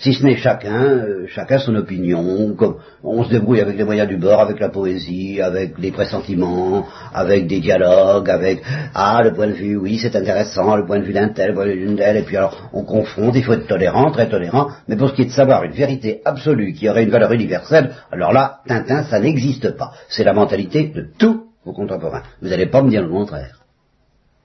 si 0.00 0.14
ce 0.14 0.24
n'est 0.24 0.36
chacun, 0.36 0.82
euh, 0.82 1.26
chacun 1.28 1.58
son 1.58 1.74
opinion, 1.74 2.54
comme 2.54 2.76
on 3.04 3.22
se 3.22 3.30
débrouille 3.30 3.60
avec 3.60 3.76
les 3.76 3.84
moyens 3.84 4.08
du 4.08 4.16
bord, 4.16 4.40
avec 4.40 4.58
la 4.58 4.70
poésie, 4.70 5.42
avec 5.42 5.78
les 5.78 5.92
pressentiments, 5.92 6.86
avec 7.12 7.46
des 7.46 7.60
dialogues, 7.60 8.30
avec 8.30 8.62
ah 8.94 9.20
le 9.22 9.34
point 9.34 9.48
de 9.48 9.52
vue, 9.52 9.76
oui 9.76 9.98
c'est 9.98 10.16
intéressant, 10.16 10.74
le 10.76 10.86
point 10.86 11.00
de 11.00 11.04
vue 11.04 11.12
d'un 11.12 11.28
tel, 11.28 11.48
le 11.48 11.54
point 11.54 11.66
de 11.66 11.72
vue 11.72 11.86
d'une 11.86 11.96
telle, 11.96 12.16
et 12.16 12.22
puis 12.22 12.38
alors 12.38 12.70
on 12.72 12.84
confond, 12.84 13.30
il 13.34 13.44
faut 13.44 13.52
être 13.52 13.66
tolérant, 13.66 14.10
très 14.10 14.28
tolérant, 14.28 14.68
mais 14.88 14.96
pour 14.96 15.10
ce 15.10 15.14
qui 15.14 15.22
est 15.22 15.26
de 15.26 15.32
savoir 15.32 15.64
une 15.64 15.72
vérité 15.72 16.22
absolue 16.24 16.72
qui 16.72 16.88
aurait 16.88 17.04
une 17.04 17.10
valeur 17.10 17.32
universelle, 17.32 17.92
alors 18.10 18.32
là, 18.32 18.60
Tintin, 18.66 19.04
ça 19.04 19.20
n'existe 19.20 19.76
pas. 19.76 19.92
C'est 20.08 20.24
la 20.24 20.32
mentalité 20.32 20.88
de 20.88 21.08
tous 21.18 21.44
vos 21.66 21.74
contemporains. 21.74 22.22
Vous 22.40 22.48
n'allez 22.48 22.66
pas 22.66 22.80
me 22.82 22.88
dire 22.88 23.02
le 23.02 23.10
contraire. 23.10 23.60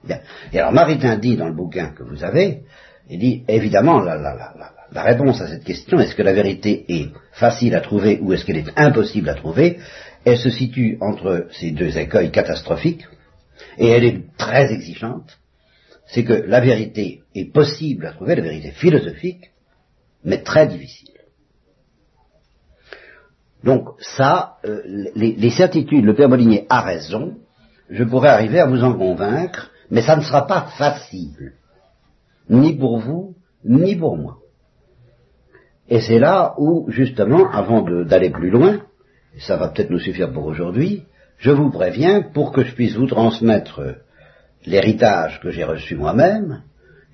Bien. 0.04 0.18
Et 0.52 0.60
alors 0.60 0.72
Maritain 0.72 1.16
dit 1.16 1.36
dans 1.36 1.48
le 1.48 1.54
bouquin 1.54 1.92
que 1.96 2.02
vous 2.02 2.22
avez, 2.22 2.60
il 3.08 3.18
dit 3.18 3.44
évidemment 3.48 4.00
la, 4.00 4.16
la, 4.16 4.34
la, 4.34 4.52
la 4.58 4.75
la 4.92 5.02
réponse 5.02 5.40
à 5.40 5.48
cette 5.48 5.64
question, 5.64 5.98
est-ce 5.98 6.14
que 6.14 6.22
la 6.22 6.32
vérité 6.32 6.84
est 6.88 7.10
facile 7.32 7.74
à 7.74 7.80
trouver 7.80 8.18
ou 8.20 8.32
est-ce 8.32 8.44
qu'elle 8.44 8.58
est 8.58 8.72
impossible 8.76 9.28
à 9.28 9.34
trouver, 9.34 9.78
elle 10.24 10.38
se 10.38 10.50
situe 10.50 10.98
entre 11.00 11.46
ces 11.52 11.70
deux 11.70 11.96
écueils 11.98 12.30
catastrophiques, 12.30 13.06
et 13.78 13.88
elle 13.88 14.04
est 14.04 14.36
très 14.36 14.72
exigeante, 14.72 15.38
c'est 16.06 16.24
que 16.24 16.32
la 16.32 16.60
vérité 16.60 17.22
est 17.34 17.52
possible 17.52 18.06
à 18.06 18.12
trouver, 18.12 18.36
la 18.36 18.42
vérité 18.42 18.70
philosophique, 18.70 19.50
mais 20.24 20.42
très 20.42 20.66
difficile. 20.66 21.10
Donc 23.64 23.88
ça, 23.98 24.58
euh, 24.64 24.82
les, 25.16 25.50
certitudes, 25.50 26.04
le 26.04 26.14
Père 26.14 26.28
Molinier 26.28 26.66
a 26.68 26.82
raison, 26.82 27.36
je 27.90 28.04
pourrais 28.04 28.28
arriver 28.28 28.60
à 28.60 28.66
vous 28.66 28.84
en 28.84 28.94
convaincre, 28.94 29.70
mais 29.90 30.02
ça 30.02 30.16
ne 30.16 30.22
sera 30.22 30.46
pas 30.46 30.68
facile, 30.78 31.54
ni 32.48 32.74
pour 32.74 32.98
vous, 33.00 33.34
ni 33.64 33.96
pour 33.96 34.16
moi. 34.16 34.38
Et 35.88 36.00
c'est 36.00 36.18
là 36.18 36.54
où, 36.58 36.90
justement, 36.90 37.50
avant 37.50 37.82
d'aller 37.82 38.30
plus 38.30 38.50
loin, 38.50 38.80
et 39.36 39.40
ça 39.40 39.56
va 39.56 39.68
peut-être 39.68 39.90
nous 39.90 40.00
suffire 40.00 40.32
pour 40.32 40.46
aujourd'hui, 40.46 41.04
je 41.38 41.50
vous 41.50 41.70
préviens, 41.70 42.22
pour 42.22 42.52
que 42.52 42.64
je 42.64 42.74
puisse 42.74 42.96
vous 42.96 43.06
transmettre 43.06 43.96
l'héritage 44.64 45.40
que 45.40 45.50
j'ai 45.50 45.64
reçu 45.64 45.94
moi-même, 45.94 46.62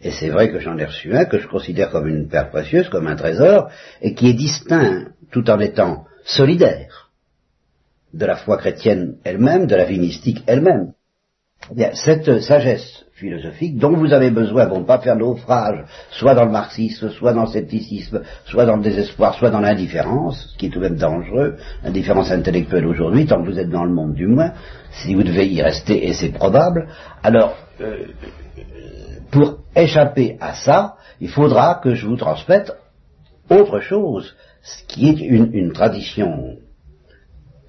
et 0.03 0.11
c'est 0.11 0.31
vrai 0.31 0.51
que 0.51 0.59
j'en 0.59 0.79
ai 0.79 0.87
reçu 0.87 1.15
un, 1.15 1.27
que 1.27 1.39
je 1.39 1.47
considère 1.47 1.91
comme 1.91 2.09
une 2.09 2.29
perle 2.29 2.51
précieuse, 2.51 2.89
comme 2.89 3.07
un 3.07 3.17
trésor, 3.17 3.71
et 4.01 4.15
qui 4.15 4.31
est 4.31 4.35
distinct 4.35 5.09
tout 5.31 5.49
en 5.51 5.61
étant 5.61 6.07
solidaire 6.25 7.11
de 8.13 8.27
la 8.27 8.37
foi 8.37 8.59
chrétienne 8.59 9.17
elle-même, 9.25 9.67
de 9.67 9.75
la 9.75 9.85
vie 9.85 10.01
mystique 10.01 10.43
elle-même. 10.47 10.93
Eh 11.77 11.91
cette 11.95 12.41
sagesse 12.41 13.05
philosophique 13.15 13.79
dont 13.79 13.97
vous 13.97 14.13
avez 14.13 14.31
besoin 14.31 14.67
pour 14.67 14.81
ne 14.81 14.85
pas 14.85 14.99
faire 14.99 15.17
naufrage, 15.17 15.85
soit 16.11 16.35
dans 16.35 16.45
le 16.45 16.51
marxisme, 16.51 17.11
soit 17.11 17.33
dans 17.33 17.43
le 17.43 17.49
scepticisme, 17.49 18.23
soit 18.47 18.67
dans 18.67 18.77
le 18.77 18.83
désespoir, 18.83 19.35
soit 19.35 19.51
dans 19.51 19.61
l'indifférence, 19.61 20.51
ce 20.53 20.59
qui 20.59 20.67
est 20.67 20.71
tout 20.71 20.81
de 20.81 20.89
même 20.89 20.97
dangereux, 20.97 21.57
l'indifférence 21.85 22.31
intellectuelle 22.33 22.87
aujourd'hui, 22.87 23.27
tant 23.27 23.43
que 23.43 23.49
vous 23.49 23.59
êtes 23.59 23.71
dans 23.71 23.85
le 23.85 23.93
monde 23.93 24.15
du 24.15 24.27
moins, 24.27 24.53
si 24.91 25.15
vous 25.15 25.23
devez 25.23 25.47
y 25.47 25.63
rester, 25.63 26.09
et 26.09 26.13
c'est 26.15 26.31
probable, 26.31 26.89
alors, 27.23 27.57
euh, 27.81 28.07
pour 29.31 29.59
échapper 29.77 30.37
à 30.41 30.55
ça, 30.55 30.97
il 31.21 31.29
faudra 31.29 31.81
que 31.83 31.95
je 31.95 32.07
vous 32.07 32.17
transmette 32.17 32.73
autre 33.49 33.81
chose, 33.81 34.35
ce 34.63 34.85
qui 34.87 35.09
est 35.09 35.21
une, 35.21 35.73
tradition 35.73 36.57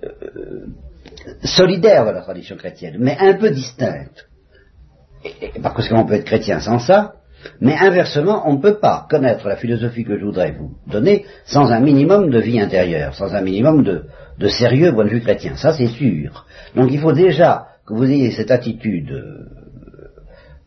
euh, 0.04 0.66
solidaire 1.44 2.06
de 2.06 2.12
la 2.12 2.22
tradition 2.22 2.56
chrétienne, 2.56 2.98
mais 3.00 3.18
un 3.20 3.34
peu 3.34 3.50
distincte 3.50 4.28
parce 5.62 5.88
qu'on 5.88 6.06
peut 6.06 6.16
être 6.16 6.26
chrétien 6.26 6.60
sans 6.60 6.80
ça, 6.80 7.14
mais 7.60 7.76
inversement, 7.76 8.44
on 8.46 8.54
ne 8.54 8.62
peut 8.62 8.80
pas 8.80 9.06
connaître 9.10 9.48
la 9.48 9.58
philosophie 9.58 10.06
que 10.06 10.18
je 10.18 10.24
voudrais 10.24 10.52
vous 10.52 10.76
donner 10.88 11.26
sans 11.46 11.72
un 11.72 11.82
minimum 11.82 12.30
de 12.30 12.40
vie 12.40 12.60
intérieure, 12.60 13.14
sans 13.16 13.34
un 13.34 13.42
minimum 13.42 13.84
de, 13.84 14.06
de 14.38 14.48
sérieux 14.48 14.94
point 14.94 15.06
de 15.06 15.10
vue 15.10 15.22
chrétien. 15.22 15.56
Ça, 15.56 15.74
c'est 15.74 15.88
sûr. 15.88 16.46
Donc 16.76 16.92
il 16.92 17.00
faut 17.00 17.12
déjà 17.12 17.68
que 17.86 17.94
vous 17.94 18.06
ayez 18.06 18.32
cette 18.32 18.52
attitude 18.52 19.12
euh, 19.12 19.46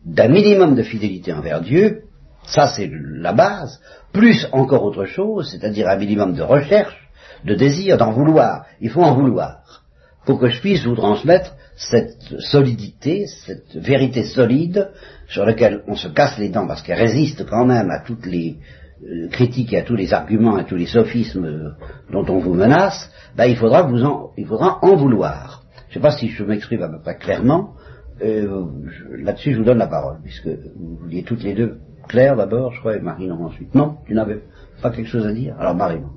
d'un 0.05 0.27
minimum 0.27 0.75
de 0.75 0.83
fidélité 0.83 1.33
envers 1.33 1.61
Dieu, 1.61 2.03
ça 2.45 2.67
c'est 2.67 2.89
la 2.91 3.33
base, 3.33 3.81
plus 4.13 4.47
encore 4.51 4.83
autre 4.83 5.05
chose, 5.05 5.49
c'est-à-dire 5.51 5.89
un 5.89 5.97
minimum 5.97 6.33
de 6.33 6.43
recherche, 6.43 7.09
de 7.43 7.55
désir, 7.55 7.97
d'en 7.97 8.11
vouloir. 8.11 8.65
Il 8.79 8.89
faut 8.89 9.01
en 9.01 9.15
vouloir 9.15 9.83
pour 10.27 10.39
que 10.39 10.49
je 10.49 10.59
puisse 10.59 10.85
vous 10.85 10.95
transmettre 10.95 11.55
cette 11.77 12.21
solidité, 12.39 13.27
cette 13.27 13.77
vérité 13.77 14.23
solide 14.23 14.89
sur 15.29 15.45
laquelle 15.45 15.83
on 15.87 15.95
se 15.95 16.09
casse 16.09 16.37
les 16.37 16.49
dents 16.49 16.67
parce 16.67 16.81
qu'elle 16.81 16.99
résiste 16.99 17.45
quand 17.49 17.65
même 17.65 17.89
à 17.89 18.01
toutes 18.01 18.25
les 18.25 18.57
euh, 19.01 19.29
critiques 19.29 19.71
et 19.71 19.77
à 19.77 19.83
tous 19.83 19.95
les 19.95 20.13
arguments, 20.13 20.57
à 20.57 20.65
tous 20.65 20.75
les 20.75 20.85
sophismes 20.85 21.75
dont 22.11 22.25
on 22.27 22.39
vous 22.39 22.53
menace, 22.53 23.09
ben, 23.37 23.45
il 23.45 23.55
faudra 23.55 23.83
vous 23.83 24.03
en, 24.03 24.31
il 24.37 24.45
faudra 24.45 24.79
en 24.81 24.97
vouloir. 24.97 25.63
Je 25.87 25.91
ne 25.91 25.93
sais 25.93 25.99
pas 26.01 26.11
si 26.11 26.27
je 26.27 26.43
m'exprime 26.43 26.83
à 26.83 26.89
peu 26.89 26.99
près 26.99 27.17
clairement. 27.17 27.75
Euh, 28.21 28.65
là-dessus, 29.11 29.53
je 29.53 29.59
vous 29.59 29.63
donne 29.63 29.77
la 29.77 29.87
parole, 29.87 30.17
puisque 30.23 30.47
vous 30.47 30.97
vouliez 30.97 31.23
toutes 31.23 31.43
les 31.43 31.53
deux. 31.53 31.77
Claire 32.09 32.35
d'abord, 32.35 32.73
je 32.73 32.79
crois, 32.81 32.97
et 32.97 32.99
Marinon 32.99 33.45
ensuite. 33.45 33.73
Non, 33.73 33.97
tu 34.05 34.13
n'avais 34.13 34.41
pas 34.81 34.89
quelque 34.89 35.07
chose 35.07 35.25
à 35.25 35.31
dire? 35.31 35.55
Alors 35.57 35.75
Marinon. 35.75 36.09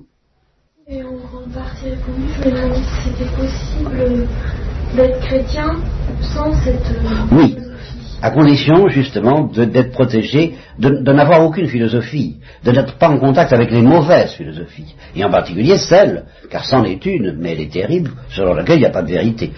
Et 0.93 1.05
on 1.05 1.39
en 1.39 1.49
partie 1.55 1.85
répondu, 1.85 2.27
je 2.35 2.49
me 2.49 2.57
demandais 2.57 2.75
si 2.75 3.11
c'était 3.11 3.31
possible 3.37 4.27
d'être 4.97 5.21
chrétien 5.21 5.77
sans 6.21 6.53
cette... 6.65 6.75
Euh, 6.75 7.27
oui, 7.31 7.57
à 8.21 8.33
condition 8.33 8.89
justement 8.89 9.43
d'être 9.45 9.93
protégé, 9.93 10.57
de, 10.81 10.91
n'avoir 11.13 11.45
aucune 11.45 11.69
philosophie, 11.69 12.39
de 12.65 12.73
n'être 12.73 12.99
pas 12.99 13.09
en 13.09 13.19
contact 13.19 13.53
avec 13.53 13.71
les 13.71 13.83
mauvaises 13.83 14.33
philosophies, 14.33 14.97
et 15.15 15.25
en 15.25 15.31
particulier 15.31 15.79
celle, 15.79 16.25
car 16.51 16.65
c'en 16.65 16.83
est 16.83 17.07
une, 17.07 17.37
mais 17.39 17.53
elle 17.53 17.61
est 17.61 17.73
terrible, 17.73 18.11
selon 18.31 18.55
laquelle 18.55 18.79
il 18.79 18.81
n'y 18.81 18.87
a 18.87 18.91
pas 18.91 19.03
de 19.03 19.13
vérité. 19.13 19.53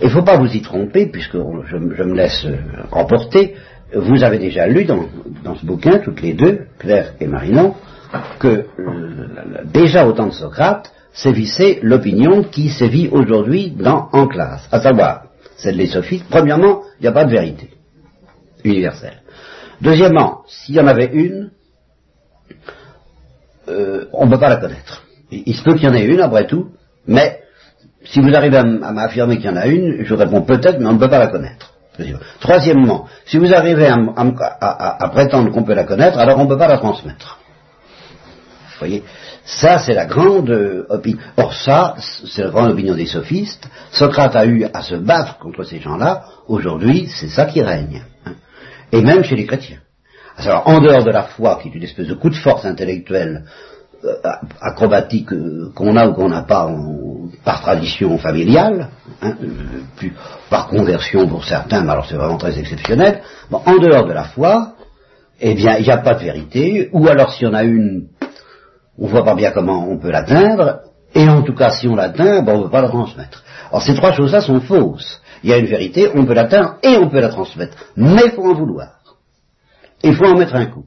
Il 0.00 0.04
ne 0.04 0.10
faut 0.10 0.22
pas 0.22 0.36
vous 0.36 0.54
y 0.54 0.60
tromper, 0.60 1.06
puisque 1.06 1.38
je, 1.66 1.76
me 1.76 2.14
laisse 2.14 2.44
euh, 2.44 2.56
emporter. 2.92 3.56
Vous 3.92 4.22
avez 4.22 4.38
déjà 4.38 4.68
lu 4.68 4.84
dans, 4.84 5.06
dans, 5.42 5.56
ce 5.56 5.66
bouquin, 5.66 5.98
toutes 5.98 6.22
les 6.22 6.34
deux, 6.34 6.66
Claire 6.78 7.14
et 7.18 7.26
Marinon, 7.26 7.74
que 8.38 8.48
euh, 8.48 9.64
déjà 9.64 10.06
au 10.06 10.12
temps 10.12 10.26
de 10.26 10.32
Socrate 10.32 10.92
sévissait 11.12 11.80
l'opinion 11.82 12.44
qui 12.44 12.68
sévit 12.68 13.08
aujourd'hui 13.08 13.76
en 13.84 14.26
classe, 14.26 14.66
à 14.70 14.80
savoir 14.80 15.24
celle 15.56 15.76
des 15.76 15.86
sophistes. 15.86 16.26
Premièrement, 16.30 16.82
il 16.98 17.02
n'y 17.02 17.08
a 17.08 17.12
pas 17.12 17.24
de 17.24 17.30
vérité 17.30 17.70
universelle. 18.64 19.22
Deuxièmement, 19.80 20.42
s'il 20.46 20.76
y 20.76 20.80
en 20.80 20.86
avait 20.86 21.10
une, 21.12 21.50
euh, 23.68 24.06
on 24.12 24.26
ne 24.26 24.30
peut 24.30 24.38
pas 24.38 24.48
la 24.48 24.56
connaître. 24.56 25.04
Il, 25.30 25.54
se 25.54 25.62
peut 25.62 25.74
qu'il 25.74 25.84
y 25.84 25.88
en 25.88 25.94
ait 25.94 26.04
une 26.04 26.20
après 26.20 26.46
tout, 26.46 26.70
mais 27.06 27.40
si 28.04 28.20
vous 28.20 28.34
arrivez 28.34 28.58
à, 28.58 28.64
m'affirmer 28.64 29.36
qu'il 29.36 29.46
y 29.46 29.52
en 29.52 29.56
a 29.56 29.66
une, 29.66 30.04
je 30.04 30.14
réponds 30.14 30.42
peut-être, 30.42 30.78
mais 30.80 30.86
on 30.86 30.94
ne 30.94 30.98
peut 30.98 31.08
pas 31.08 31.18
la 31.18 31.28
connaître. 31.28 31.74
Troisièmement, 32.40 33.06
si 33.26 33.36
vous 33.36 33.52
arrivez 33.52 33.86
à, 33.86 35.08
prétendre 35.12 35.52
qu'on 35.52 35.64
peut 35.64 35.74
la 35.74 35.84
connaître, 35.84 36.18
alors 36.18 36.38
on 36.38 36.44
ne 36.44 36.48
peut 36.48 36.58
pas 36.58 36.68
la 36.68 36.78
transmettre. 36.78 37.39
Vous 38.80 38.86
voyez 38.86 39.04
Ça, 39.44 39.78
c'est 39.78 39.92
la 39.92 40.06
grande 40.06 40.48
euh, 40.48 40.86
opinion. 40.88 41.18
Or, 41.36 41.52
ça, 41.52 41.96
c'est 41.98 42.42
la 42.42 42.48
grande 42.48 42.70
opinion 42.70 42.94
des 42.94 43.04
sophistes. 43.04 43.68
Socrate 43.90 44.34
a 44.34 44.46
eu 44.46 44.64
à 44.72 44.80
se 44.80 44.94
battre 44.94 45.38
contre 45.38 45.64
ces 45.64 45.80
gens-là. 45.80 46.24
Aujourd'hui, 46.48 47.06
c'est 47.14 47.28
ça 47.28 47.44
qui 47.44 47.60
règne. 47.60 48.02
Hein. 48.24 48.32
Et 48.90 49.02
même 49.02 49.22
chez 49.22 49.36
les 49.36 49.44
chrétiens. 49.44 49.80
Alors, 50.38 50.66
en 50.66 50.80
dehors 50.80 51.04
de 51.04 51.10
la 51.10 51.24
foi, 51.24 51.58
qui 51.60 51.68
est 51.68 51.74
une 51.74 51.82
espèce 51.82 52.06
de 52.06 52.14
coup 52.14 52.30
de 52.30 52.36
force 52.36 52.64
intellectuelle 52.64 53.44
euh, 54.02 54.14
acrobatique 54.62 55.30
euh, 55.34 55.70
qu'on 55.74 55.94
a 55.96 56.08
ou 56.08 56.14
qu'on 56.14 56.30
n'a 56.30 56.42
pas 56.42 56.74
par 57.44 57.60
tradition 57.60 58.16
familiale, 58.16 58.88
hein, 59.20 59.36
par 60.48 60.68
conversion 60.68 61.28
pour 61.28 61.44
certains, 61.44 61.82
mais 61.82 61.92
alors 61.92 62.06
c'est 62.06 62.16
vraiment 62.16 62.38
très 62.38 62.58
exceptionnel. 62.58 63.20
En 63.52 63.76
dehors 63.76 64.06
de 64.06 64.12
la 64.14 64.24
foi, 64.24 64.72
eh 65.38 65.54
bien, 65.54 65.76
il 65.76 65.84
n'y 65.84 65.90
a 65.90 65.98
pas 65.98 66.14
de 66.14 66.24
vérité, 66.24 66.88
ou 66.92 67.08
alors 67.08 67.32
s'il 67.32 67.46
y 67.46 67.50
en 67.50 67.54
a 67.54 67.62
une, 67.62 68.08
on 69.00 69.06
ne 69.06 69.10
voit 69.10 69.24
pas 69.24 69.34
bien 69.34 69.50
comment 69.50 69.88
on 69.88 69.98
peut 69.98 70.10
l'atteindre, 70.10 70.80
et 71.14 71.28
en 71.28 71.42
tout 71.42 71.54
cas, 71.54 71.70
si 71.70 71.88
on 71.88 71.96
l'atteint, 71.96 72.44
on 72.46 72.58
ne 72.58 72.62
peut 72.64 72.70
pas 72.70 72.82
la 72.82 72.88
transmettre. 72.88 73.42
Alors 73.70 73.82
ces 73.82 73.94
trois 73.94 74.12
choses-là 74.12 74.40
sont 74.40 74.60
fausses. 74.60 75.20
Il 75.42 75.50
y 75.50 75.52
a 75.52 75.56
une 75.56 75.66
vérité, 75.66 76.10
on 76.14 76.26
peut 76.26 76.34
l'atteindre 76.34 76.76
et 76.82 76.96
on 76.98 77.08
peut 77.08 77.20
la 77.20 77.30
transmettre, 77.30 77.76
mais 77.96 78.22
il 78.26 78.30
faut 78.32 78.44
en 78.44 78.54
vouloir. 78.54 79.00
Il 80.02 80.14
faut 80.14 80.26
en 80.26 80.36
mettre 80.36 80.54
un 80.54 80.66
coup. 80.66 80.84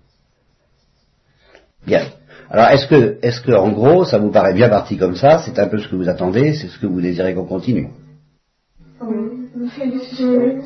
Bien. 1.85 2.03
Alors, 2.49 2.67
est-ce 2.67 3.41
que, 3.41 3.51
en 3.53 3.71
gros, 3.71 4.05
ça 4.05 4.19
vous 4.19 4.29
paraît 4.29 4.53
bien 4.53 4.69
parti 4.69 4.97
comme 4.97 5.15
ça 5.15 5.39
C'est 5.39 5.57
un 5.57 5.67
peu 5.67 5.79
ce 5.79 5.87
que 5.87 5.95
vous 5.95 6.07
attendez 6.07 6.53
C'est 6.53 6.67
ce 6.67 6.77
que 6.77 6.85
vous 6.85 7.01
désirez 7.01 7.33
qu'on 7.33 7.45
continue 7.45 7.89
Oui. 9.01 9.33
C'est 9.75 9.87
difficile 9.87 10.61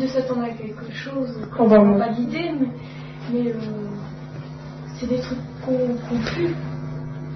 de 0.00 0.06
s'attendre 0.06 0.42
à 0.42 0.50
quelque 0.50 0.92
chose 0.92 1.30
on 1.58 1.68
n'a 1.68 2.06
pas 2.06 2.12
mais, 3.30 3.50
euh, 3.50 3.87
c'est 4.98 5.08
des 5.08 5.20
trucs 5.20 5.38
confus. 5.64 6.54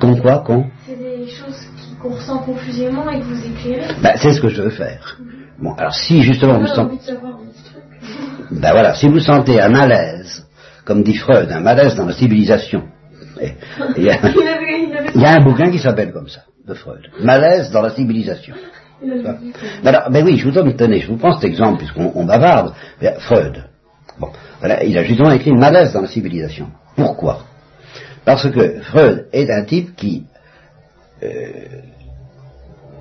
Con 0.01 0.17
quoi, 0.17 0.39
con 0.39 0.67
C'est 0.87 0.99
des 0.99 1.29
choses 1.29 1.69
qu'on 2.01 2.11
ressent 2.11 2.39
confusément 2.39 3.09
et 3.11 3.21
que 3.21 3.25
vous 3.25 3.47
éclairez. 3.47 3.95
Ben, 4.03 4.15
c'est 4.17 4.33
ce 4.33 4.41
que 4.41 4.49
je 4.49 4.63
veux 4.63 4.71
faire. 4.71 5.19
Bon, 5.59 5.75
alors 5.75 5.95
si 5.95 6.23
justement 6.23 6.59
vous 6.59 6.67
sentez... 6.67 6.97
Ben 8.51 8.73
voilà, 8.73 8.95
si 8.95 9.09
vous 9.09 9.21
sentez 9.21 9.61
un 9.61 9.71
malaise, 9.71 10.45
comme 10.85 11.03
dit 11.03 11.15
Freud, 11.15 11.51
un 11.51 11.61
malaise 11.61 11.95
dans 11.95 12.05
la 12.05 12.13
civilisation, 12.13 12.83
il 13.97 14.05
y, 14.05 14.11
a, 14.11 15.33
un 15.33 15.43
bouquin 15.43 15.71
qui 15.71 15.79
s'appelle 15.79 16.13
comme 16.13 16.29
ça, 16.29 16.43
de 16.67 16.75
Freud. 16.75 17.01
Malaise 17.21 17.71
dans 17.71 17.81
la 17.81 17.91
civilisation. 17.91 18.55
Alors, 19.85 20.11
ben 20.11 20.25
oui, 20.25 20.37
je 20.37 20.45
vous 20.45 20.51
donne, 20.51 20.77
tenez, 20.77 21.01
je 21.01 21.09
vous 21.09 21.17
prends 21.17 21.33
cet 21.33 21.45
exemple, 21.45 21.79
puisqu'on 21.79 22.25
bavarde. 22.25 22.75
Freud. 23.21 23.65
Bon, 24.19 24.29
voilà, 24.61 24.85
il 24.85 24.97
a 24.99 25.03
justement 25.03 25.31
écrit 25.31 25.53
Malaise 25.53 25.93
dans 25.93 26.03
la 26.03 26.09
civilisation. 26.09 26.69
Pourquoi? 26.95 27.45
Parce 28.25 28.49
que 28.51 28.81
Freud 28.83 29.27
est 29.33 29.51
un 29.51 29.65
type 29.65 29.97
qui, 29.97 30.25
euh, 31.23 31.51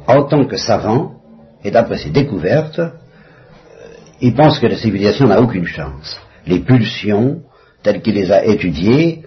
en 0.07 0.23
tant 0.23 0.45
que 0.45 0.57
savant, 0.57 1.13
et 1.63 1.71
d'après 1.71 1.97
ses 1.97 2.09
découvertes, 2.09 2.79
euh, 2.79 2.89
il 4.19 4.33
pense 4.33 4.59
que 4.59 4.67
la 4.67 4.77
civilisation 4.77 5.27
n'a 5.27 5.41
aucune 5.41 5.65
chance. 5.65 6.19
Les 6.47 6.59
pulsions, 6.59 7.41
telles 7.83 8.01
qu'il 8.01 8.15
les 8.15 8.31
a 8.31 8.45
étudiées, 8.45 9.23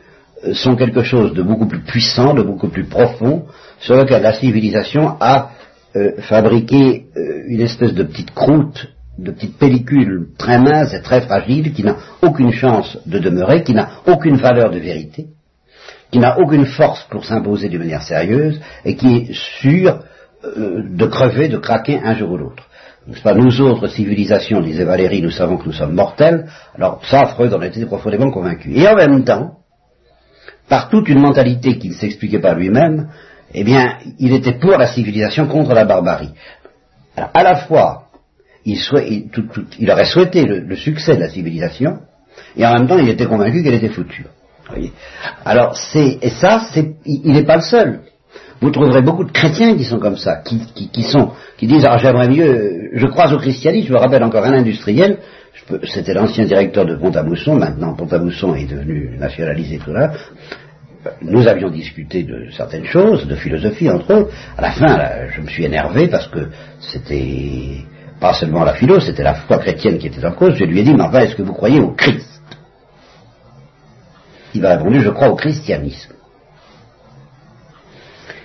sont 0.53 0.77
quelque 0.77 1.03
chose 1.03 1.33
de 1.33 1.43
beaucoup 1.43 1.67
plus 1.67 1.81
puissant, 1.81 2.35
de 2.35 2.43
beaucoup 2.43 2.69
plus 2.69 2.85
profond, 2.85 3.47
sur 3.81 3.97
lequel 3.97 4.23
la 4.23 4.35
civilisation 4.35 5.17
a 5.21 5.51
euh, 5.97 6.21
fabriqué 6.23 7.07
euh, 7.17 7.45
une 7.47 7.61
espèce 7.61 7.95
de 7.95 8.03
petite 8.03 8.33
croûte, 8.33 8.89
de 9.19 9.31
petite 9.31 9.59
pellicule 9.59 10.29
très 10.37 10.59
mince 10.59 10.93
et 10.93 11.01
très 11.03 11.21
fragile, 11.23 11.73
qui 11.73 11.85
n'a 11.85 11.97
aucune 12.21 12.53
chance 12.53 12.99
de 13.07 13.19
demeurer, 13.19 13.63
qui 13.63 13.75
n'a 13.75 13.89
aucune 14.07 14.37
valeur 14.37 14.71
de 14.71 14.79
vérité, 14.79 15.27
qui 16.11 16.19
n'a 16.19 16.39
aucune 16.39 16.67
force 16.67 17.05
pour 17.11 17.25
s'imposer 17.25 17.69
d'une 17.69 17.81
manière 17.81 18.03
sérieuse, 18.03 18.61
et 18.85 18.97
qui 18.97 19.17
est 19.17 19.35
sûre 19.35 20.01
euh, 20.45 20.83
de 20.89 21.07
crever, 21.07 21.49
de 21.49 21.59
craquer 21.59 22.01
un 22.03 22.15
jour 22.17 22.33
ou 22.33 22.37
l'autre. 22.37 22.65
Pas 23.23 23.35
nous 23.35 23.61
autres 23.61 23.89
civilisations, 23.89 24.61
disait 24.61 24.85
Valérie, 24.85 25.21
nous 25.21 25.31
savons 25.31 25.59
que 25.59 25.67
nous 25.67 25.73
sommes 25.73 25.95
mortels. 25.95 26.47
Alors 26.75 27.05
ça, 27.05 27.27
Freud 27.27 27.53
en 27.53 27.61
était 27.61 27.85
profondément 27.85 28.31
convaincu. 28.31 28.73
Et 28.75 28.89
en 28.89 28.95
même 28.95 29.25
temps, 29.25 29.59
par 30.69 30.89
toute 30.89 31.09
une 31.09 31.21
mentalité 31.21 31.79
qu'il 31.79 31.91
ne 31.91 31.97
s'expliquait 31.97 32.39
pas 32.39 32.55
lui-même, 32.55 33.09
eh 33.53 33.63
bien, 33.63 33.99
il 34.19 34.33
était 34.33 34.59
pour 34.59 34.79
la 34.79 34.87
civilisation 34.87 35.47
contre 35.47 35.75
la 35.75 35.85
barbarie. 35.85 36.33
Alors, 37.17 37.31
à 37.35 37.43
la 37.43 37.57
fois, 37.57 38.09
il, 38.65 38.81
aurait 39.91 40.07
souhaité 40.07 40.45
le, 40.45 40.77
succès 40.77 41.17
de 41.17 41.21
la 41.21 41.29
civilisation, 41.29 41.99
et 42.57 42.67
en 42.67 42.73
même 42.73 42.89
temps, 42.89 42.99
il 42.99 43.09
était 43.09 43.27
convaincu 43.27 43.63
qu'elle 43.63 43.75
était 43.75 43.91
foutue. 43.91 44.25
Alors, 45.45 45.77
c'est, 45.77 46.19
et 46.23 46.31
ça, 46.31 46.67
c'est, 46.73 46.95
il 47.05 47.33
n'est 47.33 47.45
pas 47.45 47.57
le 47.57 47.63
seul. 47.63 48.01
Vous 48.61 48.71
trouverez 48.71 49.03
beaucoup 49.03 49.25
de 49.25 49.33
chrétiens 49.33 49.77
qui 49.77 49.85
sont 49.85 49.99
comme 49.99 50.17
ça, 50.17 50.37
qui, 50.37 51.03
sont, 51.03 51.33
qui 51.59 51.67
disent, 51.67 51.85
ah, 51.87 51.99
j'aimerais 51.99 52.29
mieux, 52.29 52.91
je 52.95 53.07
crois 53.07 53.31
au 53.33 53.39
christianisme, 53.39 53.89
je 53.89 53.93
me 53.93 53.99
rappelle 53.99 54.23
encore 54.23 54.45
un 54.45 54.55
industriel, 54.55 55.19
c'était 55.85 56.15
l'ancien 56.15 56.45
directeur 56.45 56.87
de 56.87 56.97
Pont-à-Mousson, 56.97 57.57
maintenant 57.57 57.95
Pont-à-Mousson 57.95 58.55
est 58.55 58.65
devenu 58.65 59.17
nationalisé 59.19 59.79
tout 59.79 59.93
là. 59.93 60.13
Nous 61.21 61.47
avions 61.47 61.69
discuté 61.69 62.23
de 62.23 62.51
certaines 62.57 62.87
choses, 62.87 63.27
de 63.27 63.35
philosophie 63.35 63.91
entre 63.91 64.15
autres. 64.15 64.31
À 64.57 64.63
la 64.63 64.71
fin, 64.71 64.99
je 65.35 65.43
me 65.43 65.47
suis 65.47 65.65
énervé 65.65 66.09
parce 66.09 66.29
que 66.29 66.49
c'était 66.81 67.85
pas 68.19 68.33
seulement 68.33 68.65
la 68.65 68.73
philo, 68.73 69.01
c'était 69.01 69.23
la 69.23 69.35
foi 69.35 69.59
chrétienne 69.59 69.99
qui 69.99 70.07
était 70.07 70.25
en 70.25 70.33
cause. 70.33 70.55
Je 70.55 70.65
lui 70.65 70.81
ai 70.81 70.83
dit, 70.83 70.95
mais 70.95 71.03
enfin, 71.03 71.21
est-ce 71.21 71.37
que 71.37 71.43
vous 71.43 71.53
croyez 71.53 71.81
au 71.81 71.91
Christ? 71.91 72.34
Il 74.55 74.63
m'a 74.63 74.77
répondu, 74.77 75.01
je 75.01 75.11
crois 75.11 75.29
au 75.29 75.35
christianisme. 75.35 76.15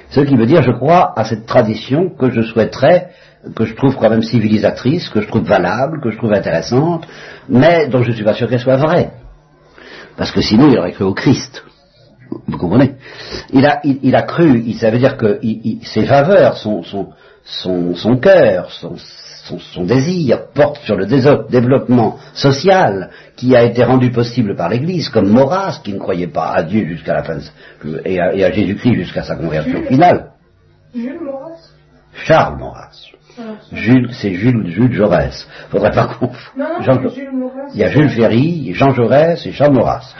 Ce 0.10 0.22
qui 0.22 0.36
veut 0.36 0.48
dire, 0.48 0.64
je 0.64 0.72
crois 0.72 1.14
à 1.16 1.24
cette 1.24 1.46
tradition 1.46 2.10
que 2.10 2.32
je 2.32 2.42
souhaiterais 2.42 3.12
que 3.56 3.66
je 3.66 3.74
trouve 3.74 3.96
quand 3.96 4.10
même 4.10 4.22
civilisatrice, 4.24 5.10
que 5.10 5.22
je 5.22 5.28
trouve 5.28 5.44
valable, 5.44 6.02
que 6.02 6.12
je 6.12 6.18
trouve 6.18 6.34
intéressante, 6.34 7.08
mais 7.48 7.88
dont 7.88 8.04
je 8.04 8.10
ne 8.10 8.16
suis 8.16 8.26
pas 8.26 8.34
sûr 8.34 8.50
qu'elle 8.50 8.60
soit 8.60 8.78
vraie. 8.78 9.12
Parce 10.18 10.32
que 10.32 10.42
sinon, 10.42 10.70
il 10.70 10.78
aurait 10.78 10.92
cru 10.92 11.06
au 11.06 11.14
Christ. 11.14 11.64
Vous 12.48 12.58
comprenez? 12.58 12.96
Il 13.54 13.66
a, 13.66 13.80
il, 13.84 14.16
a 14.16 14.24
cru, 14.24 14.72
ça 14.74 14.92
veut 14.92 15.00
dire 15.00 15.18
que 15.18 15.40
ses 15.84 16.06
faveurs, 16.06 16.58
son, 16.58 16.84
son, 16.84 17.10
son, 17.44 17.96
son 17.96 18.18
cœur, 18.18 18.70
son, 18.72 18.96
son, 19.58 19.84
désir 19.84 20.48
porte 20.54 20.78
sur 20.84 20.96
le 20.96 21.06
développement 21.06 22.18
social 22.34 23.10
qui 23.36 23.56
a 23.56 23.64
été 23.64 23.84
rendu 23.84 24.12
possible 24.12 24.56
par 24.56 24.70
l'Église, 24.70 25.10
comme 25.10 25.30
Maurras, 25.30 25.82
qui 25.84 25.94
ne 25.94 26.00
croyait 26.00 26.28
pas 26.28 26.52
à 26.52 26.64
Dieu 26.64 26.86
jusqu'à 26.86 27.14
la 27.14 27.24
fin, 27.24 27.40
et 28.06 28.20
à, 28.20 28.28
à 28.28 28.52
Jésus-Christ 28.52 28.96
jusqu'à 28.96 29.24
sa 29.24 29.36
conversion 29.36 29.84
finale. 29.84 30.32
Jules 30.94 31.20
Maurras? 31.22 31.58
Charles 32.14 32.58
Maurras. 32.58 33.10
Jules, 33.72 34.10
c'est 34.14 34.34
Jules 34.34 34.58
ou 34.58 34.68
Jules 34.68 34.94
Jaurès. 34.94 35.48
Faudrait 35.70 35.92
pas 35.92 36.08
confondre. 36.08 36.38
Non, 36.58 37.10
Jules 37.10 37.32
Maurras. 37.32 37.70
Il 37.74 37.80
y 37.80 37.84
a 37.84 37.90
Jules 37.90 38.10
Ferry, 38.10 38.74
Jean 38.74 38.94
Jaurès 38.94 39.46
et 39.46 39.52
Charles 39.52 39.74
Maurras. 39.74 40.14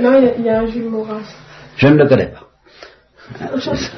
Non, 0.00 0.20
il 0.36 0.44
y, 0.44 0.48
a, 0.48 0.60
un 0.60 0.66
Jules 0.66 0.90
Maurras. 0.90 1.22
Je 1.76 1.86
ne 1.88 1.96
le 1.96 2.08
connais 2.08 2.28
pas. 2.28 2.49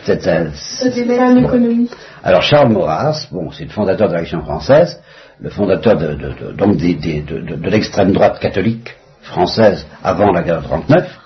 C'est 0.04 0.26
un, 0.26 1.36
économiste. 1.36 1.96
Alors 2.22 2.42
Charles 2.42 2.72
Maurras, 2.72 3.26
bon, 3.30 3.50
c'est 3.50 3.64
le 3.64 3.70
fondateur 3.70 4.08
de 4.08 4.14
l'Action 4.14 4.42
française, 4.42 5.00
le 5.40 5.50
fondateur 5.50 5.96
de, 5.96 6.14
de, 6.14 6.52
donc 6.52 6.76
de, 6.76 7.68
l'extrême 7.70 8.12
droite 8.12 8.38
catholique 8.38 8.94
française 9.22 9.86
avant 10.02 10.32
la 10.32 10.42
guerre 10.42 10.60
de 10.60 10.66
39. 10.66 11.18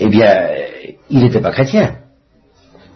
Eh 0.00 0.08
bien, 0.08 0.48
il 1.10 1.20
n'était 1.20 1.40
pas 1.40 1.50
chrétien. 1.52 1.96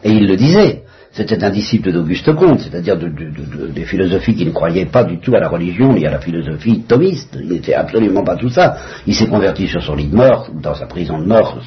Et 0.03 0.11
il 0.11 0.27
le 0.27 0.37
disait. 0.37 0.83
C'était 1.13 1.43
un 1.43 1.49
disciple 1.49 1.93
d'Auguste 1.93 2.31
Comte, 2.35 2.61
c'est-à-dire 2.61 2.99
des 2.99 3.85
philosophies 3.87 4.35
qui 4.35 4.45
ne 4.45 4.51
croyaient 4.51 4.85
pas 4.85 5.03
du 5.03 5.19
tout 5.19 5.35
à 5.35 5.41
la 5.41 5.49
religion 5.49 5.95
ni 5.95 6.07
à 6.07 6.11
la 6.11 6.19
philosophie 6.19 6.83
thomiste. 6.83 7.39
Il 7.41 7.49
n'était 7.49 7.73
absolument 7.73 8.23
pas 8.23 8.37
tout 8.37 8.51
ça. 8.51 8.77
Il 9.07 9.15
s'est 9.15 9.27
converti 9.27 9.67
sur 9.67 9.83
son 9.83 9.95
lit 9.95 10.09
de 10.09 10.15
mort, 10.15 10.51
dans 10.53 10.75
sa 10.75 10.85
prison 10.85 11.19
de 11.19 11.25
mort, 11.25 11.59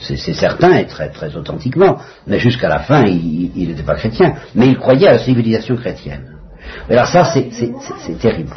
c'est 0.00 0.34
certain 0.34 0.76
et 0.76 0.86
très, 0.86 1.36
authentiquement, 1.36 1.98
mais 2.26 2.38
jusqu'à 2.38 2.68
la 2.68 2.80
fin, 2.80 3.04
il 3.04 3.68
n'était 3.68 3.82
pas 3.82 3.94
chrétien. 3.94 4.34
Mais 4.54 4.66
il 4.66 4.78
croyait 4.78 5.08
à 5.08 5.12
la 5.12 5.18
civilisation 5.18 5.76
chrétienne. 5.76 6.36
alors 6.88 7.06
ça, 7.06 7.24
c'est 7.24 8.18
terrible. 8.18 8.54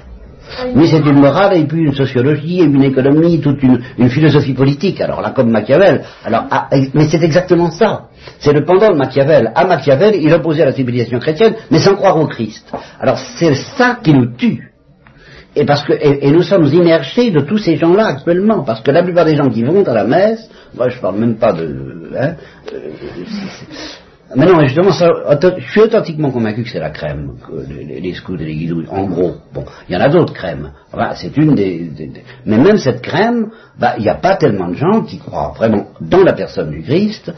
Mais 0.75 0.87
c'est 0.87 0.99
une 0.99 1.19
morale 1.19 1.57
et 1.57 1.65
puis 1.65 1.81
une 1.81 1.93
sociologie 1.93 2.61
et 2.61 2.63
une 2.63 2.83
économie, 2.83 3.39
toute 3.39 3.61
une, 3.63 4.09
philosophie 4.09 4.53
politique. 4.53 4.99
Alors 5.01 5.21
là, 5.21 5.31
comme 5.31 5.49
Machiavel. 5.49 6.03
Alors, 6.25 6.45
ah, 6.51 6.67
mais 6.93 7.07
c'est 7.07 7.23
exactement 7.23 7.71
ça. 7.71 8.09
C'est 8.39 8.53
le 8.53 8.63
pendant 8.65 8.89
de 8.89 8.97
Machiavel. 8.97 9.51
À 9.55 9.65
Machiavel, 9.65 10.15
il 10.15 10.33
opposait 10.33 10.65
la 10.65 10.73
civilisation 10.73 11.19
chrétienne, 11.19 11.55
mais 11.69 11.79
sans 11.79 11.95
croire 11.95 12.17
au 12.17 12.27
Christ. 12.27 12.71
Alors 12.99 13.17
c'est 13.17 13.53
ça 13.55 13.97
qui 14.03 14.13
nous 14.13 14.35
tue. 14.35 14.70
Et, 15.55 15.65
parce 15.65 15.83
que, 15.83 15.93
et, 15.93 16.31
nous 16.31 16.43
sommes 16.43 16.65
immergés 16.65 17.29
de 17.31 17.41
tous 17.41 17.57
ces 17.57 17.75
gens-là 17.75 18.05
actuellement, 18.05 18.63
parce 18.63 18.81
que 18.81 18.91
la 18.91 19.03
plupart 19.03 19.25
des 19.25 19.35
gens 19.35 19.49
qui 19.49 19.63
vont 19.63 19.83
à 19.83 19.93
la 19.93 20.05
messe, 20.05 20.49
moi 20.73 20.89
je 20.89 20.99
parle 20.99 21.17
même 21.17 21.35
pas 21.35 21.51
de... 21.51 22.11
Hein, 22.17 22.35
euh, 22.73 22.79
mais 24.35 24.45
non, 24.45 24.63
justement, 24.65 24.91
je 24.91 25.71
suis 25.71 25.81
authentiquement 25.81 26.31
convaincu 26.31 26.63
que 26.63 26.69
c'est 26.69 26.79
la 26.79 26.89
crème, 26.89 27.33
les, 27.69 28.13
scouts 28.13 28.35
et 28.35 28.45
les 28.45 28.55
guidouilles, 28.55 28.87
en 28.89 29.05
gros. 29.05 29.35
Bon, 29.53 29.65
il 29.89 29.93
y 29.93 29.97
en 29.97 29.99
a 29.99 30.07
d'autres 30.07 30.33
crèmes. 30.33 30.71
C'est 31.15 31.35
une 31.35 31.53
des, 31.53 31.91
Mais 32.45 32.57
même 32.57 32.77
cette 32.77 33.01
crème, 33.01 33.49
bah, 33.77 33.95
il 33.97 34.03
n'y 34.03 34.09
a 34.09 34.15
pas 34.15 34.37
tellement 34.37 34.69
de 34.69 34.75
gens 34.75 35.01
qui 35.01 35.17
croient 35.17 35.53
vraiment 35.57 35.87
dans 35.99 36.23
la 36.23 36.33
personne 36.33 36.71
du 36.71 36.81
Christ, 36.81 37.33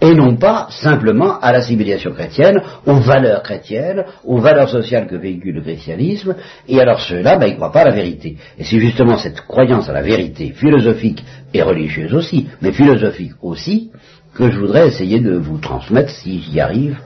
et 0.00 0.14
non 0.14 0.36
pas 0.36 0.68
simplement 0.70 1.38
à 1.40 1.52
la 1.52 1.62
civilisation 1.62 2.12
chrétienne, 2.12 2.60
aux 2.86 3.00
valeurs 3.00 3.42
chrétiennes, 3.42 4.04
aux 4.24 4.38
valeurs 4.38 4.68
sociales 4.68 5.06
que 5.06 5.16
véhicule 5.16 5.56
le 5.56 5.62
christianisme, 5.62 6.34
et 6.68 6.80
alors 6.80 7.00
ceux-là, 7.00 7.36
ben, 7.36 7.46
ils 7.46 7.52
ne 7.52 7.56
croient 7.56 7.72
pas 7.72 7.80
à 7.80 7.86
la 7.86 7.94
vérité. 7.94 8.36
Et 8.58 8.64
c'est 8.64 8.78
justement 8.78 9.16
cette 9.16 9.40
croyance 9.42 9.88
à 9.88 9.92
la 9.92 10.02
vérité 10.02 10.50
philosophique 10.50 11.24
et 11.54 11.62
religieuse 11.62 12.14
aussi, 12.14 12.48
mais 12.60 12.72
philosophique 12.72 13.32
aussi, 13.42 13.90
que 14.34 14.50
je 14.50 14.58
voudrais 14.58 14.88
essayer 14.88 15.20
de 15.20 15.34
vous 15.34 15.58
transmettre 15.58 16.10
si 16.10 16.40
j'y 16.40 16.60
arrive, 16.60 16.98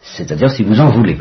c'est-à-dire 0.00 0.50
si 0.50 0.64
vous 0.64 0.80
en 0.80 0.90
voulez. 0.90 1.18